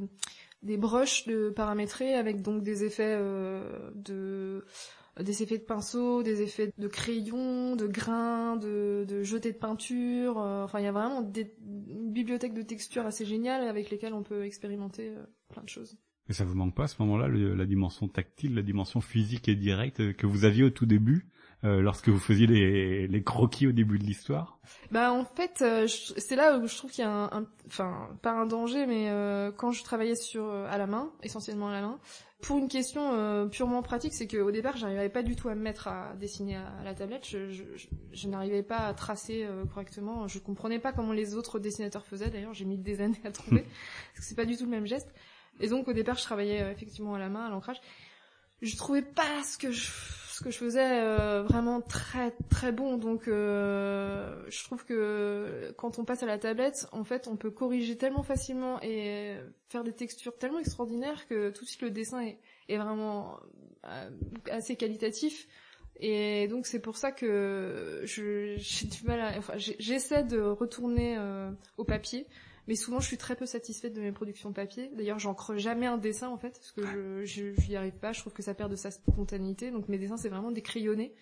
des 0.62 0.78
brushes 0.78 1.28
de 1.28 1.50
paramétrer 1.50 2.14
avec 2.14 2.42
donc 2.42 2.64
des 2.64 2.86
effets 2.86 3.18
euh, 3.18 3.92
de 3.96 4.66
des 5.20 5.44
effets 5.44 5.58
de 5.58 5.64
pinceau, 5.64 6.24
des 6.24 6.42
effets 6.42 6.74
de 6.78 6.88
crayon, 6.88 7.76
de 7.76 7.86
grains, 7.86 8.56
de, 8.56 9.06
de 9.08 9.22
jetés 9.22 9.52
de 9.52 9.58
peinture. 9.58 10.38
enfin, 10.38 10.80
il 10.80 10.86
y 10.86 10.88
a 10.88 10.92
vraiment 10.92 11.22
des, 11.22 11.54
une 11.68 12.14
de 12.14 12.62
textures 12.64 13.06
assez 13.06 13.24
géniale 13.24 13.68
avec 13.68 13.92
lesquelles 13.92 14.14
on 14.16 14.24
peut 14.24 14.44
expérimenter 14.44 15.14
plein 15.50 15.62
de 15.62 15.70
choses. 15.70 15.98
Et 16.30 16.34
ça 16.34 16.46
vous 16.46 16.56
manque 16.56 16.74
pas 16.76 16.84
à 16.84 16.88
ce 16.88 17.02
moment-là, 17.02 17.28
le- 17.28 17.54
la 17.54 17.66
dimension 17.66 18.08
tactile, 18.08 18.56
la 18.56 18.62
dimension 18.62 19.02
physique 19.02 19.50
et 19.50 19.56
directe 19.56 20.00
euh, 20.00 20.14
que 20.14 20.26
vous 20.26 20.46
aviez 20.46 20.64
au 20.64 20.70
tout 20.70 20.86
début 20.86 21.28
euh, 21.66 21.82
lorsque 21.82 22.08
vous 22.10 22.20
faisiez 22.20 22.48
les, 22.48 23.08
les 23.08 23.24
croquis 23.24 23.68
au 23.68 23.72
début 23.72 23.98
de 24.00 24.04
l'histoire? 24.04 24.60
Bah 24.92 25.12
en 25.14 25.26
fait, 25.26 25.62
euh, 25.62 25.86
je- 25.88 26.14
c'est 26.18 26.36
là 26.36 26.58
où 26.58 26.68
je 26.68 26.76
trouve 26.78 26.92
qu'il 26.92 27.04
y 27.04 27.08
a 27.08 27.12
un, 27.12 27.26
un- 27.42 27.46
enfin 27.68 28.10
pas 28.22 28.32
un 28.32 28.46
danger, 28.46 28.86
mais 28.86 29.10
euh, 29.10 29.52
quand 29.52 29.72
je 29.72 29.84
travaillais 29.84 30.16
sur 30.16 30.50
à 30.50 30.78
la 30.78 30.88
main, 30.88 31.12
essentiellement 31.24 31.70
à 31.70 31.74
la 31.74 31.82
main, 31.82 32.00
pour 32.42 32.58
une 32.58 32.68
question 32.68 33.48
purement 33.50 33.82
pratique, 33.82 34.14
c'est 34.14 34.28
qu'au 34.28 34.52
départ, 34.52 34.76
j'arrivais 34.76 35.08
pas 35.08 35.24
du 35.24 35.38
tout 35.38 35.48
à 35.48 35.56
me 35.56 35.62
mettre 35.62 35.88
à 35.88 36.14
dessiner 36.20 36.58
à, 36.58 36.68
à 36.82 36.84
la 36.84 36.94
tablette. 36.94 37.26
Je, 37.26 37.50
je, 38.12 38.28
n'arrivais 38.28 38.64
pas 38.64 38.80
à 38.80 38.94
tracer 38.94 39.48
correctement. 39.74 40.28
Je 40.28 40.40
comprenais 40.40 40.80
pas 40.80 40.92
comment 40.92 41.14
les 41.14 41.36
autres 41.36 41.58
dessinateurs 41.60 42.06
faisaient. 42.06 42.30
D'ailleurs, 42.30 42.54
j'ai 42.54 42.66
mis 42.66 42.78
des 42.78 43.00
années 43.00 43.16
à 43.24 43.32
trouver 43.32 43.62
parce 44.14 44.20
que 44.20 44.24
c'est 44.26 44.36
pas 44.36 44.44
du 44.44 44.58
tout 44.58 44.66
le 44.66 44.72
même 44.72 44.86
geste. 44.86 45.08
Et 45.60 45.68
donc 45.68 45.88
au 45.88 45.94
départ, 45.94 46.18
je 46.18 46.24
travaillais 46.24 46.62
euh, 46.62 46.72
effectivement 46.72 47.16
à 47.16 47.20
la 47.20 47.30
main, 47.30 47.46
à 47.46 47.50
l'ancrage. 47.50 47.82
Je 48.62 48.76
trouvais 48.78 49.02
pas 49.02 49.44
ce 49.44 49.58
que 49.58 49.72
je 49.72 49.90
ce 50.34 50.44
que 50.44 50.50
je 50.50 50.58
faisais 50.58 51.00
euh, 51.04 51.44
vraiment 51.44 51.80
très 51.80 52.32
très 52.50 52.72
bon. 52.72 52.98
Donc 52.98 53.28
euh, 53.28 54.44
je 54.50 54.64
trouve 54.64 54.84
que 54.84 55.72
quand 55.78 56.00
on 56.00 56.06
passe 56.06 56.24
à 56.24 56.26
la 56.26 56.40
tablette, 56.40 56.88
en 56.92 57.04
fait, 57.04 57.28
on 57.28 57.38
peut 57.38 57.52
corriger 57.52 57.98
tellement 57.98 58.24
facilement 58.24 58.82
et 58.82 59.36
faire 59.70 59.84
des 59.84 59.94
textures 59.94 60.36
tellement 60.38 60.60
extraordinaires 60.60 61.28
que 61.28 61.52
tout 61.52 61.66
de 61.66 61.70
suite 61.70 61.84
le 61.84 61.92
dessin 61.92 62.22
est, 62.22 62.40
est 62.68 62.78
vraiment 62.78 63.40
assez 64.50 64.76
qualitatif. 64.76 65.48
Et 65.98 66.48
donc 66.48 66.66
c'est 66.66 66.82
pour 66.82 66.98
ça 66.98 67.12
que 67.12 68.02
j'ai 68.06 68.88
du 68.88 69.04
mal 69.06 69.20
à, 69.22 69.38
enfin 69.38 69.54
j'essaie 69.58 70.24
de 70.24 70.40
retourner 70.40 71.20
au 71.78 71.84
papier, 71.84 72.26
mais 72.68 72.76
souvent 72.76 73.00
je 73.00 73.08
suis 73.08 73.18
très 73.18 73.36
peu 73.36 73.46
satisfaite 73.46 73.94
de 73.94 74.02
mes 74.02 74.12
productions 74.12 74.54
papier. 74.54 74.90
D'ailleurs 74.96 75.20
j'encre 75.20 75.56
jamais 75.58 75.86
un 75.86 75.98
dessin 75.98 76.30
en 76.30 76.38
fait 76.38 76.54
parce 76.60 76.72
que 76.72 76.86
je 76.86 77.26
je 77.26 77.62
j'y 77.62 77.76
arrive 77.76 77.94
pas. 77.94 78.14
Je 78.14 78.22
trouve 78.22 78.34
que 78.34 78.44
ça 78.44 78.54
perd 78.54 78.72
de 78.72 78.76
sa 78.76 78.92
spontanéité. 78.92 79.72
Donc 79.72 79.90
mes 79.90 79.98
dessins 79.98 80.18
c'est 80.18 80.30
vraiment 80.30 80.52
des 80.52 80.62
crayonnés. 80.62 81.14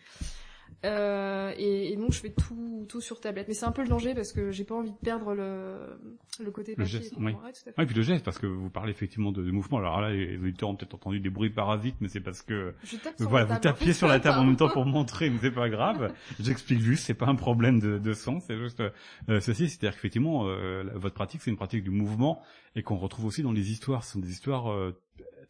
Euh, 0.86 1.54
et, 1.58 1.94
et 1.94 1.96
donc 1.96 2.12
je 2.12 2.20
fais 2.20 2.32
tout 2.32 2.86
tout 2.90 3.02
sur 3.02 3.20
tablette. 3.20 3.48
Mais 3.48 3.54
c'est 3.54 3.66
un 3.66 3.72
peu 3.72 3.84
le 3.84 3.88
danger 3.90 4.14
parce 4.16 4.32
que 4.34 4.52
j'ai 4.52 4.64
pas 4.64 4.76
envie 4.76 4.92
de 4.92 4.98
perdre 4.98 5.34
le 5.34 6.00
le 6.44 6.52
côté 6.52 6.72
Le 6.72 6.78
papier. 6.84 7.00
geste, 7.00 7.14
quoi. 7.14 7.24
oui. 7.24 7.32
Ouais, 7.34 7.52
tout 7.54 7.70
à 7.70 7.72
fait. 7.72 7.80
Ouais, 7.80 7.86
puis 7.86 7.96
le 7.96 8.02
geste, 8.02 8.26
parce 8.26 8.40
que 8.40 8.48
vous 8.48 8.70
parlez 8.70 8.92
effectivement 8.92 9.32
de, 9.32 9.44
de 9.44 9.52
mouvement. 9.52 9.78
Alors 9.78 10.02
là, 10.02 10.10
les 10.12 10.38
auditeurs 10.38 10.70
ont 10.70 10.76
peut-être 10.76 10.96
entendu 10.96 11.20
des 11.20 11.30
bruits 11.30 11.50
parasites, 11.52 11.96
mais 12.02 12.08
c'est 12.08 12.20
parce 12.22 12.42
que 12.42 12.74
Je 12.84 12.98
tape 12.98 13.18
sur 13.18 13.30
voilà, 13.30 13.46
la 13.46 13.56
vous 13.56 13.60
table. 13.62 13.78
tapiez 13.78 13.94
sur 13.94 14.08
la 14.08 14.20
table 14.20 14.40
en 14.40 14.46
même 14.46 14.56
temps 14.58 14.70
pour 14.70 14.86
montrer, 14.86 15.30
mais 15.30 15.38
c'est 15.42 15.52
pas 15.52 15.70
grave. 15.70 16.14
J'explique 16.40 16.80
juste, 16.82 17.06
c'est 17.06 17.14
pas 17.14 17.28
un 17.28 17.36
problème 17.36 17.80
de, 17.80 17.98
de 18.00 18.14
son, 18.14 18.40
c'est 18.40 18.58
juste 18.58 18.82
euh, 18.82 19.40
ceci, 19.40 19.70
c'est-à-dire 19.70 19.94
qu'effectivement, 19.96 20.48
euh, 20.48 20.84
votre 20.96 21.16
pratique, 21.16 21.42
c'est 21.42 21.52
une 21.52 21.58
pratique 21.58 21.84
du 21.84 21.92
mouvement 21.92 22.42
et 22.76 22.84
qu'on 22.84 22.96
retrouve 22.98 23.26
aussi 23.26 23.44
dans 23.44 23.52
les 23.52 23.72
histoires. 23.72 24.04
Ce 24.04 24.14
sont 24.14 24.20
des 24.20 24.32
histoires 24.32 24.72
euh, 24.72 24.98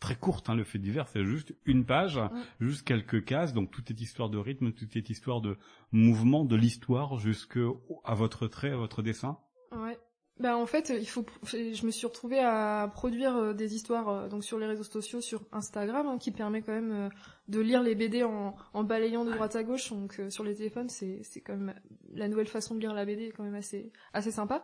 très 0.01 0.15
courtes. 0.17 0.49
Hein, 0.49 0.55
le 0.55 0.65
fait 0.65 0.79
divers, 0.79 1.07
c'est 1.07 1.23
juste 1.23 1.55
une 1.65 1.85
page, 1.85 2.19
juste 2.59 2.85
quelques 2.85 3.23
cases. 3.23 3.53
Donc 3.53 3.71
tout 3.71 3.83
est 3.89 4.01
histoire 4.01 4.29
de 4.29 4.37
rythme, 4.37 4.73
tout 4.73 4.87
est 4.97 5.09
histoire 5.09 5.39
de 5.39 5.55
mouvement, 5.93 6.43
de 6.43 6.57
l'histoire, 6.57 7.17
jusque 7.19 7.59
à 8.03 8.13
votre 8.15 8.47
trait, 8.47 8.71
à 8.71 8.75
votre 8.75 9.01
dessin. 9.01 9.37
Ouais. 9.71 9.97
Bah 10.39 10.57
en 10.57 10.65
fait, 10.65 10.91
il 10.99 11.05
faut. 11.07 11.23
Je 11.43 11.85
me 11.85 11.91
suis 11.91 12.07
retrouvée 12.07 12.39
à 12.39 12.89
produire 12.91 13.35
euh, 13.37 13.53
des 13.53 13.75
histoires 13.75 14.09
euh, 14.09 14.27
donc 14.27 14.43
sur 14.43 14.57
les 14.57 14.65
réseaux 14.65 14.81
sociaux, 14.83 15.21
sur 15.21 15.43
Instagram, 15.51 16.07
hein, 16.07 16.17
qui 16.17 16.31
permet 16.31 16.63
quand 16.63 16.71
même 16.73 16.91
euh, 16.91 17.09
de 17.47 17.59
lire 17.59 17.83
les 17.83 17.93
BD 17.93 18.23
en, 18.23 18.55
en 18.73 18.83
balayant 18.83 19.23
de 19.23 19.31
droite 19.31 19.55
à 19.55 19.63
gauche. 19.63 19.91
Donc 19.91 20.19
sur 20.29 20.43
les 20.43 20.55
téléphones, 20.55 20.89
c'est 20.89 21.19
c'est 21.23 21.41
quand 21.41 21.55
même 21.55 21.75
la 22.15 22.27
nouvelle 22.27 22.47
façon 22.47 22.73
de 22.73 22.79
lire 22.79 22.93
la 22.95 23.05
BD 23.05 23.25
est 23.27 23.31
quand 23.31 23.43
même 23.43 23.53
assez 23.53 23.91
assez 24.13 24.31
sympa. 24.31 24.63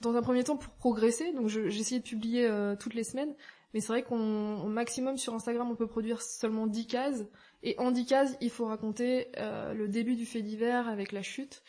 Dans 0.00 0.14
un 0.14 0.22
premier 0.22 0.44
temps, 0.44 0.56
pour 0.56 0.72
progresser, 0.74 1.32
donc 1.34 1.48
je- 1.48 1.68
j'ai 1.68 1.80
essayé 1.80 2.00
de 2.00 2.06
publier 2.06 2.46
euh, 2.46 2.74
toutes 2.76 2.94
les 2.94 3.02
semaines, 3.04 3.34
mais 3.74 3.80
c'est 3.80 3.88
vrai 3.88 4.02
qu'on 4.02 4.68
maximum 4.68 5.18
sur 5.18 5.34
Instagram, 5.34 5.70
on 5.70 5.76
peut 5.76 5.86
produire 5.86 6.22
seulement 6.22 6.66
10 6.66 6.86
cases. 6.86 7.24
Et 7.62 7.74
en 7.78 7.90
10 7.90 8.06
cases, 8.06 8.36
il 8.40 8.50
faut 8.50 8.66
raconter 8.66 9.28
euh, 9.36 9.74
le 9.74 9.88
début 9.88 10.14
du 10.14 10.24
fait 10.26 10.42
divers 10.42 10.88
avec 10.88 11.12
la 11.12 11.22
chute 11.22 11.62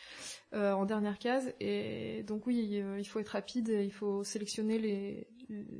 euh, 0.54 0.72
en 0.72 0.86
dernière 0.86 1.18
case. 1.18 1.52
Et 1.60 2.22
donc 2.22 2.46
oui, 2.46 2.80
euh, 2.80 2.98
il 2.98 3.04
faut 3.04 3.18
être 3.18 3.28
rapide, 3.30 3.68
il 3.68 3.92
faut 3.92 4.24
sélectionner 4.24 4.78
les, 4.78 5.26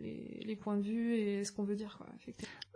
les, 0.03 0.57
points 0.57 0.77
de 0.77 0.83
vue 0.83 1.15
et 1.15 1.45
ce 1.45 1.53
qu'on 1.53 1.65
veut 1.65 1.77
dire. 1.77 1.99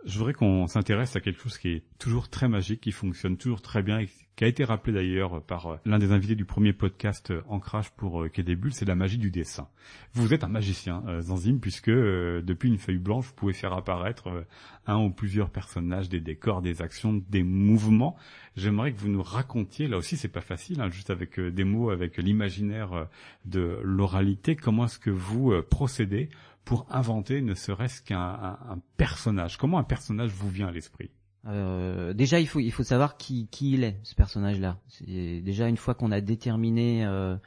Je 0.05 0.17
voudrais 0.17 0.33
qu'on 0.33 0.67
s'intéresse 0.67 1.15
à 1.15 1.21
quelque 1.21 1.41
chose 1.41 1.57
qui 1.57 1.69
est 1.69 1.83
toujours 1.99 2.29
très 2.29 2.47
magique, 2.47 2.81
qui 2.81 2.91
fonctionne 2.91 3.37
toujours 3.37 3.61
très 3.61 3.83
bien 3.83 3.99
et 3.99 4.09
qui 4.35 4.43
a 4.43 4.47
été 4.47 4.65
rappelé 4.65 4.93
d'ailleurs 4.93 5.41
par 5.43 5.67
euh, 5.67 5.77
l'un 5.85 5.97
des 5.97 6.11
invités 6.11 6.35
du 6.35 6.45
premier 6.45 6.73
podcast 6.73 7.31
euh, 7.31 7.41
Ancrage 7.47 7.91
pour 7.91 8.23
euh, 8.23 8.29
Quai 8.29 8.43
c'est 8.71 8.85
la 8.85 8.95
magie 8.95 9.17
du 9.17 9.31
dessin. 9.31 9.69
Vous 10.13 10.33
êtes 10.33 10.43
un 10.43 10.49
magicien, 10.49 11.03
Zanzim, 11.21 11.59
puisque 11.59 11.89
depuis 11.89 12.69
une 12.69 12.77
feuille 12.77 12.97
blanche, 12.97 13.27
vous 13.27 13.33
pouvez 13.33 13.53
faire 13.53 13.73
apparaître 13.73 14.45
un 14.87 14.97
ou 14.97 15.09
plusieurs 15.09 15.49
personnages, 15.49 16.09
des 16.09 16.19
décors, 16.19 16.61
des 16.61 16.81
actions, 16.81 17.21
des 17.29 17.43
mouvements. 17.43 18.15
J'aimerais 18.55 18.93
que 18.93 18.99
vous 18.99 19.09
nous 19.09 19.23
racontiez, 19.23 19.87
là 19.87 19.97
aussi 19.97 20.17
c'est 20.17 20.29
pas 20.29 20.41
facile, 20.41 20.81
hein, 20.81 20.89
juste 20.89 21.09
avec 21.09 21.39
des 21.39 21.63
mots, 21.63 21.89
avec 21.89 22.17
l'imaginaire 22.17 23.07
de 23.45 23.79
l'oralité, 23.83 24.55
comment 24.55 24.85
est-ce 24.85 24.99
que 24.99 25.11
vous 25.11 25.53
procédez 25.69 26.29
pour 26.65 26.87
inventer 26.89 27.41
ne 27.41 27.53
serait-ce 27.53 28.01
qu'un 28.01 28.19
un- 28.19 28.59
un 28.71 28.79
personnage 28.97 29.57
Comment 29.57 29.77
un 29.77 29.83
personnage 29.83 30.31
vous 30.31 30.49
vient 30.49 30.67
à 30.67 30.71
l'esprit? 30.71 31.11
Euh, 31.47 32.13
déjà, 32.13 32.39
il 32.39 32.47
faut 32.47 32.59
il 32.59 32.71
faut 32.71 32.83
savoir 32.83 33.17
qui 33.17 33.47
qui 33.49 33.73
il 33.73 33.83
est 33.83 33.99
ce 34.03 34.15
personnage-là. 34.15 34.79
Déjà 35.07 35.67
une 35.67 35.77
fois 35.77 35.93
qu'on 35.93 36.11
a 36.11 36.21
déterminé 36.21 37.05
euh, 37.05 37.37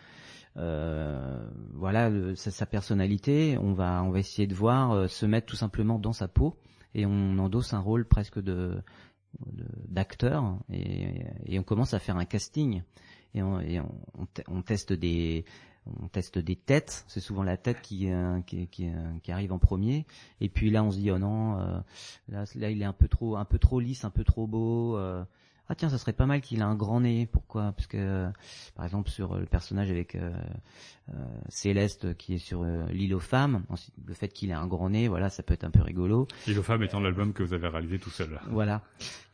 euh, 0.57 1.51
voilà 1.75 2.11
sa, 2.37 2.67
personnalité, 2.67 3.59
on 3.59 3.73
va 3.73 4.03
on 4.05 4.11
va 4.11 4.21
essayer 4.21 4.47
de 4.47 4.55
voir 4.55 4.93
euh, 4.93 5.09
se 5.09 5.27
mettre 5.27 5.47
tout 5.47 5.57
simplement 5.57 5.99
dans 5.99 6.13
sa 6.13 6.29
peau 6.29 6.57
et 6.95 7.07
on 7.07 7.39
endosse 7.39 7.75
un 7.75 7.81
rôle 7.81 8.07
presque 8.07 8.41
de 8.41 8.81
d'acteur 9.89 10.59
et, 10.71 11.59
on 11.59 11.63
commence 11.63 11.93
à 11.93 11.99
faire 11.99 12.17
un 12.17 12.25
casting 12.25 12.83
et 13.35 13.43
on 13.43 14.63
teste 14.63 14.95
des 14.95 15.45
on 16.03 16.09
teste 16.09 16.39
des 16.39 16.57
têtes, 16.57 17.05
c'est 17.09 17.21
souvent 17.21 17.43
la 17.43 17.57
tête 17.57 17.81
qui, 17.83 18.11
euh, 18.11 18.41
euh, 18.53 19.19
qui 19.23 19.33
arrive 19.33 19.53
en 19.53 19.59
premier. 19.59 20.07
Et 20.41 20.49
puis 20.49 20.71
là, 20.71 20.83
on 20.85 20.91
se 20.91 20.99
dit 20.99 21.11
oh 21.11 21.19
non, 21.19 21.59
euh, 21.59 21.81
là, 22.29 22.45
il 22.71 22.83
est 22.83 22.85
un 22.85 22.93
peu 22.93 23.09
trop, 23.09 23.81
lisse, 23.81 24.05
un 24.05 24.11
peu 24.11 24.25
trop 24.25 24.47
beau. 24.47 24.99
Ah 25.69 25.75
tiens, 25.75 25.89
ça 25.89 25.99
serait 25.99 26.13
pas 26.13 26.27
mal 26.27 26.41
qu'il 26.41 26.61
ait 26.61 26.63
un 26.63 26.75
grand 26.75 27.01
nez. 27.01 27.27
Pourquoi? 27.27 27.73
Parce 27.73 27.87
que 27.87 27.97
euh, 27.99 28.29
par 28.75 28.85
exemple 28.85 29.11
sur 29.11 29.33
euh, 29.33 29.41
le 29.41 29.47
personnage 29.47 29.91
avec 29.91 30.15
euh, 30.15 30.33
euh, 31.11 31.25
Céleste 31.49 32.17
qui 32.17 32.35
est 32.35 32.39
sur 32.39 32.63
euh, 32.63 32.87
l'île 32.91 33.15
aux 33.15 33.21
femmes, 33.21 33.65
ensuite, 33.69 33.95
le 34.07 34.15
fait 34.15 34.29
qu'il 34.29 34.51
ait 34.51 34.55
un 34.55 34.67
grand 34.67 34.91
nez, 34.91 35.09
voilà, 35.09 35.29
ça 35.29 35.43
peut 35.43 35.55
être 35.55 35.65
un 35.65 35.71
peu 35.71 35.83
rigolo. 35.83 36.27
Et 36.47 36.55
le 36.55 36.63
femme 36.63 36.83
étant 36.83 37.01
l'album 37.01 37.33
que 37.33 37.43
vous 37.43 37.53
avez 37.53 37.69
réalisé 37.69 37.99
tout 37.99 38.11
seul. 38.11 38.41
Voilà. 38.51 38.83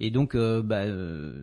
Et 0.01 0.11
donc, 0.11 0.37
bah, 0.37 0.85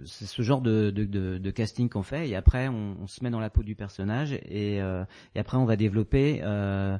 c'est 0.05 0.25
ce 0.25 0.41
genre 0.41 0.61
de, 0.61 0.91
de, 0.91 1.05
de, 1.05 1.37
de 1.37 1.51
casting 1.51 1.89
qu'on 1.89 2.03
fait. 2.03 2.29
Et 2.29 2.35
après, 2.35 2.67
on, 2.67 2.97
on 3.01 3.07
se 3.07 3.23
met 3.23 3.29
dans 3.29 3.39
la 3.39 3.49
peau 3.49 3.63
du 3.63 3.75
personnage. 3.75 4.33
Et, 4.33 4.75
et 4.75 5.39
après, 5.39 5.57
on 5.57 5.65
va 5.65 5.75
développer 5.75 6.41
euh, 6.43 6.97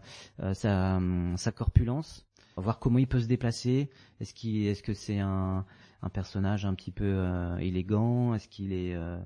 sa, 0.54 1.00
sa 1.36 1.52
corpulence, 1.52 2.26
voir 2.56 2.80
comment 2.80 3.00
il 3.00 3.08
peut 3.08 3.20
se 3.20 3.28
déplacer. 3.28 3.90
Est-ce 4.20 4.34
qu'il, 4.34 4.68
est-ce 4.68 4.84
que 4.84 4.94
c'est 4.94 5.20
un, 5.20 5.66
un 6.02 6.10
personnage 6.10 6.66
un 6.66 6.74
petit 6.74 6.92
peu 6.92 7.06
euh, 7.06 7.58
élégant 7.58 8.34
Est-ce 8.34 8.48
qu'il 8.48 8.74
est, 8.74 8.96
euh, 8.96 9.18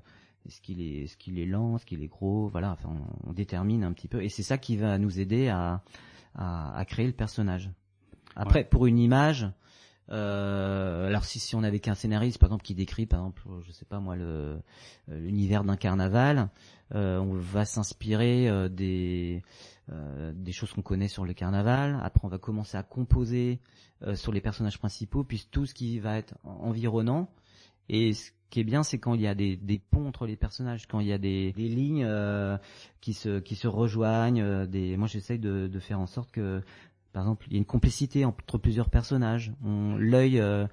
est-ce 0.47 0.61
qu'il 0.61 0.81
est, 0.81 1.03
est-ce 1.03 1.17
qu'il 1.17 1.39
est 1.39 1.45
lent 1.45 1.75
Est-ce 1.75 1.85
qu'il 1.85 2.03
est 2.03 2.07
gros 2.07 2.47
Voilà. 2.49 2.71
Enfin, 2.71 2.89
on, 2.89 3.29
on 3.29 3.33
détermine 3.33 3.83
un 3.83 3.93
petit 3.93 4.07
peu. 4.07 4.23
Et 4.23 4.29
c'est 4.29 4.43
ça 4.43 4.57
qui 4.57 4.77
va 4.77 4.97
nous 4.97 5.19
aider 5.19 5.47
à, 5.47 5.81
à, 6.35 6.77
à 6.77 6.85
créer 6.85 7.07
le 7.07 7.13
personnage. 7.13 7.69
Après, 8.35 8.63
pour 8.65 8.85
une 8.85 8.99
image, 8.99 9.47
euh, 10.11 11.07
alors 11.07 11.25
si, 11.25 11.39
si 11.39 11.55
on 11.55 11.63
avait 11.63 11.79
qu'un 11.79 11.95
scénariste, 11.95 12.37
par 12.37 12.47
exemple, 12.49 12.63
qui 12.63 12.75
décrit, 12.75 13.05
par 13.05 13.19
exemple, 13.19 13.43
je 13.65 13.71
sais 13.71 13.85
pas 13.85 13.99
moi, 13.99 14.15
le 14.15 14.59
euh, 15.09 15.19
l'univers 15.19 15.63
d'un 15.63 15.77
carnaval, 15.77 16.49
euh, 16.93 17.17
on 17.19 17.33
va 17.33 17.65
s'inspirer 17.65 18.47
euh, 18.47 18.69
des 18.69 19.41
euh, 19.91 20.33
des 20.35 20.51
choses 20.51 20.73
qu'on 20.73 20.81
connaît 20.81 21.07
sur 21.07 21.25
le 21.25 21.33
carnaval. 21.33 21.99
Après, 22.03 22.25
on 22.25 22.27
va 22.29 22.39
commencer 22.39 22.75
à 22.77 22.83
composer 22.83 23.59
euh, 24.03 24.15
sur 24.15 24.31
les 24.31 24.41
personnages 24.41 24.79
principaux, 24.79 25.23
puis 25.23 25.47
tout 25.51 25.65
ce 25.65 25.73
qui 25.75 25.99
va 25.99 26.17
être 26.17 26.33
en- 26.43 26.69
environnant. 26.69 27.29
Et 27.87 28.13
ce 28.13 28.31
qui 28.49 28.61
est 28.61 28.63
bien, 28.63 28.81
c'est 28.83 28.97
quand 28.97 29.13
il 29.13 29.21
y 29.21 29.27
a 29.27 29.35
des, 29.35 29.81
ponts 29.91 30.07
entre 30.07 30.25
les 30.25 30.35
personnages, 30.35 30.87
quand 30.87 30.99
il 31.01 31.07
y 31.07 31.13
a 31.13 31.19
des, 31.19 31.51
lignes 31.55 32.03
euh, 32.03 32.57
qui 32.99 33.13
se 33.13 33.39
qui 33.39 33.55
se 33.55 33.67
rejoignent. 33.67 34.41
euh, 34.41 34.65
des, 34.65 34.97
moi, 34.97 35.07
j'essaye 35.07 35.37
de, 35.39 35.69
faire 35.79 35.99
en 35.99 36.07
sorte 36.07 36.31
que 36.31 36.63
par 37.13 37.23
exemple, 37.23 37.45
il 37.49 37.53
y 37.53 37.55
a 37.55 37.59
une 37.59 37.65
complicité 37.65 38.25
entre 38.25 38.57
plusieurs 38.57 38.89
personnages. 38.89 39.53
On- 39.63 39.97
L'œil, 39.97 40.39
euh, 40.39 40.65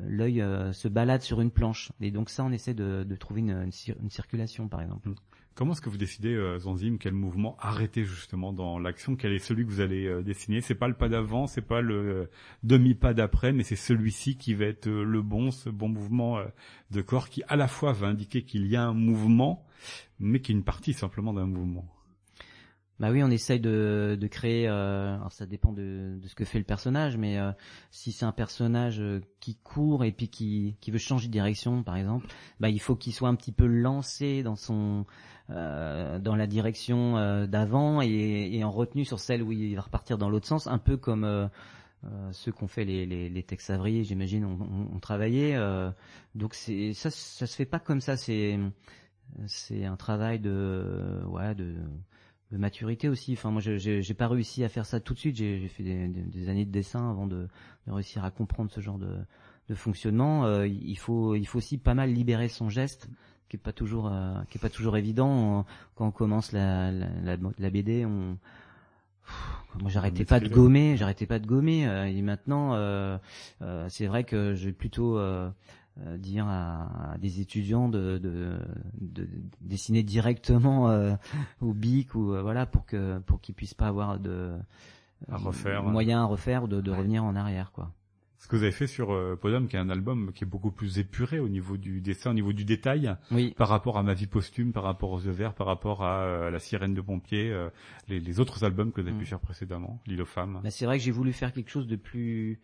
l'œil 0.00 0.42
se 0.72 0.88
balade 0.88 1.22
sur 1.22 1.40
une 1.40 1.50
planche, 1.50 1.90
et 2.00 2.10
donc 2.12 2.30
ça, 2.30 2.44
on 2.44 2.52
essaie 2.52 2.74
de, 2.74 3.04
trouver 3.18 3.40
une 3.40 3.70
circulation, 4.10 4.68
par 4.68 4.82
exemple. 4.82 5.10
Comment 5.56 5.72
est-ce 5.72 5.80
que 5.80 5.88
vous 5.88 5.96
décidez, 5.96 6.34
euh, 6.34 6.58
Zanzim, 6.58 6.98
quel 7.00 7.14
mouvement 7.14 7.56
arrêter 7.58 8.04
justement 8.04 8.52
dans 8.52 8.78
l'action? 8.78 9.16
Quel 9.16 9.32
est 9.32 9.38
celui 9.38 9.64
que 9.64 9.70
vous 9.70 9.80
allez 9.80 10.04
euh, 10.04 10.22
dessiner? 10.22 10.60
C'est 10.60 10.74
pas 10.74 10.86
le 10.86 10.92
pas 10.92 11.08
d'avant, 11.08 11.46
c'est 11.46 11.62
pas 11.62 11.80
le 11.80 11.94
euh, 11.94 12.30
demi-pas 12.62 13.14
d'après, 13.14 13.54
mais 13.54 13.62
c'est 13.62 13.74
celui-ci 13.74 14.36
qui 14.36 14.52
va 14.52 14.66
être 14.66 14.86
euh, 14.86 15.02
le 15.02 15.22
bon, 15.22 15.50
ce 15.50 15.70
bon 15.70 15.88
mouvement 15.88 16.42
de 16.90 17.00
corps 17.00 17.30
qui 17.30 17.42
à 17.48 17.56
la 17.56 17.68
fois 17.68 17.94
va 17.94 18.08
indiquer 18.08 18.42
qu'il 18.42 18.66
y 18.66 18.76
a 18.76 18.84
un 18.84 18.92
mouvement, 18.92 19.64
mais 20.20 20.40
qui 20.40 20.52
est 20.52 20.54
une 20.54 20.62
partie 20.62 20.92
simplement 20.92 21.32
d'un 21.32 21.46
mouvement. 21.46 21.86
Bah 22.98 23.10
oui, 23.10 23.22
on 23.22 23.30
essaye 23.30 23.60
de, 23.60 24.16
de 24.18 24.26
créer. 24.26 24.66
Euh, 24.68 25.16
alors 25.16 25.32
ça 25.32 25.44
dépend 25.44 25.72
de, 25.72 26.18
de, 26.20 26.28
ce 26.28 26.34
que 26.34 26.46
fait 26.46 26.58
le 26.58 26.64
personnage, 26.64 27.18
mais 27.18 27.38
euh, 27.38 27.52
si 27.90 28.10
c'est 28.10 28.24
un 28.24 28.32
personnage 28.32 29.00
euh, 29.00 29.20
qui 29.40 29.56
court 29.56 30.02
et 30.04 30.12
puis 30.12 30.28
qui, 30.28 30.76
qui 30.80 30.90
veut 30.90 30.98
changer 30.98 31.26
de 31.26 31.32
direction, 31.32 31.82
par 31.82 31.96
exemple, 31.96 32.26
bah 32.58 32.70
il 32.70 32.80
faut 32.80 32.96
qu'il 32.96 33.12
soit 33.12 33.28
un 33.28 33.34
petit 33.34 33.52
peu 33.52 33.66
lancé 33.66 34.42
dans 34.42 34.56
son 34.56 35.04
dans 35.48 36.34
la 36.34 36.48
direction 36.48 37.46
d'avant 37.46 38.00
et, 38.02 38.64
en 38.64 38.72
retenue 38.72 39.04
sur 39.04 39.20
celle 39.20 39.44
où 39.44 39.52
il 39.52 39.76
va 39.76 39.82
repartir 39.82 40.18
dans 40.18 40.28
l'autre 40.28 40.48
sens, 40.48 40.66
un 40.66 40.78
peu 40.78 40.96
comme 40.96 41.48
ceux 42.32 42.50
qu'on 42.50 42.66
fait 42.66 42.84
les, 42.84 43.06
les, 43.06 43.28
les 43.28 43.42
Tex 43.44 43.70
Avery, 43.70 44.02
j'imagine, 44.02 44.44
on, 44.44 44.88
on, 44.92 44.98
travaillait. 44.98 45.56
donc 46.34 46.54
c'est 46.54 46.94
ça, 46.94 47.10
ça 47.10 47.46
se 47.46 47.54
fait 47.54 47.64
pas 47.64 47.78
comme 47.78 48.00
ça. 48.00 48.16
C'est 48.16 48.58
c'est 49.46 49.84
un 49.84 49.96
travail 49.96 50.40
de 50.40 51.22
ouais 51.28 51.54
de 51.54 51.76
de 52.52 52.58
maturité 52.58 53.08
aussi. 53.08 53.32
Enfin, 53.32 53.50
moi, 53.50 53.60
j'ai 53.60 54.14
pas 54.14 54.28
réussi 54.28 54.64
à 54.64 54.68
faire 54.68 54.86
ça 54.86 55.00
tout 55.00 55.14
de 55.14 55.18
suite. 55.18 55.36
J'ai 55.36 55.68
fait 55.68 55.82
des, 55.82 56.08
des, 56.08 56.48
années 56.48 56.64
de 56.64 56.70
dessin 56.70 57.10
avant 57.10 57.26
de, 57.26 57.48
de, 57.86 57.92
réussir 57.92 58.24
à 58.24 58.30
comprendre 58.30 58.70
ce 58.70 58.80
genre 58.80 58.98
de, 58.98 59.16
de 59.68 59.74
fonctionnement. 59.74 60.44
Euh, 60.44 60.66
il 60.66 60.98
faut, 60.98 61.34
il 61.34 61.46
faut 61.46 61.58
aussi 61.58 61.78
pas 61.78 61.94
mal 61.94 62.12
libérer 62.12 62.48
son 62.48 62.68
geste, 62.68 63.08
qui 63.48 63.56
est 63.56 63.60
pas 63.60 63.72
toujours, 63.72 64.08
euh, 64.12 64.34
qui 64.50 64.58
est 64.58 64.60
pas 64.60 64.70
toujours 64.70 64.96
évident 64.96 65.64
quand 65.94 66.06
on 66.06 66.12
commence 66.12 66.52
la, 66.52 66.92
la, 66.92 67.36
la, 67.58 67.70
BD. 67.70 68.04
On, 68.04 68.36
moi, 69.80 69.90
j'arrêtais 69.90 70.24
pas 70.24 70.40
de 70.40 70.48
gommer, 70.48 70.96
j'arrêtais 70.96 71.26
pas 71.26 71.38
de 71.38 71.46
gommer. 71.46 71.86
Euh, 71.86 72.06
et 72.06 72.22
maintenant, 72.22 72.74
euh, 72.74 73.18
c'est 73.88 74.06
vrai 74.06 74.24
que 74.24 74.54
j'ai 74.54 74.72
plutôt 74.72 75.18
euh, 76.04 76.18
dire 76.18 76.46
à, 76.46 77.16
des 77.18 77.40
étudiants 77.40 77.88
de, 77.88 78.18
de, 78.18 78.58
de 79.00 79.28
dessiner 79.62 80.02
directement 80.02 80.90
euh, 80.90 81.14
au 81.62 81.72
bic 81.72 82.14
ou 82.14 82.34
euh, 82.34 82.42
voilà 82.42 82.66
pour 82.66 82.84
que 82.84 83.18
pour 83.20 83.40
qu'ils 83.40 83.54
puissent 83.54 83.72
pas 83.72 83.86
avoir 83.86 84.20
de 84.20 84.52
à 85.30 85.38
refaire, 85.38 85.82
moyen 85.84 86.20
à 86.20 86.24
refaire 86.24 86.64
ou 86.64 86.68
de, 86.68 86.82
de 86.82 86.90
revenir 86.90 87.24
en 87.24 87.34
arrière 87.34 87.72
quoi. 87.72 87.92
Ce 88.38 88.48
que 88.48 88.56
vous 88.56 88.62
avez 88.62 88.72
fait 88.72 88.86
sur 88.86 89.12
euh, 89.12 89.34
Podum, 89.40 89.66
qui 89.66 89.76
est 89.76 89.78
un 89.78 89.88
album 89.88 90.32
qui 90.34 90.44
est 90.44 90.46
beaucoup 90.46 90.70
plus 90.70 90.98
épuré 90.98 91.40
au 91.40 91.48
niveau 91.48 91.78
du 91.78 92.02
dessin, 92.02 92.30
au 92.30 92.34
niveau 92.34 92.52
du 92.52 92.66
détail, 92.66 93.16
oui. 93.30 93.54
par 93.56 93.68
rapport 93.68 93.96
à 93.96 94.02
Ma 94.02 94.12
vie 94.12 94.26
posthume, 94.26 94.72
par 94.72 94.82
rapport 94.82 95.10
aux 95.10 95.20
yeux 95.20 95.32
verts, 95.32 95.54
par 95.54 95.66
rapport 95.66 96.04
à 96.04 96.50
La 96.50 96.58
sirène 96.58 96.92
de 96.92 97.00
pompier, 97.00 97.52
les, 98.06 98.20
les, 98.20 98.38
autres 98.38 98.62
albums 98.62 98.92
que 98.92 99.00
vous 99.00 99.08
avez 99.08 99.16
pu 99.16 99.24
mm. 99.24 99.28
faire 99.28 99.40
précédemment, 99.40 100.00
L'île 100.06 100.20
aux 100.20 100.26
femmes. 100.26 100.60
Bah, 100.62 100.70
c'est 100.70 100.84
vrai 100.84 100.98
que 100.98 101.02
j'ai 101.02 101.10
voulu 101.10 101.32
faire 101.32 101.52
quelque 101.52 101.70
chose 101.70 101.88
de 101.88 101.96
plus 101.96 102.60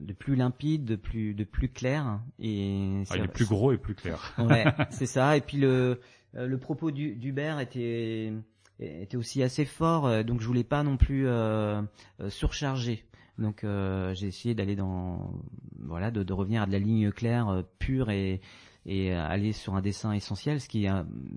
de 0.00 0.12
plus 0.12 0.36
limpide, 0.36 0.84
de 0.84 0.96
plus 0.96 1.34
de 1.34 1.44
plus 1.44 1.68
clair 1.68 2.20
et 2.38 3.02
ah, 3.10 3.16
il 3.16 3.24
est 3.24 3.28
plus 3.28 3.46
gros 3.46 3.72
et 3.72 3.78
plus 3.78 3.94
clair. 3.94 4.34
ouais, 4.38 4.64
c'est 4.90 5.06
ça. 5.06 5.36
Et 5.36 5.40
puis 5.40 5.58
le 5.58 6.00
euh, 6.36 6.46
le 6.46 6.58
propos 6.58 6.90
d'Hubert 6.90 7.60
était 7.60 8.32
était 8.80 9.16
aussi 9.16 9.42
assez 9.42 9.64
fort, 9.64 10.06
euh, 10.06 10.22
donc 10.22 10.40
je 10.40 10.46
voulais 10.46 10.64
pas 10.64 10.82
non 10.82 10.96
plus 10.96 11.26
euh, 11.28 11.82
surcharger. 12.28 13.04
Donc 13.38 13.64
euh, 13.64 14.14
j'ai 14.14 14.28
essayé 14.28 14.54
d'aller 14.54 14.76
dans 14.76 15.32
voilà 15.78 16.10
de, 16.10 16.22
de, 16.22 16.32
revenir 16.32 16.62
à 16.62 16.66
de 16.66 16.72
la 16.72 16.78
ligne 16.78 17.10
claire, 17.10 17.64
pure 17.78 18.10
et 18.10 18.40
et 18.86 19.14
aller 19.14 19.52
sur 19.52 19.74
un 19.74 19.80
dessin 19.80 20.12
essentiel, 20.12 20.60
ce 20.60 20.68
qui 20.68 20.86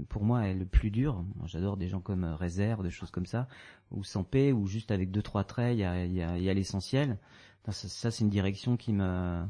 pour 0.10 0.24
moi 0.24 0.48
est 0.48 0.54
le 0.54 0.66
plus 0.66 0.92
dur. 0.92 1.24
J'adore 1.46 1.78
des 1.78 1.88
gens 1.88 2.02
comme 2.02 2.26
Réserve, 2.26 2.84
des 2.84 2.92
choses 2.92 3.12
comme 3.12 3.26
ça, 3.26 3.48
ou 3.92 4.04
sans 4.04 4.24
paix, 4.24 4.52
ou 4.52 4.68
juste 4.68 4.92
avec 4.92 5.12
deux 5.12 5.22
trois 5.22 5.46
traits, 5.46 5.76
il 5.76 5.80
y 5.80 5.86
a, 5.86 6.06
y 6.06 6.44
y 6.44 6.50
a 6.50 6.54
l'essentiel. 6.54 7.18
Ça, 7.72 8.12
c'est 8.12 8.24
une 8.24 8.30
direction 8.30 8.78
qui 8.78 8.94
me 8.94 9.44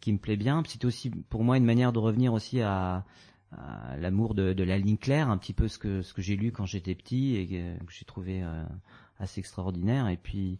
qui 0.00 0.12
me 0.12 0.18
plaît 0.18 0.36
bien. 0.36 0.62
C'est 0.66 0.84
aussi 0.84 1.10
pour 1.10 1.44
moi 1.44 1.56
une 1.56 1.64
manière 1.64 1.92
de 1.92 1.98
revenir 1.98 2.32
aussi 2.32 2.60
à, 2.60 3.04
l'amour 3.98 4.34
de, 4.34 4.62
la 4.62 4.78
ligne 4.78 4.96
claire, 4.96 5.30
un 5.30 5.38
petit 5.38 5.52
peu 5.52 5.68
ce 5.68 5.78
que 5.78 6.02
ce 6.02 6.12
que 6.12 6.22
j'ai 6.22 6.36
lu 6.36 6.52
quand 6.52 6.66
j'étais 6.66 6.94
petit 6.94 7.36
et 7.36 7.46
que, 7.46 7.92
j'ai 7.92 8.04
trouvé 8.04 8.42
euh, 8.42 8.64
assez 9.18 9.40
extraordinaire. 9.40 10.08
Et 10.08 10.16
puis 10.16 10.58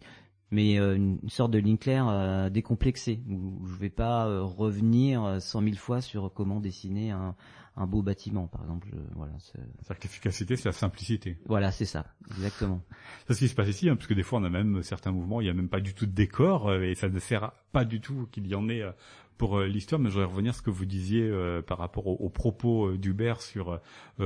mais 0.51 0.79
euh, 0.79 0.95
une, 0.95 1.19
sorte 1.29 1.51
de 1.51 1.59
ligne 1.59 1.77
claire 1.77 2.07
euh, 2.07 2.49
décomplexée 2.49 3.21
où, 3.29 3.65
je 3.67 3.75
vais 3.75 3.89
pas 3.89 4.25
revenir 4.41 5.41
cent 5.41 5.61
mille 5.61 5.77
fois 5.77 6.01
sur 6.01 6.31
comment 6.33 6.59
dessiner 6.59 7.11
un, 7.11 7.35
un 7.77 7.85
beau 7.85 8.01
bâtiment, 8.01 8.47
par 8.47 8.61
exemple. 8.63 8.89
voilà. 9.15 9.33
C'est-à-dire 9.39 9.99
que 9.99 10.03
l'efficacité, 10.03 10.55
c'est 10.55 10.69
la 10.69 10.73
simplicité. 10.73 11.37
Voilà, 11.45 11.71
c'est 11.71 11.85
ça, 11.85 12.07
exactement. 12.31 12.81
c'est 13.27 13.35
ce 13.35 13.39
qui 13.39 13.47
se 13.47 13.55
passe 13.55 13.69
ici, 13.69 13.87
hein, 13.87 13.95
parce 13.95 14.07
que 14.07 14.15
des 14.15 14.23
fois, 14.23 14.39
on 14.39 14.43
a 14.43 14.49
même 14.49 14.81
certains 14.81 15.11
mouvements, 15.11 15.41
il 15.41 15.45
n'y 15.45 15.51
a 15.51 15.53
même 15.53 15.69
pas 15.69 15.79
du 15.79 15.93
tout 15.93 16.07
de 16.07 16.11
décor, 16.11 16.69
euh, 16.69 16.81
et 16.81 16.95
ça 16.95 17.07
ne 17.07 17.19
sert 17.19 17.51
pas 17.71 17.85
du 17.85 18.01
tout 18.01 18.27
qu'il 18.31 18.47
y 18.47 18.55
en 18.55 18.67
ait 18.67 18.81
euh, 18.81 18.91
pour 19.37 19.57
euh, 19.57 19.67
l'histoire, 19.67 20.01
mais 20.01 20.09
je 20.09 20.15
voudrais 20.15 20.29
revenir 20.29 20.51
à 20.51 20.53
ce 20.53 20.61
que 20.61 20.69
vous 20.69 20.85
disiez 20.85 21.23
euh, 21.23 21.61
par 21.61 21.77
rapport 21.77 22.07
aux, 22.07 22.29
propos 22.29 22.87
euh, 22.87 22.97
d'Hubert 22.97 23.41
sur 23.41 23.79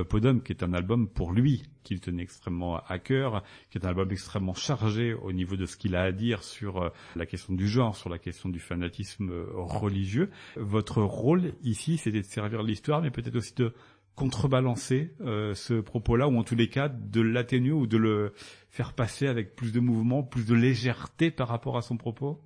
Podum, 0.10 0.42
qui 0.42 0.54
est 0.54 0.64
un 0.64 0.74
album 0.74 1.08
pour 1.08 1.34
lui 1.34 1.64
qu'il 1.84 2.00
tenait 2.00 2.24
extrêmement 2.24 2.78
à 2.88 3.00
cœur, 3.00 3.44
qui 3.70 3.78
est 3.78 3.86
un 3.86 3.90
album 3.90 4.12
extrêmement 4.12 4.54
chargé 4.54 5.14
au 5.14 5.34
niveau 5.34 5.56
de 5.56 5.66
ce 5.66 5.76
qu'il 5.76 5.96
a 5.96 6.04
à 6.04 6.12
dire 6.12 6.44
sur 6.44 6.92
la 7.16 7.26
question 7.26 7.54
du 7.54 7.68
genre, 7.68 7.96
sur 7.96 8.10
la 8.10 8.20
question 8.20 8.50
du 8.50 8.60
fanatisme 8.60 9.32
religieux. 9.54 10.30
Votre 10.56 11.02
rôle 11.02 11.54
ici, 11.64 11.98
c'était 11.98 12.22
de 12.22 12.26
servir 12.26 12.64
l'histoire, 12.64 13.02
mais 13.02 13.12
peut-être 13.12 13.36
aussi 13.36 13.54
de 13.56 13.74
contrebalancer 14.16 15.12
ce 15.20 15.82
propos-là, 15.82 16.28
ou 16.28 16.38
en 16.38 16.44
tous 16.44 16.56
les 16.56 16.70
cas 16.70 16.88
de 16.88 17.22
l'atténuer 17.22 17.72
ou 17.72 17.88
de 17.88 17.98
le 17.98 18.34
faire 18.70 18.94
passer 18.94 19.28
avec 19.28 19.56
plus 19.56 19.74
de 19.74 19.80
mouvement, 19.80 20.24
plus 20.24 20.46
de 20.46 20.56
légèreté 20.56 21.32
par 21.32 21.48
rapport 21.48 21.78
à 21.78 21.82
son 21.82 21.98
propos? 21.98 22.40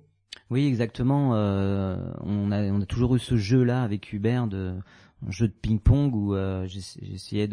Oui, 0.50 0.66
exactement. 0.66 1.34
Euh, 1.34 1.96
on, 2.20 2.52
a, 2.52 2.62
on 2.64 2.80
a 2.80 2.86
toujours 2.86 3.16
eu 3.16 3.18
ce 3.18 3.36
jeu-là 3.36 3.82
avec 3.82 4.12
Hubert, 4.12 4.46
de, 4.46 4.74
un 5.26 5.30
jeu 5.30 5.48
de 5.48 5.52
ping-pong 5.52 6.14
où 6.14 6.34
euh, 6.34 6.66
j'essayais 6.66 7.48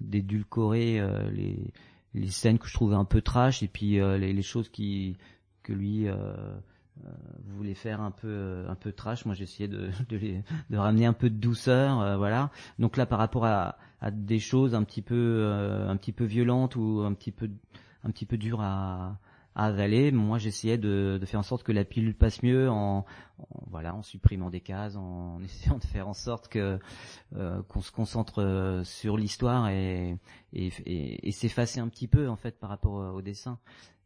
d'édulcorer 0.00 1.00
euh, 1.00 1.30
les, 1.30 1.72
les 2.14 2.28
scènes 2.28 2.58
que 2.58 2.68
je 2.68 2.74
trouvais 2.74 2.94
un 2.94 3.04
peu 3.04 3.20
trash 3.20 3.62
et 3.62 3.68
puis 3.68 3.92
les, 3.92 4.32
les, 4.32 4.42
choses 4.42 4.70
que 4.70 5.72
lui 5.72 6.06
voulait 7.48 7.74
faire 7.74 8.00
un 8.00 8.10
peu 8.10 8.64
un 8.68 8.74
peu 8.74 8.92
trash. 8.92 9.24
Moi, 9.24 9.34
j'essayais 9.34 9.68
de 9.68 9.90
de, 10.70 10.76
ramener 10.76 11.06
un 11.06 11.12
peu 11.12 11.30
de 11.30 11.36
douceur, 11.36 12.18
voilà. 12.18 12.50
Donc 12.78 12.96
là, 12.96 13.06
par 13.06 13.18
rapport 13.18 13.44
à, 13.44 13.76
à 14.00 14.10
des 14.10 14.38
choses 14.38 14.74
un 14.74 14.84
petit 14.84 15.02
peu 15.02 15.50
un 15.88 15.96
petit 15.96 16.12
peu 16.12 16.24
violentes 16.24 16.76
ou 16.76 17.02
un 17.04 17.14
petit 17.14 17.32
peu 17.32 17.50
un 18.04 18.10
petit 18.10 18.26
peu 18.26 18.36
dures 18.36 18.60
à 18.60 19.18
à 19.54 19.66
avaler. 19.66 20.12
Moi, 20.12 20.38
j'essayais 20.38 20.78
de, 20.78 21.20
faire 21.24 21.40
en 21.40 21.44
sorte 21.44 21.62
que 21.62 21.72
la 21.72 21.84
pilule 21.84 22.14
passe 22.14 22.42
mieux 22.42 22.70
en, 22.70 23.04
voilà, 23.70 23.94
en 23.94 24.02
supprimant 24.02 24.50
des 24.50 24.60
cases, 24.60 24.96
en, 24.96 25.40
essayant 25.44 25.78
de 25.78 25.84
faire 25.84 26.08
en 26.08 26.14
sorte 26.14 26.48
que 26.48 26.78
euh, 27.36 27.62
qu'on 27.64 27.80
se 27.80 27.92
concentre 27.92 28.42
euh, 28.42 28.84
sur 28.84 29.16
l'histoire 29.16 29.68
et, 29.68 30.16
et, 30.52 31.32
s'effacer 31.32 31.80
un 31.80 31.88
petit 31.88 32.08
peu 32.08 32.28
en 32.28 32.36
fait 32.36 32.58
par 32.58 32.70
rapport 32.70 33.14
au 33.14 33.22
dessin. 33.22 33.58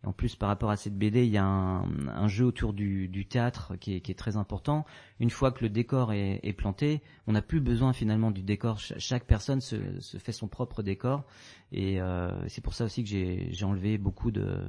en 0.05 0.13
plus, 0.13 0.37
par 0.37 0.49
rapport 0.49 0.71
à 0.71 0.77
cette 0.77 0.97
BD, 0.97 1.25
il 1.25 1.33
y 1.33 1.39
a 1.39 1.45
un, 1.45 2.29
jeu 2.29 2.45
autour 2.45 2.73
du, 2.75 3.27
théâtre 3.29 3.77
qui 3.77 3.95
est, 3.95 4.19
très 4.19 4.37
important. 4.37 4.85
Une 5.19 5.31
fois 5.31 5.51
que 5.51 5.65
le 5.65 5.71
décor 5.71 6.13
est, 6.13 6.53
planté, 6.57 7.03
on 7.27 7.33
n'a 7.33 7.43
plus 7.43 7.61
besoin 7.61 7.93
finalement 7.93 8.31
du 8.31 8.43
décor. 8.43 8.79
chaque 8.79 9.25
personne 9.25 9.61
se, 9.61 10.01
se, 10.01 10.19
fait 10.19 10.33
son 10.33 10.47
propre 10.47 10.83
décor, 10.83 11.25
et 11.73 12.01
euh, 12.01 12.49
c'est 12.49 12.63
pour 12.63 12.75
ça 12.75 12.85
aussi 12.85 13.03
que 13.03 13.09
j'ai 13.09 13.65
enlevé 13.65 13.99
beaucoup 13.99 14.31
de 14.31 14.61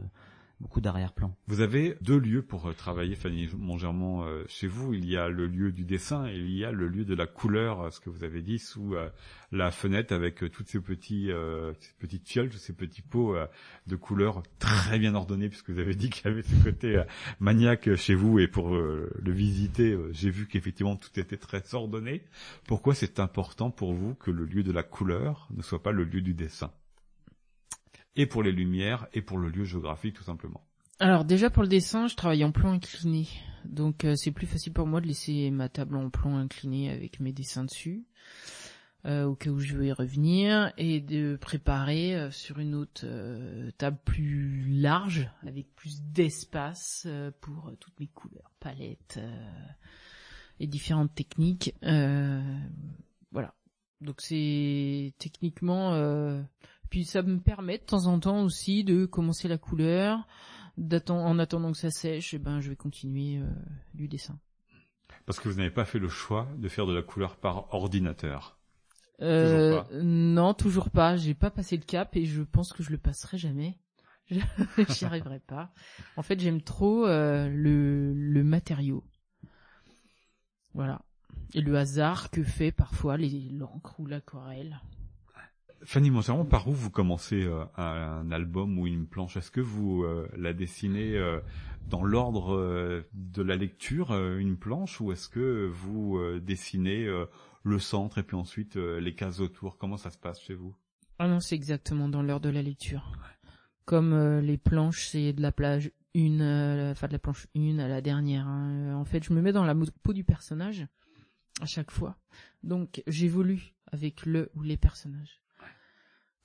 beaucoup 0.60 0.82
d'arrière-plan. 0.82 1.36
Vous 1.48 1.62
avez 1.62 1.98
deux 2.02 2.18
lieux 2.18 2.42
pour 2.42 2.68
euh, 2.68 2.74
travailler, 2.74 3.16
Fanny 3.16 3.50
Montgermont, 3.58 4.24
euh, 4.24 4.44
chez 4.48 4.68
vous. 4.68 4.94
Il 4.94 5.06
y 5.06 5.18
a 5.18 5.28
le 5.28 5.48
lieu 5.48 5.72
du 5.72 5.84
dessin 5.84 6.28
et 6.28 6.36
il 6.36 6.56
y 6.56 6.64
a 6.64 6.72
le 6.72 6.88
lieu 6.88 7.06
de 7.06 7.14
la 7.14 7.28
couleur, 7.28 7.82
euh, 7.82 7.90
ce 7.92 8.00
que 8.00 8.10
vous 8.10 8.24
avez 8.24 8.42
dit, 8.42 8.60
sous 8.60 8.96
la 9.52 9.72
fenêtre 9.72 10.14
avec 10.14 10.52
toutes 10.52 10.68
ces 10.68 10.80
petits, 10.80 11.30
petites 12.00 12.28
fioles, 12.28 12.50
tous 12.50 12.58
ces 12.58 12.74
petits 12.74 13.02
pots 13.02 13.36
de 13.88 13.96
couleurs 13.96 14.44
très 14.60 15.00
bien 15.00 15.16
ordonnés, 15.16 15.50
puisque 15.50 15.70
vous 15.70 15.80
avez 15.80 15.96
dit 15.96 16.10
qu'il 16.10 16.26
y 16.26 16.34
avait 16.34 16.42
ce 16.42 16.64
côté 16.64 17.02
maniaque 17.40 17.96
chez 17.96 18.16
vous 18.16 18.40
et 18.40 18.48
pour 18.48 18.76
le 18.76 19.32
visiter, 19.32 19.98
j'ai 20.12 20.30
vu 20.30 20.48
qu'effectivement 20.48 20.96
tout 20.96 21.20
était 21.20 21.38
très 21.38 21.74
ordonné. 21.74 22.24
Pourquoi 22.68 22.96
c'est 22.96 23.20
important 23.20 23.72
pour 23.72 23.94
vous 23.94 24.16
que 24.16 24.32
le 24.32 24.46
lieu 24.46 24.64
de 24.64 24.72
la 24.72 24.84
couleur 24.84 25.48
ne 25.56 25.62
soit 25.62 25.82
pas 25.82 25.92
le 25.92 26.04
lieu 26.04 26.22
du 26.22 26.34
dessin? 26.34 26.72
Et 28.16 28.26
pour 28.26 28.44
les 28.44 28.52
lumières 28.52 29.08
et 29.14 29.22
pour 29.22 29.38
le 29.38 29.50
lieu 29.50 29.66
géographique 29.66 30.16
tout 30.16 30.24
simplement. 30.24 30.66
Alors 31.00 31.26
déjà 31.26 31.50
pour 31.50 31.64
le 31.64 31.68
dessin, 31.70 32.08
je 32.08 32.16
travaille 32.16 32.46
en 32.46 32.52
plan 32.52 32.72
incliné. 32.72 33.28
Donc 33.66 34.06
euh, 34.06 34.16
c'est 34.16 34.32
plus 34.32 34.48
facile 34.48 34.72
pour 34.72 34.88
moi 34.88 35.02
de 35.02 35.08
laisser 35.08 35.52
ma 35.52 35.68
table 35.68 35.98
en 35.98 36.10
plan 36.10 36.38
incliné 36.38 36.90
avec 36.90 37.20
mes 37.20 37.34
dessins 37.34 37.66
dessus. 37.66 38.06
Euh, 39.06 39.26
au 39.26 39.36
cas 39.36 39.52
où 39.52 39.60
je 39.60 39.76
veux 39.76 39.86
y 39.86 39.92
revenir 39.92 40.74
et 40.78 41.00
de 41.00 41.38
préparer 41.40 42.16
euh, 42.16 42.32
sur 42.32 42.60
une 42.60 42.74
autre 42.74 43.06
table 43.78 44.00
plus 44.06 44.66
large 44.70 45.30
avec 45.46 45.76
plus 45.76 46.02
d'espace 46.02 47.08
pour 47.42 47.72
toutes 47.80 48.00
mes 48.00 48.08
couleurs, 48.08 48.52
palettes 48.60 49.20
et 50.60 50.68
différentes 50.68 51.14
techniques. 51.14 51.76
voilà. 51.82 53.54
Donc 54.02 54.22
c'est 54.22 55.14
techniquement 55.20 55.94
puis 56.90 57.06
ça 57.06 57.22
me 57.22 57.40
permet 57.40 57.78
de 57.78 57.84
temps 57.84 58.06
en 58.08 58.20
temps 58.20 58.44
aussi 58.44 58.84
de 58.84 59.06
commencer 59.06 59.48
la 59.48 59.58
couleur, 59.58 60.28
en 61.10 61.40
attendant 61.40 61.72
que 61.72 61.78
ça 61.78 61.90
sèche, 61.92 62.34
et 62.34 62.38
eh 62.38 62.40
ben 62.40 62.60
je 62.60 62.70
vais 62.70 62.76
continuer 62.76 63.38
euh, 63.40 63.50
du 63.94 64.08
dessin. 64.08 64.38
Parce 65.26 65.40
que 65.40 65.50
vous 65.50 65.56
n'avez 65.56 65.72
pas 65.72 65.86
fait 65.86 66.00
le 66.00 66.10
choix 66.10 66.48
de 66.58 66.68
faire 66.68 66.86
de 66.86 66.94
la 66.94 67.02
couleur 67.02 67.38
par 67.38 67.74
ordinateur. 67.74 68.60
Euh, 69.22 69.82
Toujours 69.84 70.04
non, 70.04 70.54
toujours 70.54 70.90
pas. 70.90 71.16
J'ai 71.16 71.34
pas 71.34 71.50
passé 71.50 71.78
le 71.78 71.84
cap 71.84 72.16
et 72.16 72.26
je 72.26 72.42
pense 72.42 72.74
que 72.74 72.84
je 72.84 72.92
le 72.92 72.98
passerai 72.98 73.38
jamais. 73.38 73.80
J'y 74.30 75.06
arriverai 75.06 75.40
pas. 75.40 75.72
En 76.18 76.22
fait, 76.24 76.40
j'aime 76.40 76.62
trop 76.62 77.06
euh, 77.06 77.48
le, 77.48 78.14
le 78.14 78.44
matériau. 78.44 79.04
Voilà. 80.74 81.02
Et 81.54 81.62
le 81.62 81.78
hasard 81.78 82.30
que 82.30 82.44
fait 82.44 82.72
parfois 82.72 83.18
les- 83.18 83.50
l'encre 83.52 84.00
ou 84.00 84.06
l'aquarelle. 84.06 84.82
Fanny 85.84 86.10
Mongeron, 86.10 86.46
par 86.46 86.68
où 86.68 86.74
vous 86.74 86.90
commencez 86.90 87.44
euh, 87.44 87.64
un 87.78 88.32
album 88.32 88.80
ou 88.80 88.88
une 88.88 89.06
planche? 89.06 89.38
Est-ce 89.38 89.52
que 89.52 89.62
vous 89.62 90.04
euh, 90.04 90.28
la 90.36 90.54
dessinez 90.54 91.16
euh, 91.16 91.40
dans 91.88 92.04
l'ordre 92.04 93.04
de 93.14 93.42
la 93.44 93.56
lecture, 93.56 94.12
une 94.14 94.58
planche, 94.58 95.00
ou 95.00 95.12
est-ce 95.12 95.30
que 95.30 95.68
vous 95.72 96.20
dessinez 96.40 97.08
le 97.64 97.80
centre 97.80 98.18
et 98.18 98.24
puis 98.24 98.36
ensuite 98.36 98.76
les 98.76 99.14
cases 99.14 99.40
autour? 99.40 99.78
Comment 99.78 99.98
ça 99.98 100.10
se 100.10 100.18
passe 100.18 100.42
chez 100.42 100.56
vous? 100.56 100.76
Ah 101.20 101.28
non, 101.28 101.40
c'est 101.40 101.54
exactement 101.54 102.10
dans 102.10 102.24
l'heure 102.24 102.40
de 102.40 102.50
la 102.50 102.64
lecture. 102.64 103.20
Comme 103.86 104.40
les 104.40 104.58
planches, 104.58 105.10
c'est 105.10 105.32
de 105.34 105.44
la 105.44 105.52
plage 105.52 105.92
une, 106.16 106.42
enfin 106.92 107.08
de 107.08 107.14
la 107.14 107.20
planche 107.20 107.46
une 107.54 107.80
à 107.80 107.88
la 107.88 108.02
dernière. 108.02 108.48
hein. 108.48 108.96
En 108.96 109.06
fait, 109.06 109.24
je 109.24 109.32
me 109.32 109.42
mets 109.42 109.54
dans 109.54 109.64
la 109.64 109.76
peau 110.02 110.14
du 110.14 110.24
personnage 110.24 110.88
à 111.62 111.68
chaque 111.68 111.92
fois. 111.92 112.18
Donc, 112.64 113.04
j'évolue 113.06 113.76
avec 113.92 114.26
le 114.26 114.50
ou 114.56 114.64
les 114.64 114.78
personnages. 114.78 115.40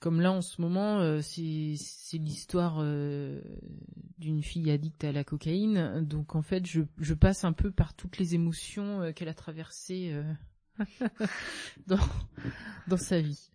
Comme 0.00 0.22
là, 0.22 0.32
en 0.32 0.40
ce 0.40 0.62
moment, 0.62 1.00
euh, 1.00 1.20
c'est 1.20 2.16
l'histoire 2.16 2.78
euh, 2.80 3.42
d'une 4.16 4.42
fille 4.42 4.70
addicte 4.70 5.04
à 5.04 5.12
la 5.12 5.24
cocaïne. 5.24 6.02
Donc, 6.06 6.34
en 6.34 6.40
fait, 6.40 6.64
je, 6.66 7.14
passe 7.14 7.44
un 7.44 7.52
peu 7.52 7.70
par 7.70 7.92
toutes 7.92 8.16
les 8.16 8.34
émotions 8.34 9.02
euh, 9.02 9.12
qu'elle 9.12 9.28
a 9.28 9.34
traversées 9.34 10.18
dans 11.86 12.96
sa 12.96 13.20
vie. 13.20 13.50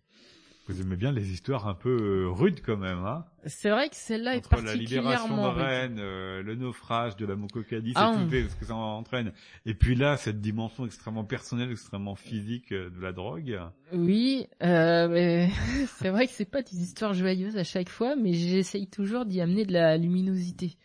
Vous 0.68 0.80
aimez 0.80 0.96
bien 0.96 1.12
les 1.12 1.30
histoires 1.30 1.68
un 1.68 1.74
peu 1.74 1.96
euh, 1.96 2.28
rudes 2.28 2.60
quand 2.60 2.76
même, 2.76 2.98
hein 3.04 3.24
C'est 3.46 3.70
vrai 3.70 3.88
que 3.88 3.94
celle-là 3.94 4.34
est 4.34 4.38
Entre 4.38 4.62
la 4.62 4.74
libération 4.74 5.28
particulièrement 5.28 5.54
de. 5.54 5.60
Rennes, 5.62 5.98
euh, 6.00 6.42
le 6.42 6.56
naufrage 6.56 7.16
de 7.16 7.24
la 7.24 7.36
Mococadie, 7.36 7.92
c'est 7.92 7.98
Ah, 8.00 8.12
tout 8.16 8.22
on- 8.24 8.28
fait, 8.28 8.48
ce 8.48 8.56
que 8.56 8.64
ça 8.64 8.74
entraîne. 8.74 9.32
Et 9.64 9.74
puis 9.74 9.94
là, 9.94 10.16
cette 10.16 10.40
dimension 10.40 10.84
extrêmement 10.84 11.22
personnelle, 11.24 11.70
extrêmement 11.70 12.16
physique 12.16 12.72
euh, 12.72 12.90
de 12.90 13.00
la 13.00 13.12
drogue. 13.12 13.60
Oui, 13.92 14.48
euh, 14.64 15.06
mais 15.08 15.50
c'est 15.98 16.10
vrai 16.10 16.26
que 16.26 16.32
c'est 16.32 16.50
pas 16.50 16.62
des 16.62 16.82
histoires 16.82 17.14
joyeuses 17.14 17.56
à 17.56 17.64
chaque 17.64 17.88
fois, 17.88 18.16
mais 18.16 18.32
j'essaye 18.32 18.88
toujours 18.88 19.24
d'y 19.24 19.40
amener 19.40 19.64
de 19.66 19.72
la 19.72 19.96
luminosité. 19.96 20.76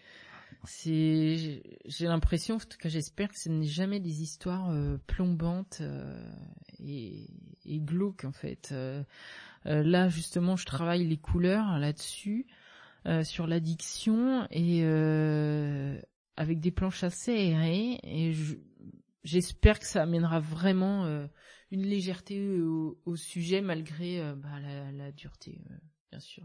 C'est, 0.63 1.63
j'ai- 1.87 2.05
l'impression, 2.05 2.57
en 2.57 2.59
tout 2.59 2.77
cas 2.77 2.87
j'espère 2.89 3.29
que 3.29 3.39
ce 3.39 3.49
n'est 3.49 3.65
jamais 3.65 3.99
des 3.99 4.21
histoires 4.21 4.69
euh, 4.69 4.97
plombantes 5.07 5.81
et, 6.85 7.25
et 7.65 7.79
glauques 7.79 8.25
en 8.25 8.31
fait. 8.31 8.71
Euh, 9.65 9.83
là 9.83 10.09
justement, 10.09 10.55
je 10.55 10.65
travaille 10.65 11.05
les 11.05 11.17
couleurs 11.17 11.77
là-dessus, 11.79 12.47
euh, 13.07 13.23
sur 13.23 13.47
l'addiction 13.47 14.47
et 14.51 14.81
euh, 14.83 15.99
avec 16.37 16.59
des 16.59 16.71
planches 16.71 17.03
assez 17.03 17.31
aérées 17.31 17.99
et 18.03 18.33
je- 18.33 18.55
j'espère 19.23 19.79
que 19.79 19.85
ça 19.85 20.03
amènera 20.03 20.39
vraiment 20.39 21.05
une 21.71 21.83
légèreté 21.83 22.39
au, 22.59 23.15
sujet 23.15 23.61
malgré 23.61 24.33
bah, 24.35 24.59
la, 24.91 25.11
dureté, 25.11 25.61
bien 26.09 26.19
sûr. 26.19 26.43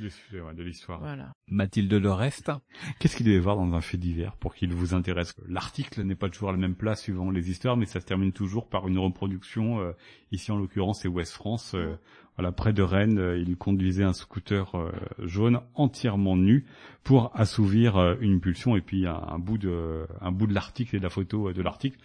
Du 0.00 0.08
sujet, 0.08 0.40
ouais, 0.40 0.54
de 0.54 0.62
l'histoire. 0.62 0.98
voilà. 0.98 1.34
Mathilde 1.50 1.92
Lorest, 1.92 2.50
qu'est-ce 2.98 3.16
qu'il 3.16 3.26
devait 3.26 3.38
voir 3.38 3.56
dans 3.56 3.74
un 3.74 3.82
fait 3.82 3.98
divers 3.98 4.34
pour 4.36 4.54
qu'il 4.54 4.72
vous 4.72 4.94
intéresse? 4.94 5.34
L'article 5.46 6.02
n'est 6.04 6.14
pas 6.14 6.30
toujours 6.30 6.48
à 6.48 6.52
la 6.52 6.58
même 6.58 6.74
place 6.74 7.02
suivant 7.02 7.30
les 7.30 7.50
histoires, 7.50 7.76
mais 7.76 7.84
ça 7.84 8.00
se 8.00 8.06
termine 8.06 8.32
toujours 8.32 8.66
par 8.70 8.88
une 8.88 8.98
reproduction. 8.98 9.80
euh, 9.80 9.92
ici, 10.32 10.50
en 10.52 10.56
l'occurrence, 10.56 11.00
c'est 11.02 11.08
Ouest 11.08 11.34
France. 11.34 11.74
euh, 11.74 11.96
voilà, 12.38 12.50
près 12.52 12.72
de 12.72 12.82
Rennes, 12.82 13.18
euh, 13.18 13.36
il 13.38 13.56
conduisait 13.58 14.04
un 14.04 14.14
scooter 14.14 14.74
euh, 14.74 14.90
jaune 15.18 15.60
entièrement 15.74 16.36
nu 16.36 16.64
pour 17.04 17.30
assouvir 17.38 17.98
euh, 17.98 18.14
une 18.22 18.40
pulsion. 18.40 18.76
Et 18.76 18.80
puis 18.80 19.06
un, 19.06 19.20
un 19.28 19.38
bout 19.38 19.58
de, 19.58 20.06
un 20.22 20.32
bout 20.32 20.46
de 20.46 20.54
l'article 20.54 20.96
et 20.96 20.98
de 20.98 21.04
la 21.04 21.10
photo 21.10 21.50
euh, 21.50 21.52
de 21.52 21.60
l'article 21.60 21.98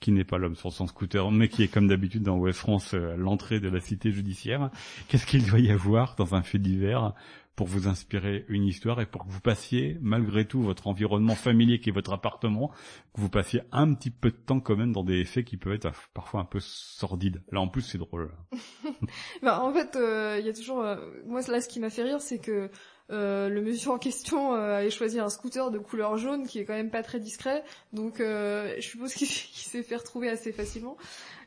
qui 0.00 0.12
n'est 0.12 0.24
pas 0.24 0.38
l'homme 0.38 0.56
sur 0.56 0.72
son 0.72 0.86
scooter, 0.86 1.30
mais 1.30 1.48
qui 1.48 1.62
est 1.62 1.68
comme 1.68 1.88
d'habitude 1.88 2.22
dans 2.22 2.36
Ouest 2.36 2.58
France 2.58 2.94
euh, 2.94 3.16
l'entrée 3.16 3.60
de 3.60 3.68
la 3.68 3.80
cité 3.80 4.12
judiciaire. 4.12 4.70
Qu'est-ce 5.08 5.26
qu'il 5.26 5.44
doit 5.46 5.58
y 5.58 5.70
avoir 5.70 6.14
dans 6.16 6.34
un 6.34 6.42
fait 6.42 6.58
divers 6.58 7.14
pour 7.56 7.66
vous 7.66 7.88
inspirer 7.88 8.44
une 8.48 8.62
histoire 8.62 9.00
et 9.00 9.06
pour 9.06 9.26
que 9.26 9.32
vous 9.32 9.40
passiez, 9.40 9.98
malgré 10.00 10.44
tout, 10.44 10.62
votre 10.62 10.86
environnement 10.86 11.34
familier 11.34 11.80
qui 11.80 11.88
est 11.88 11.92
votre 11.92 12.12
appartement, 12.12 12.70
que 13.12 13.20
vous 13.20 13.28
passiez 13.28 13.62
un 13.72 13.92
petit 13.94 14.10
peu 14.10 14.30
de 14.30 14.36
temps 14.36 14.60
quand 14.60 14.76
même 14.76 14.92
dans 14.92 15.02
des 15.02 15.24
faits 15.24 15.44
qui 15.44 15.56
peuvent 15.56 15.72
être 15.72 15.90
parfois 16.14 16.40
un 16.40 16.44
peu 16.44 16.60
sordides. 16.60 17.42
Là, 17.50 17.60
en 17.60 17.66
plus, 17.66 17.82
c'est 17.82 17.98
drôle. 17.98 18.30
Bah, 19.42 19.60
en 19.60 19.72
fait, 19.72 19.96
euh, 19.96 20.36
il 20.38 20.46
y 20.46 20.48
a 20.48 20.52
toujours. 20.52 20.82
euh, 20.82 20.96
moi, 21.26 21.40
là, 21.48 21.60
ce 21.60 21.68
qui 21.68 21.80
m'a 21.80 21.90
fait 21.90 22.04
rire, 22.04 22.20
c'est 22.20 22.38
que 22.38 22.70
euh, 23.10 23.48
le 23.48 23.62
monsieur 23.62 23.90
en 23.90 23.98
question 23.98 24.54
euh, 24.54 24.78
avait 24.78 24.90
choisi 24.90 25.18
un 25.18 25.28
scooter 25.30 25.70
de 25.70 25.78
couleur 25.78 26.16
jaune 26.18 26.46
qui 26.46 26.58
est 26.58 26.64
quand 26.64 26.74
même 26.74 26.90
pas 26.90 27.02
très 27.02 27.20
discret. 27.20 27.64
Donc, 27.92 28.20
euh, 28.20 28.74
je 28.76 28.86
suppose 28.88 29.14
qu'il 29.14 29.26
s'est 29.28 29.82
fait 29.82 29.96
retrouver 29.96 30.28
assez 30.28 30.52
facilement. 30.52 30.96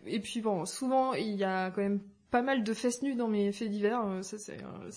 Et 0.06 0.20
puis, 0.20 0.42
bon, 0.42 0.66
souvent, 0.66 1.14
il 1.14 1.36
y 1.36 1.44
a 1.44 1.70
quand 1.72 1.82
même 1.82 2.02
pas 2.32 2.42
mal 2.42 2.64
de 2.64 2.74
fesses 2.74 3.02
nues 3.04 3.16
dans 3.16 3.28
mes 3.28 3.52
faits 3.52 3.70
divers. 3.70 4.06
euh, 4.06 4.22
ça, 4.24 4.38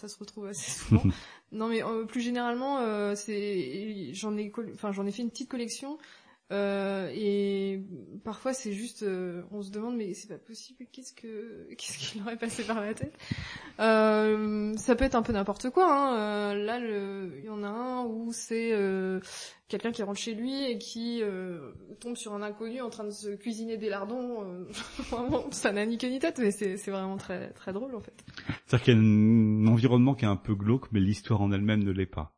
se 0.09 0.19
retrouve 0.19 0.47
assez 0.47 0.71
souvent. 0.71 1.03
non, 1.53 1.69
mais 1.69 1.83
plus 2.09 2.21
généralement, 2.21 3.15
c'est, 3.15 4.11
j'en 4.13 4.37
ai, 4.37 4.51
coll- 4.51 4.71
enfin, 4.75 4.93
j'en 4.93 5.07
ai 5.07 5.13
fait 5.13 5.23
une 5.23 5.31
petite 5.31 5.51
collection. 5.51 5.99
Euh, 6.53 7.11
et 7.15 7.83
parfois 8.23 8.53
c'est 8.53 8.75
juste, 8.75 9.03
euh, 9.03 9.43
on 9.51 9.63
se 9.63 9.71
demande 9.71 9.97
mais 9.97 10.13
c'est 10.13 10.29
pas 10.29 10.37
possible, 10.37 10.85
qu'est-ce 10.93 11.15
que 11.15 11.67
qu'est-ce 11.79 11.97
qui 11.99 12.19
leur 12.19 12.37
passé 12.37 12.65
par 12.65 12.83
la 12.83 12.93
tête? 12.93 13.17
Euh, 13.81 14.75
Ça 14.77 14.95
peut 14.95 15.05
être 15.05 15.15
un 15.15 15.23
peu 15.23 15.33
n'importe 15.33 15.71
quoi. 15.71 15.87
Hein. 15.91 16.53
Euh, 16.53 16.55
là, 16.55 16.79
il 17.39 17.45
y 17.45 17.49
en 17.49 17.63
a 17.63 17.69
un 17.69 18.05
où 18.05 18.31
c'est 18.33 18.73
euh, 18.75 19.21
quelqu'un 19.69 19.91
qui 19.91 20.03
rentre 20.03 20.21
chez 20.21 20.35
lui 20.35 20.71
et 20.71 20.77
qui 20.77 21.23
tombe 22.01 22.17
sur 22.17 22.35
un 22.35 22.43
inconnu 22.43 22.83
en 22.83 22.91
train 22.91 23.05
de 23.05 23.11
se 23.11 23.31
cuisiner 23.31 23.79
des 23.79 23.89
lardons. 23.89 24.67
vraiment, 25.11 25.51
ça 25.51 25.73
n'a 25.73 25.87
ni 25.87 25.97
queue 25.97 26.09
ni 26.09 26.19
tête, 26.19 26.39
mais 26.39 26.51
c'est 26.51 26.77
c'est 26.77 26.91
vraiment 26.91 27.17
très 27.17 27.53
très 27.53 27.73
drôle 27.73 27.95
en 27.95 28.01
fait. 28.01 28.23
C'est-à-dire 28.67 28.85
qu'il 28.85 28.95
y 28.95 28.97
a 28.97 29.01
un 29.01 29.67
environnement 29.67 30.15
qui 30.15 30.27
est 30.27 30.29
un 30.29 30.37
peu 30.37 30.55
glauque, 30.55 30.93
mais 30.93 31.01
l'histoire 31.01 31.41
en 31.41 31.53
elle-même 31.53 31.83
ne 31.83 31.91
l'est 31.91 32.05
pas. 32.05 32.34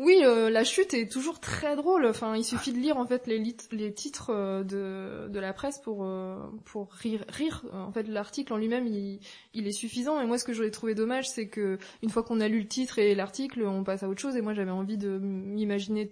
Oui, 0.00 0.18
euh, 0.24 0.50
la 0.50 0.64
chute 0.64 0.92
est 0.92 1.08
toujours 1.10 1.38
très 1.38 1.76
drôle. 1.76 2.04
Enfin, 2.06 2.34
il 2.36 2.44
suffit 2.44 2.72
de 2.72 2.78
lire 2.78 2.96
en 2.96 3.06
fait 3.06 3.28
les, 3.28 3.38
lit- 3.38 3.56
les 3.70 3.94
titres 3.94 4.30
euh, 4.30 4.64
de, 4.64 5.28
de 5.32 5.38
la 5.38 5.52
presse 5.52 5.78
pour 5.78 6.04
euh, 6.04 6.36
pour 6.64 6.90
rire. 6.92 7.24
rire. 7.28 7.64
En 7.72 7.92
fait, 7.92 8.08
l'article 8.08 8.52
en 8.52 8.56
lui-même, 8.56 8.88
il, 8.88 9.20
il 9.54 9.68
est 9.68 9.72
suffisant. 9.72 10.20
Et 10.20 10.26
moi, 10.26 10.36
ce 10.36 10.44
que 10.44 10.52
j'aurais 10.52 10.72
trouvé 10.72 10.96
dommage, 10.96 11.28
c'est 11.28 11.46
que 11.46 11.78
une 12.02 12.10
fois 12.10 12.24
qu'on 12.24 12.40
a 12.40 12.48
lu 12.48 12.58
le 12.60 12.66
titre 12.66 12.98
et 12.98 13.14
l'article, 13.14 13.62
on 13.62 13.84
passe 13.84 14.02
à 14.02 14.08
autre 14.08 14.20
chose. 14.20 14.34
Et 14.36 14.40
moi, 14.42 14.52
j'avais 14.52 14.72
envie 14.72 14.98
de 14.98 15.18
m'imaginer 15.18 16.10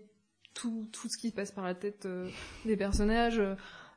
tout 0.55 0.87
tout 0.93 1.09
ce 1.09 1.17
qui 1.19 1.31
se 1.31 1.35
passe 1.35 1.51
par 1.51 1.65
la 1.65 1.75
tête 1.75 2.07
euh, 2.07 2.29
des 2.65 2.77
personnages. 2.77 3.43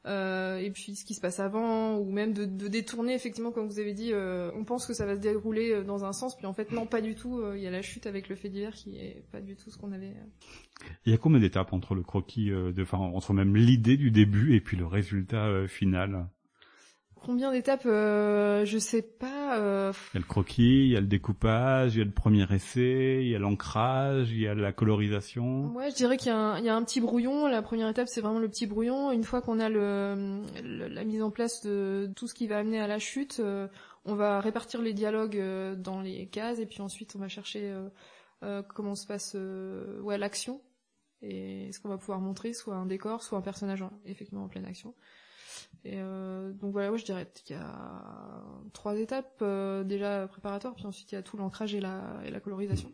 Euh, 0.05 0.57
et 0.57 0.69
puis 0.71 0.95
ce 0.95 1.03
qui 1.05 1.13
se 1.15 1.21
passe 1.21 1.39
avant, 1.39 1.97
ou 1.97 2.11
même 2.11 2.33
de, 2.33 2.45
détourner 2.67 3.13
effectivement, 3.15 3.51
comme 3.51 3.67
vous 3.67 3.79
avez 3.79 3.93
dit, 3.93 4.11
euh, 4.13 4.51
on 4.55 4.63
pense 4.63 4.85
que 4.85 4.93
ça 4.93 5.05
va 5.05 5.15
se 5.15 5.19
dérouler 5.21 5.71
euh, 5.71 5.83
dans 5.83 6.05
un 6.05 6.13
sens, 6.13 6.35
puis 6.37 6.45
en 6.45 6.53
fait 6.53 6.71
non, 6.71 6.85
pas 6.85 7.01
du 7.01 7.15
tout. 7.15 7.39
euh, 7.39 7.57
Il 7.57 7.63
y 7.63 7.67
a 7.67 7.71
la 7.71 7.81
chute 7.81 8.05
avec 8.05 8.29
le 8.29 8.35
fait 8.35 8.49
divers 8.49 8.73
qui 8.73 8.97
est 8.97 9.23
pas 9.31 9.41
du 9.41 9.55
tout 9.55 9.69
ce 9.71 9.77
qu'on 9.77 9.91
avait. 9.91 10.07
euh. 10.07 10.87
Il 11.05 11.11
y 11.11 11.15
a 11.15 11.17
combien 11.17 11.39
d'étapes 11.39 11.73
entre 11.73 11.95
le 11.95 12.03
croquis, 12.03 12.49
de, 12.49 12.81
enfin 12.81 12.97
entre 12.97 13.33
même 13.33 13.55
l'idée 13.55 13.97
du 13.97 14.11
début 14.11 14.55
et 14.55 14.61
puis 14.61 14.77
le 14.77 14.85
résultat 14.85 15.67
final? 15.67 16.27
Combien 17.25 17.51
d'étapes 17.51 17.85
euh, 17.87 18.65
Je 18.65 18.77
sais 18.77 19.01
pas. 19.01 19.57
euh, 19.59 19.91
Il 20.13 20.17
y 20.17 20.17
a 20.17 20.19
le 20.19 20.25
croquis, 20.27 20.85
il 20.85 20.91
y 20.91 20.95
a 20.95 21.01
le 21.01 21.07
découpage, 21.07 21.95
il 21.95 21.99
y 21.99 22.01
a 22.01 22.05
le 22.05 22.11
premier 22.11 22.45
essai, 22.53 23.19
il 23.21 23.27
y 23.27 23.35
a 23.35 23.39
l'ancrage, 23.39 24.31
il 24.31 24.39
y 24.41 24.47
a 24.47 24.53
la 24.53 24.71
colorisation. 24.71 25.73
Ouais, 25.75 25.89
je 25.89 25.95
dirais 25.95 26.17
qu'il 26.17 26.27
y, 26.27 26.31
a 26.31 26.37
un- 26.37 26.59
il 26.59 26.65
y 26.65 26.69
a 26.69 26.75
un 26.75 26.83
petit 26.83 27.01
brouillon. 27.01 27.47
La 27.47 27.61
première 27.63 27.89
étape, 27.89 28.07
c'est 28.07 28.21
vraiment 28.21 28.37
le 28.39 28.47
petit 28.47 28.67
brouillon. 28.67 29.11
Une 29.11 29.23
fois 29.23 29.41
qu'on 29.41 29.59
a 29.59 29.69
le, 29.69 30.41
le- 30.63 30.87
la 30.87 31.03
mise 31.03 31.23
en 31.23 31.31
place 31.31 31.65
de 31.65 32.11
tout 32.15 32.27
ce 32.27 32.33
qui 32.35 32.45
va 32.47 32.59
amener 32.59 32.79
à 32.79 32.87
la 32.87 32.99
chute, 32.99 33.37
euh, 33.39 33.67
on 34.05 34.13
va 34.13 34.39
répartir 34.39 34.81
les 34.83 34.93
dialogues 34.93 35.37
euh, 35.37 35.75
dans 35.75 36.01
les 36.01 36.27
cases 36.27 36.59
et 36.59 36.67
puis 36.67 36.81
ensuite 36.81 37.15
on 37.15 37.19
va 37.19 37.27
chercher 37.27 37.73
comment 38.75 38.93
se 38.93 39.07
passe 39.07 39.35
ouais 40.03 40.19
l'action 40.19 40.61
et 41.23 41.71
ce 41.71 41.79
qu'on 41.79 41.89
va 41.89 41.97
pouvoir 41.97 42.19
montrer, 42.19 42.53
soit 42.53 42.75
un 42.75 42.85
décor, 42.85 43.23
soit 43.23 43.39
un 43.39 43.41
personnage 43.41 43.81
en- 43.81 43.91
effectivement 44.05 44.43
en 44.43 44.47
pleine 44.47 44.65
action. 44.65 44.93
Et 45.83 46.01
euh, 46.01 46.51
donc 46.53 46.71
voilà, 46.71 46.91
ouais, 46.91 46.97
je 46.97 47.05
dirais 47.05 47.29
qu'il 47.33 47.55
y 47.55 47.59
a 47.59 48.43
trois 48.73 48.97
étapes 48.97 49.37
euh, 49.41 49.83
déjà 49.83 50.27
préparatoires, 50.27 50.73
puis 50.75 50.85
ensuite 50.85 51.11
il 51.11 51.15
y 51.15 51.17
a 51.17 51.21
tout 51.21 51.37
l'ancrage 51.37 51.75
et 51.75 51.79
la, 51.79 52.19
et 52.25 52.31
la 52.31 52.39
colorisation. 52.39 52.91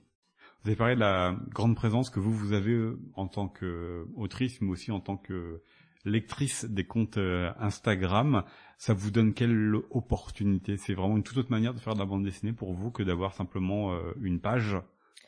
Vous 0.63 0.69
avez 0.69 0.77
parlé 0.77 0.95
de 0.95 0.99
la 0.99 1.35
grande 1.49 1.75
présence 1.75 2.09
que 2.09 2.19
vous, 2.19 2.33
vous 2.33 2.53
avez 2.53 2.73
euh, 2.73 2.99
en 3.15 3.27
tant 3.27 3.47
qu'autrice, 3.47 4.61
mais 4.61 4.69
aussi 4.69 4.91
en 4.91 4.99
tant 4.99 5.17
que 5.17 5.63
lectrice 6.05 6.65
des 6.65 6.85
comptes 6.85 7.17
euh, 7.17 7.51
Instagram. 7.59 8.43
Ça 8.77 8.93
vous 8.93 9.11
donne 9.11 9.33
quelle 9.33 9.75
opportunité? 9.91 10.77
C'est 10.77 10.93
vraiment 10.93 11.17
une 11.17 11.23
toute 11.23 11.37
autre 11.37 11.51
manière 11.51 11.73
de 11.73 11.79
faire 11.79 11.93
de 11.93 11.99
la 11.99 12.05
bande 12.05 12.23
dessinée 12.23 12.53
pour 12.53 12.73
vous 12.73 12.91
que 12.91 13.03
d'avoir 13.03 13.33
simplement 13.33 13.93
euh, 13.93 14.13
une 14.21 14.39
page 14.39 14.77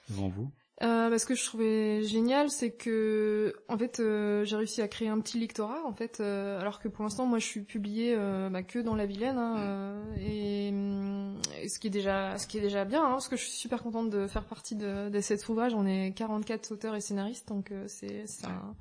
devant 0.09 0.27
vous? 0.27 0.51
Euh, 0.81 1.09
bah, 1.09 1.19
ce 1.19 1.25
que 1.27 1.35
je 1.35 1.45
trouvais 1.45 2.03
génial, 2.03 2.49
c'est 2.49 2.71
que 2.71 3.53
en 3.69 3.77
fait, 3.77 3.99
euh, 3.99 4.43
j'ai 4.43 4.55
réussi 4.55 4.81
à 4.81 4.87
créer 4.87 5.07
un 5.07 5.19
petit 5.19 5.39
lectorat 5.39 5.85
en 5.85 5.93
fait, 5.93 6.19
euh, 6.19 6.59
alors 6.59 6.79
que 6.79 6.87
pour 6.87 7.03
l'instant, 7.03 7.27
moi, 7.27 7.37
je 7.37 7.45
suis 7.45 7.61
publiée 7.61 8.15
euh, 8.17 8.49
bah, 8.49 8.63
que 8.63 8.79
dans 8.79 8.95
la 8.95 9.05
Vilaine, 9.05 9.37
hein, 9.37 10.01
et, 10.17 10.69
hum, 10.71 11.37
et 11.61 11.69
ce 11.69 11.77
qui 11.77 11.87
est 11.87 11.91
déjà, 11.91 12.37
ce 12.39 12.47
qui 12.47 12.57
est 12.57 12.61
déjà 12.61 12.85
bien, 12.85 13.03
hein, 13.05 13.11
parce 13.11 13.27
que 13.27 13.35
je 13.35 13.43
suis 13.43 13.51
super 13.51 13.83
contente 13.83 14.09
de 14.09 14.25
faire 14.25 14.45
partie 14.45 14.75
de, 14.75 15.09
de 15.09 15.21
cet 15.21 15.47
ouvrage. 15.47 15.75
On 15.75 15.85
est 15.85 16.11
44 16.15 16.71
auteurs 16.71 16.95
et 16.95 17.01
scénaristes, 17.01 17.47
donc 17.49 17.71
c'est 17.87 18.25
c'est 18.25 18.47
un, 18.47 18.75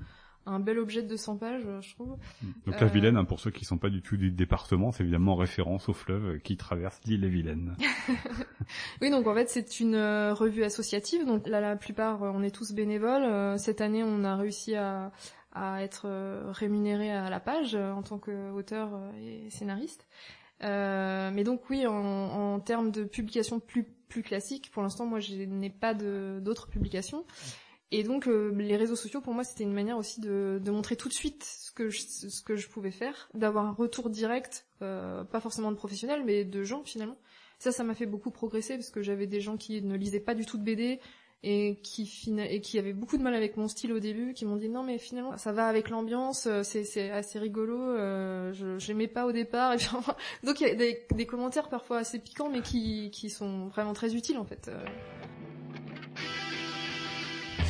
un 0.47 0.59
bel 0.61 0.79
objet 0.79 1.03
de 1.03 1.09
200 1.09 1.37
pages, 1.37 1.63
je 1.81 1.95
trouve. 1.95 2.17
Donc 2.67 2.81
la 2.81 2.87
Euh, 2.87 2.91
Vilaine, 2.91 3.17
hein, 3.17 3.25
pour 3.25 3.41
ceux 3.41 3.51
qui 3.51 3.65
sont 3.65 3.79
pas 3.79 3.91
du 3.91 4.03
tout 4.03 4.17
du 4.17 4.31
département, 4.31 4.91
c'est 4.93 5.03
évidemment 5.03 5.33
en 5.33 5.37
référence 5.37 5.89
au 5.89 5.93
fleuve 5.93 6.39
qui 6.41 6.57
traverse 6.57 7.01
l'île 7.05 7.25
et 7.25 7.29
Vilaine. 7.29 7.77
Oui, 9.01 9.11
donc 9.11 9.27
en 9.27 9.35
fait 9.35 9.49
c'est 9.49 9.81
une 9.81 9.95
euh, 9.95 10.35
revue 10.35 10.65
associative. 10.65 11.27
Donc 11.27 11.47
là, 11.47 11.61
la 11.61 11.77
plupart, 11.77 12.23
euh, 12.23 12.31
on 12.35 12.43
est 12.43 12.55
tous 12.55 12.73
bénévoles. 12.73 13.59
Cette 13.59 13.81
année, 13.81 14.03
on 14.03 14.25
a 14.25 14.37
réussi 14.37 14.75
à, 14.75 15.13
à 15.53 15.83
être 15.83 16.09
rémunéré 16.53 17.11
à 17.11 17.29
la 17.31 17.41
page 17.41 17.75
en 17.75 18.03
tant 18.03 18.19
qu'auteur 18.19 18.91
et 19.21 19.51
scénariste. 19.51 20.07
Euh, 20.63 21.31
mais 21.33 21.43
donc 21.45 21.69
oui, 21.71 21.87
en, 21.87 21.95
en 21.95 22.61
termes 22.61 22.91
de 22.93 23.05
publications 23.05 23.59
plus 23.61 23.85
plus 24.09 24.23
classiques, 24.23 24.71
pour 24.71 24.83
l'instant, 24.83 25.07
moi, 25.07 25.21
je 25.21 25.35
n'ai 25.35 25.71
pas 25.71 25.95
d'autres 25.95 26.69
publications. 26.69 27.25
Et 27.95 28.05
donc 28.05 28.27
euh, 28.27 28.51
les 28.57 28.77
réseaux 28.77 28.97
sociaux, 28.97 29.21
pour 29.21 29.35
moi, 29.35 29.45
c'était 29.45 29.65
une 29.65 29.75
manière 29.75 29.99
aussi 29.99 30.21
de, 30.23 30.59
de 30.65 30.71
montrer 30.71 30.97
tout 30.97 31.09
de 31.09 31.13
suite 31.13 31.45
ce 31.45 31.71
que 31.71 31.91
je, 31.91 32.01
ce 32.01 32.43
que 32.43 32.57
je 32.57 32.67
pouvais 32.69 32.91
faire, 32.91 33.29
d'avoir 33.35 33.67
un 33.67 33.73
retour 33.73 34.09
direct, 34.09 34.67
euh, 34.81 35.25
pas 35.25 35.41
forcément 35.41 35.71
de 35.71 35.77
professionnels, 35.77 36.25
mais 36.25 36.45
de 36.45 36.65
gens 36.65 36.83
finalement. 36.85 37.19
Ça, 37.59 37.71
ça 37.71 37.85
m'a 37.85 37.95
fait 37.95 38.07
beaucoup 38.07 38.31
progresser 38.31 38.77
parce 38.77 38.89
que 38.89 39.03
j'avais 39.03 39.27
des 39.27 39.43
gens 39.43 39.59
qui 39.59 39.83
ne 39.83 39.95
lisaient 39.95 40.21
pas 40.21 40.35
du 40.35 40.47
tout 40.47 40.57
de 40.57 40.65
BD 40.65 41.01
et 41.43 41.81
qui 41.83 42.11
et 42.39 42.61
qui 42.63 42.79
avaient 42.79 42.95
beaucoup 42.95 43.19
de 43.19 43.23
mal 43.23 43.35
avec 43.35 43.59
mon 43.59 43.69
style 43.69 43.93
au 43.93 44.01
début, 44.01 44.33
qui 44.33 44.47
m'ont 44.47 44.57
dit 44.57 44.71
non 44.71 44.85
mais 44.85 44.97
finalement 44.97 45.37
ça 45.37 45.53
va 45.53 45.67
avec 45.67 45.91
l'ambiance, 45.91 46.47
euh, 46.47 46.63
c'est 46.63 47.11
assez 47.11 47.39
rigolo, 47.39 47.79
euh, 47.79 48.53
je 48.55 48.79
j'aimais 48.79 49.09
pas 49.09 49.27
au 49.27 49.33
départ 49.33 49.75
et 49.75 49.77
puis 49.77 49.89
donc 50.45 50.61
il 50.61 50.69
y 50.69 50.71
a 50.71 50.75
des, 50.75 51.05
des 51.15 51.27
commentaires 51.27 51.69
parfois 51.69 51.99
assez 51.99 52.21
piquants 52.21 52.49
mais 52.49 52.63
qui 52.63 53.11
qui 53.11 53.29
sont 53.29 53.67
vraiment 53.67 53.93
très 53.93 54.15
utiles 54.15 54.39
en 54.39 54.45
fait. 54.45 54.71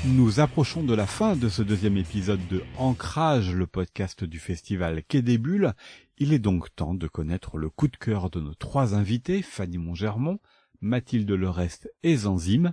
Nous 0.05 0.41
approchons 0.41 0.83
de 0.83 0.95
la 0.95 1.07
fin 1.07 1.37
de 1.37 1.49
ce 1.49 1.63
deuxième 1.63 1.97
épisode 1.97 2.45
de 2.49 2.65
Ancrage, 2.77 3.55
le 3.55 3.69
podcast 3.69 4.25
du 4.25 4.41
festival 4.41 5.05
Quai 5.05 5.23
des 5.23 5.39
Bulles. 5.39 5.75
Il 6.19 6.33
est 6.33 6.41
donc 6.41 6.75
temps 6.75 6.95
de 6.95 7.07
connaître 7.07 7.57
le 7.57 7.71
coup 7.71 7.87
de 7.87 7.97
cœur 7.97 8.29
de 8.29 8.41
nos 8.41 8.55
trois 8.55 8.97
invités, 8.97 9.43
Fanny 9.43 9.79
Montgermont, 9.79 10.41
Mathilde 10.81 11.31
Lerest 11.31 11.89
et 12.03 12.17
Zanzime. 12.17 12.73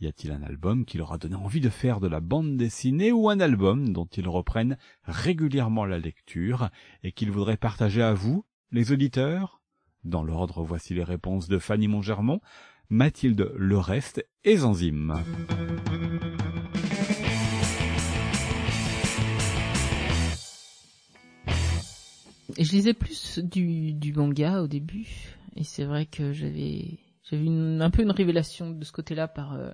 Y 0.00 0.06
a-t-il 0.08 0.32
un 0.32 0.42
album 0.42 0.84
qui 0.84 0.98
leur 0.98 1.14
a 1.14 1.18
donné 1.18 1.34
envie 1.34 1.62
de 1.62 1.70
faire 1.70 1.98
de 1.98 2.08
la 2.08 2.20
bande 2.20 2.58
dessinée 2.58 3.10
ou 3.10 3.30
un 3.30 3.40
album 3.40 3.94
dont 3.94 4.04
ils 4.14 4.28
reprennent 4.28 4.76
régulièrement 5.04 5.86
la 5.86 5.98
lecture 5.98 6.68
et 7.02 7.12
qu'ils 7.12 7.30
voudraient 7.30 7.56
partager 7.56 8.02
à 8.02 8.12
vous, 8.12 8.44
les 8.70 8.92
auditeurs? 8.92 9.62
Dans 10.04 10.22
l'ordre, 10.22 10.62
voici 10.62 10.92
les 10.92 11.04
réponses 11.04 11.48
de 11.48 11.58
Fanny 11.58 11.88
Montgermont, 11.88 12.42
Mathilde 12.90 13.50
Lerest 13.56 14.28
et 14.44 14.58
Zanzime. 14.58 15.14
Je 22.58 22.70
lisais 22.72 22.94
plus 22.94 23.38
du, 23.38 24.12
manga 24.14 24.62
au 24.62 24.66
début, 24.66 25.06
et 25.56 25.64
c'est 25.64 25.84
vrai 25.84 26.06
que 26.06 26.32
j'avais 26.32 26.98
j'avais 27.30 27.44
une- 27.44 27.82
un 27.82 27.90
peu 27.90 28.02
une 28.02 28.10
révélation 28.12 28.70
de 28.70 28.84
ce 28.84 28.92
côté-là 28.92 29.26
par 29.28 29.54
euh, 29.54 29.70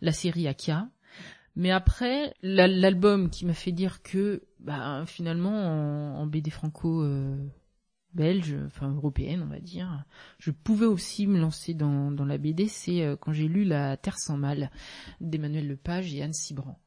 la, 0.00 0.12
série 0.12 0.46
Akia. 0.48 0.88
Mais 1.56 1.70
après, 1.70 2.34
la- 2.42 2.68
l'album 2.68 3.30
qui 3.30 3.46
m'a 3.46 3.54
fait 3.54 3.72
dire 3.72 4.02
que 4.02 4.42
bah, 4.60 5.04
finalement 5.06 6.18
en, 6.20 6.26
BD 6.26 6.50
franco 6.50 7.02
euh, 7.02 7.36
belge, 8.14 8.54
enfin 8.66 8.90
européenne 8.92 9.42
on 9.42 9.46
va 9.50 9.60
dire, 9.60 10.04
je 10.38 10.50
pouvais 10.50 10.86
aussi 10.86 11.26
me 11.26 11.38
lancer 11.40 11.74
dans, 11.74 12.10
dans 12.10 12.24
la 12.26 12.38
BD, 12.38 12.68
c'est 12.68 13.02
euh, 13.02 13.16
quand 13.16 13.32
j'ai 13.32 13.48
lu 13.48 13.64
La 13.64 13.96
Terre 13.96 14.18
sans 14.18 14.36
mal 14.36 14.70
d'Emmanuel 15.20 15.66
Lepage 15.68 16.14
et 16.14 16.22
Anne 16.22 16.32
Cibran. 16.34 16.78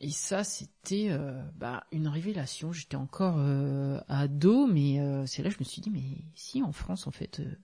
Et 0.00 0.10
ça, 0.10 0.44
c'était 0.44 1.08
euh, 1.10 1.42
bah, 1.56 1.84
une 1.92 2.08
révélation. 2.08 2.72
J'étais 2.72 2.96
encore 2.96 3.36
euh, 3.38 4.00
ado, 4.08 4.66
mais 4.66 4.98
euh, 4.98 5.26
c'est 5.26 5.42
là 5.42 5.50
que 5.50 5.56
je 5.56 5.60
me 5.60 5.64
suis 5.64 5.82
dit, 5.82 5.90
mais 5.90 6.24
si 6.34 6.62
en 6.62 6.72
France, 6.72 7.06
en 7.06 7.10
fait, 7.10 7.40
euh, 7.40 7.58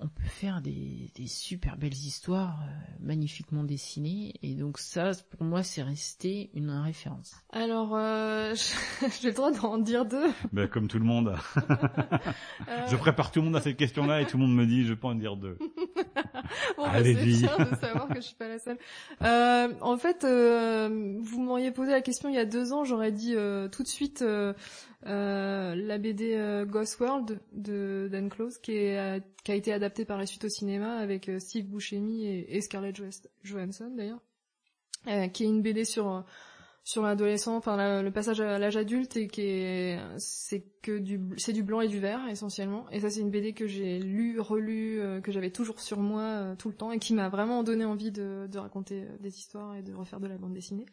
on 0.00 0.08
peut 0.08 0.28
faire 0.28 0.60
des, 0.62 1.10
des 1.14 1.26
super 1.26 1.76
belles 1.76 1.92
histoires 1.92 2.60
euh, 2.62 2.94
magnifiquement 3.00 3.64
dessinées. 3.64 4.34
Et 4.42 4.54
donc 4.54 4.78
ça, 4.78 5.12
pour 5.30 5.44
moi, 5.44 5.62
c'est 5.62 5.82
resté 5.82 6.50
une 6.54 6.70
référence. 6.70 7.34
Alors 7.52 7.94
euh, 7.94 8.54
j'ai 9.20 9.28
le 9.28 9.34
droit 9.34 9.52
d'en 9.52 9.78
dire 9.78 10.06
deux. 10.06 10.30
Ben, 10.52 10.68
comme 10.68 10.88
tout 10.88 10.98
le 10.98 11.04
monde. 11.04 11.34
Euh, 11.56 11.76
Je 12.90 12.96
prépare 12.96 13.30
tout 13.30 13.40
le 13.40 13.46
monde 13.46 13.56
à 13.56 13.60
cette 13.60 13.76
question-là 13.76 14.20
et 14.22 14.26
tout 14.26 14.36
le 14.36 14.44
monde 14.44 14.54
me 14.54 14.66
dit 14.66 14.84
je 14.84 14.94
peux 14.94 15.06
en 15.06 15.14
dire 15.14 15.36
deux. 15.36 15.58
Bon, 16.76 16.84
Allez-y. 16.84 17.36
c'est 17.36 17.46
bien 17.46 17.64
de 17.64 17.76
savoir 17.76 18.08
que 18.08 18.16
je 18.16 18.20
suis 18.20 18.34
pas 18.34 18.48
la 18.48 18.58
seule. 18.58 18.78
Euh, 19.22 19.68
en 19.80 19.96
fait, 19.96 20.24
euh, 20.24 21.18
vous 21.20 21.40
m'auriez 21.42 21.70
posé 21.70 21.92
la 21.92 22.00
question 22.00 22.28
il 22.28 22.34
y 22.34 22.38
a 22.38 22.44
deux 22.44 22.72
ans, 22.72 22.84
j'aurais 22.84 23.12
dit 23.12 23.34
euh, 23.36 23.68
tout 23.68 23.82
de 23.82 23.88
suite 23.88 24.24
euh, 25.06 25.74
la 25.74 25.98
BD 25.98 26.34
euh, 26.34 26.66
Ghost 26.66 27.00
World 27.00 27.40
de 27.52 28.08
Dan 28.12 28.28
Close, 28.28 28.60
euh, 28.68 29.20
qui 29.44 29.52
a 29.52 29.54
été 29.54 29.72
adaptée 29.72 30.04
par 30.04 30.18
la 30.18 30.26
suite 30.26 30.44
au 30.44 30.48
cinéma 30.48 30.96
avec 30.96 31.30
Steve 31.38 31.66
Buscemi 31.66 32.26
et, 32.26 32.56
et 32.56 32.60
Scarlett 32.60 33.00
Johansson- 33.42 33.94
d'ailleurs, 33.96 34.20
qui 35.32 35.44
est 35.44 35.46
une 35.46 35.62
BD 35.62 35.84
sur 35.84 36.24
sur 36.82 37.02
l'adolescent, 37.02 37.56
enfin 37.56 38.02
le 38.02 38.10
passage 38.10 38.40
à 38.40 38.58
l'âge 38.58 38.76
adulte 38.76 39.16
et 39.16 39.28
qui 39.28 39.42
est 39.42 39.98
c'est 40.18 40.64
que 40.82 40.98
du 40.98 41.20
c'est 41.36 41.52
du 41.52 41.62
blanc 41.62 41.80
et 41.80 41.88
du 41.88 42.00
vert 42.00 42.26
essentiellement. 42.28 42.86
Et 42.90 43.00
ça 43.00 43.10
c'est 43.10 43.20
une 43.20 43.30
BD 43.30 43.52
que 43.52 43.66
j'ai 43.66 44.00
lu, 44.00 44.40
relu, 44.40 45.00
que 45.22 45.30
j'avais 45.30 45.50
toujours 45.50 45.80
sur 45.80 46.00
moi 46.00 46.54
tout 46.58 46.68
le 46.68 46.74
temps 46.74 46.90
et 46.90 46.98
qui 46.98 47.14
m'a 47.14 47.28
vraiment 47.28 47.62
donné 47.62 47.84
envie 47.84 48.10
de, 48.10 48.58
raconter 48.58 49.06
des 49.20 49.38
histoires 49.38 49.76
et 49.76 49.82
de 49.82 49.94
refaire 49.94 50.20
de 50.20 50.26
la 50.26 50.36
bande 50.36 50.52
dessinée. 50.52 50.86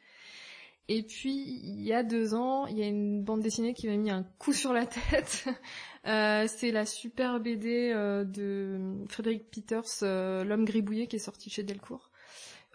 Et 0.90 1.04
puis 1.04 1.60
il 1.64 1.82
y 1.82 1.94
a 1.94 2.04
deux 2.04 2.34
ans, 2.34 2.66
il 2.66 2.78
y 2.78 2.84
a 2.84 2.88
une 2.88 3.22
bande 3.22 3.42
dessinée 3.42 3.74
qui 3.74 3.88
m'a 3.88 3.98
mis 3.98 4.10
un 4.10 4.24
coup 4.40 4.54
sur 4.54 4.74
la 4.74 4.86
tête. 4.86 5.48
Euh, 6.06 6.46
c'est 6.48 6.72
la 6.72 6.86
super 6.86 7.42
BD 7.42 7.92
euh, 7.94 8.24
de 8.24 9.04
Frédéric 9.10 9.52
Peters, 9.52 9.84
euh, 10.04 10.46
L'homme 10.46 10.64
gribouillé, 10.64 11.08
qui 11.08 11.18
est 11.18 11.20
sorti 11.20 11.50
chez 11.50 11.64
Delcourt. 11.64 12.12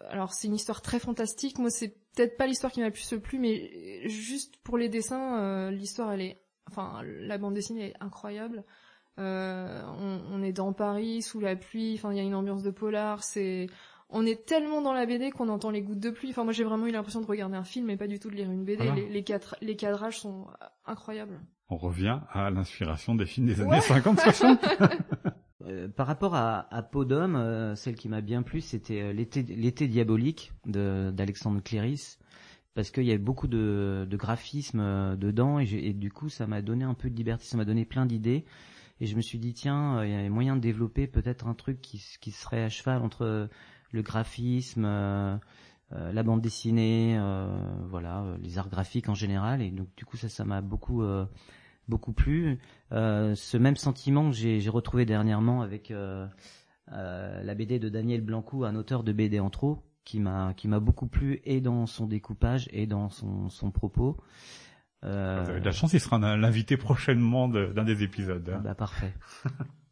Alors 0.09 0.33
c'est 0.33 0.47
une 0.47 0.53
histoire 0.53 0.83
très 0.83 0.99
fantastique. 0.99 1.57
Moi 1.57 1.71
c'est 1.71 1.95
peut-être 2.13 2.37
pas 2.37 2.45
l'histoire 2.45 2.71
qui 2.71 2.81
m'a 2.81 2.89
le 2.89 2.91
plus 2.91 3.19
plu, 3.19 3.39
mais 3.39 4.07
juste 4.07 4.57
pour 4.57 4.77
les 4.77 4.87
dessins, 4.87 5.71
l'histoire 5.71 6.11
elle 6.11 6.21
est, 6.21 6.41
enfin 6.69 7.01
la 7.03 7.39
bande 7.39 7.55
dessinée 7.55 7.87
est 7.87 7.95
incroyable. 8.01 8.63
On, 9.17 10.21
on 10.31 10.43
est 10.43 10.53
dans 10.53 10.71
Paris 10.71 11.23
sous 11.23 11.39
la 11.39 11.55
pluie. 11.55 11.95
Enfin 11.95 12.11
il 12.11 12.17
y 12.17 12.21
a 12.21 12.23
une 12.23 12.35
ambiance 12.35 12.61
de 12.61 12.69
polar. 12.69 13.23
C'est 13.23 13.65
on 14.09 14.25
est 14.25 14.45
tellement 14.45 14.81
dans 14.81 14.93
la 14.93 15.05
BD 15.05 15.31
qu'on 15.31 15.49
entend 15.49 15.71
les 15.71 15.81
gouttes 15.81 15.99
de 15.99 16.09
pluie. 16.09 16.29
Enfin 16.31 16.43
moi 16.43 16.53
j'ai 16.53 16.63
vraiment 16.63 16.85
eu 16.87 16.91
l'impression 16.91 17.21
de 17.21 17.25
regarder 17.25 17.55
un 17.57 17.63
film 17.63 17.89
et 17.89 17.97
pas 17.97 18.07
du 18.07 18.19
tout 18.19 18.29
de 18.29 18.35
lire 18.35 18.49
une 18.51 18.63
BD. 18.63 18.83
Voilà. 18.85 18.95
Les, 18.95 19.09
les, 19.09 19.23
cadra- 19.23 19.57
les 19.61 19.75
cadrages 19.75 20.19
sont 20.19 20.47
incroyables. 20.85 21.39
On 21.69 21.77
revient 21.77 22.19
à 22.31 22.49
l'inspiration 22.51 23.15
des 23.15 23.25
films 23.25 23.47
des 23.47 23.61
années 23.61 23.71
Ouais. 23.71 23.79
50-60. 23.79 24.59
Euh, 25.65 25.87
par 25.87 26.07
rapport 26.07 26.35
à, 26.35 26.67
à 26.75 26.83
Peau 26.83 27.05
d'homme, 27.05 27.37
euh, 27.37 27.73
celle 27.75 27.95
qui 27.95 28.09
m'a 28.09 28.19
bien 28.19 28.41
plu, 28.43 28.59
c'était 28.59 28.99
euh, 29.01 29.13
l'été, 29.13 29.43
l'été 29.43 29.87
diabolique 29.87 30.51
d'Alexandre 30.65 31.61
Cléris, 31.63 32.17
parce 32.73 32.91
qu'il 32.91 33.03
y 33.05 33.11
avait 33.11 33.17
beaucoup 33.17 33.47
de, 33.47 34.05
de 34.09 34.17
graphisme 34.17 34.81
euh, 34.81 35.15
dedans, 35.15 35.59
et, 35.59 35.63
et 35.71 35.93
du 35.93 36.11
coup, 36.11 36.27
ça 36.27 36.47
m'a 36.47 36.61
donné 36.61 36.83
un 36.83 36.93
peu 36.93 37.09
de 37.09 37.15
liberté, 37.15 37.45
ça 37.45 37.55
m'a 37.55 37.63
donné 37.63 37.85
plein 37.85 38.05
d'idées, 38.05 38.43
et 38.99 39.05
je 39.05 39.15
me 39.15 39.21
suis 39.21 39.39
dit 39.39 39.53
tiens, 39.53 39.99
euh, 39.99 40.05
il 40.05 40.11
y 40.11 40.15
a 40.25 40.29
moyen 40.29 40.57
de 40.57 40.61
développer 40.61 41.07
peut-être 41.07 41.47
un 41.47 41.53
truc 41.53 41.79
qui, 41.81 42.03
qui 42.19 42.31
serait 42.31 42.63
à 42.63 42.67
cheval 42.69 43.01
entre 43.01 43.47
le 43.93 44.01
graphisme, 44.01 44.83
euh, 44.85 45.37
euh, 45.93 46.11
la 46.11 46.23
bande 46.23 46.41
dessinée, 46.41 47.15
euh, 47.17 47.47
voilà, 47.87 48.25
les 48.41 48.57
arts 48.57 48.67
graphiques 48.69 49.07
en 49.07 49.15
général, 49.15 49.61
et 49.61 49.71
donc 49.71 49.87
du 49.95 50.03
coup 50.03 50.17
ça, 50.17 50.27
ça 50.27 50.43
m'a 50.43 50.59
beaucoup 50.61 51.01
beaucoup 51.87 52.11
plu. 52.13 52.59
Ce 52.91 53.57
même 53.57 53.75
sentiment 53.77 54.29
que 54.29 54.35
j'ai 54.35 54.69
retrouvé 54.69 55.05
dernièrement 55.05 55.61
avec 55.61 55.93
la 56.91 57.55
BD 57.55 57.79
de 57.79 57.89
Daniel 57.89 58.21
Blancou, 58.21 58.65
un 58.65 58.75
auteur 58.75 59.03
de 59.03 59.11
BD 59.13 59.39
en 59.39 59.49
trop, 59.49 59.83
qui 60.03 60.19
m'a 60.19 60.53
qui 60.55 60.67
m'a 60.67 60.79
beaucoup 60.79 61.07
plu 61.07 61.39
et 61.45 61.61
dans 61.61 61.85
son 61.85 62.07
découpage 62.07 62.67
et 62.73 62.87
dans 62.87 63.09
son 63.09 63.49
son 63.49 63.71
propos. 63.71 64.17
Euh, 65.05 65.41
Vous 65.43 65.49
avez 65.49 65.59
de 65.59 65.65
la 65.65 65.71
chance, 65.71 65.91
il 65.93 65.99
sera 65.99 66.17
l'invité 66.37 66.77
prochainement 66.77 67.47
de- 67.49 67.67
d'un 67.67 67.83
des 67.83 68.03
épisodes. 68.03 68.49
hein. 68.49 68.61
bah 68.63 68.73
parfait. 68.75 69.13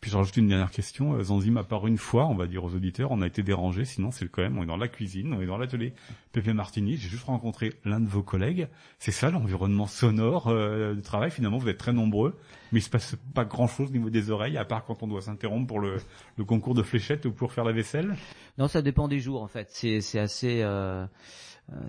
Puis 0.00 0.10
je 0.10 0.16
rajoute 0.16 0.36
une 0.36 0.48
dernière 0.48 0.70
question. 0.70 1.14
Euh, 1.14 1.24
Zanzim 1.24 1.56
a 1.56 1.64
part 1.64 1.86
une 1.86 1.98
fois, 1.98 2.26
on 2.26 2.34
va 2.34 2.46
dire 2.46 2.62
aux 2.64 2.74
auditeurs, 2.74 3.10
on 3.10 3.20
a 3.20 3.26
été 3.26 3.42
dérangé, 3.42 3.84
sinon 3.84 4.10
c'est 4.10 4.28
quand 4.28 4.42
même, 4.42 4.56
on 4.58 4.62
est 4.62 4.66
dans 4.66 4.76
la 4.76 4.88
cuisine, 4.88 5.32
on 5.32 5.40
est 5.40 5.46
dans 5.46 5.58
l'atelier 5.58 5.92
Pépé 6.32 6.52
Martini, 6.52 6.96
j'ai 6.96 7.08
juste 7.08 7.24
rencontré 7.24 7.72
l'un 7.84 7.98
de 7.98 8.08
vos 8.08 8.22
collègues. 8.22 8.68
C'est 8.98 9.10
ça 9.10 9.30
l'environnement 9.30 9.86
sonore 9.86 10.48
euh, 10.48 10.94
du 10.94 11.02
travail, 11.02 11.30
finalement 11.30 11.58
vous 11.58 11.68
êtes 11.68 11.78
très 11.78 11.92
nombreux. 11.92 12.38
Mais 12.70 12.80
il 12.80 12.82
se 12.82 12.90
passe 12.90 13.16
pas 13.34 13.44
grand 13.44 13.66
chose 13.66 13.88
au 13.88 13.92
niveau 13.92 14.10
des 14.10 14.30
oreilles, 14.30 14.56
à 14.58 14.64
part 14.64 14.84
quand 14.84 15.02
on 15.02 15.08
doit 15.08 15.22
s'interrompre 15.22 15.66
pour 15.66 15.80
le, 15.80 15.96
le 16.36 16.44
concours 16.44 16.74
de 16.74 16.82
fléchettes 16.82 17.24
ou 17.26 17.32
pour 17.32 17.52
faire 17.52 17.64
la 17.64 17.72
vaisselle? 17.72 18.14
Non, 18.58 18.68
ça 18.68 18.82
dépend 18.82 19.08
des 19.08 19.20
jours 19.20 19.42
en 19.42 19.48
fait. 19.48 19.68
C'est 19.70 20.18
assez 20.18 20.60
euh, 20.62 21.06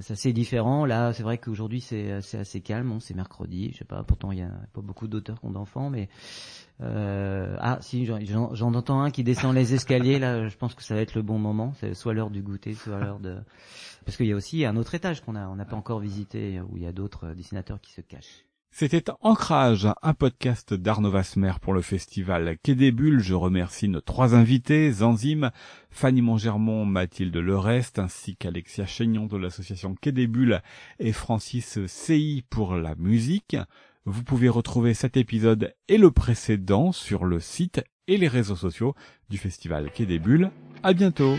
c'est 0.02 0.14
assez 0.14 0.34
différent. 0.34 0.86
Là, 0.86 1.14
c'est 1.14 1.24
vrai 1.24 1.38
qu'aujourd'hui 1.38 1.82
c'est 1.82 2.22
c'est 2.22 2.40
assez 2.40 2.62
calme. 2.62 2.90
Bon, 2.90 3.00
c'est 3.00 3.14
mercredi. 3.14 3.72
Je 3.74 3.78
sais 3.80 3.86
pas. 3.86 4.04
Pourtant, 4.04 4.32
il 4.32 4.40
y 4.40 4.42
a 4.42 4.52
pas 4.74 4.82
beaucoup 4.82 5.08
d'auteurs 5.08 5.40
qui 5.40 5.46
ont 5.46 5.52
d'enfants, 5.52 5.90
mais 5.90 6.10
euh, 6.82 7.56
ah 7.60 7.78
si, 7.82 8.06
j'en- 8.06 8.74
entends 8.74 9.02
un 9.02 9.12
qui 9.12 9.24
descend 9.24 9.56
les 9.56 9.74
escaliers. 9.74 10.20
Là, 10.20 10.48
je 10.48 10.58
pense 10.58 10.76
que 10.76 10.84
ça 10.84 10.96
va 10.96 11.02
être 11.02 11.16
le 11.16 11.22
bon 11.22 11.40
moment. 11.40 11.74
C'est 11.80 11.94
soit 11.94 12.14
l'heure 12.14 12.30
du 12.30 12.42
goûter, 12.42 12.74
soit 12.74 13.00
l'heure 13.00 13.20
de 13.20 13.38
parce 14.06 14.18
qu'il 14.18 14.28
y 14.28 14.34
a 14.34 14.36
aussi 14.36 14.66
un 14.66 14.76
autre 14.76 14.96
étage 14.96 15.22
qu'on 15.22 15.36
a 15.36 15.48
on 15.48 15.56
n'a 15.56 15.66
pas 15.66 15.76
encore 15.76 16.00
visité 16.00 16.62
où 16.62 16.78
il 16.78 16.84
y 16.84 16.88
a 16.88 16.92
d'autres 16.92 17.28
euh, 17.28 17.36
dessinateurs 17.36 17.80
qui 17.80 17.92
se 17.94 18.02
cachent. 18.02 18.46
C'était 18.72 19.12
Ancrage, 19.22 19.88
un 20.04 20.14
podcast 20.14 20.74
d'Arnaud 20.74 21.12
Vasmer 21.12 21.54
pour 21.62 21.74
le 21.74 21.82
festival 21.82 22.58
Quai 22.64 22.76
des 22.76 22.92
Bulles. 22.92 23.20
Je 23.20 23.34
remercie 23.34 23.90
nos 23.90 24.00
trois 24.00 24.36
invités, 24.36 24.92
Zanzim, 24.92 25.52
Fanny 25.90 26.22
Montgermont, 26.22 26.86
Mathilde 26.86 27.36
Lerest, 27.36 28.00
ainsi 28.00 28.38
qu'Alexia 28.38 28.86
Chaignon 28.86 29.26
de 29.26 29.38
l'association 29.38 29.96
Quai 30.00 30.12
des 30.12 30.28
Bulles 30.28 30.62
et 31.00 31.12
Francis 31.12 31.80
CI 31.88 32.46
pour 32.50 32.76
la 32.76 32.96
musique. 32.96 33.58
Vous 34.06 34.24
pouvez 34.24 34.50
retrouver 34.50 34.94
cet 34.94 35.18
épisode 35.18 35.74
et 35.88 35.98
le 35.98 36.12
précédent 36.12 36.92
sur 36.92 37.26
le 37.26 37.40
site 37.40 37.82
et 38.08 38.18
les 38.18 38.30
réseaux 38.30 38.56
sociaux 38.56 38.96
du 39.30 39.38
festival 39.38 39.92
Quai 39.92 40.06
des 40.06 40.20
Bulles. 40.20 40.52
À 40.84 40.94
bientôt! 40.94 41.36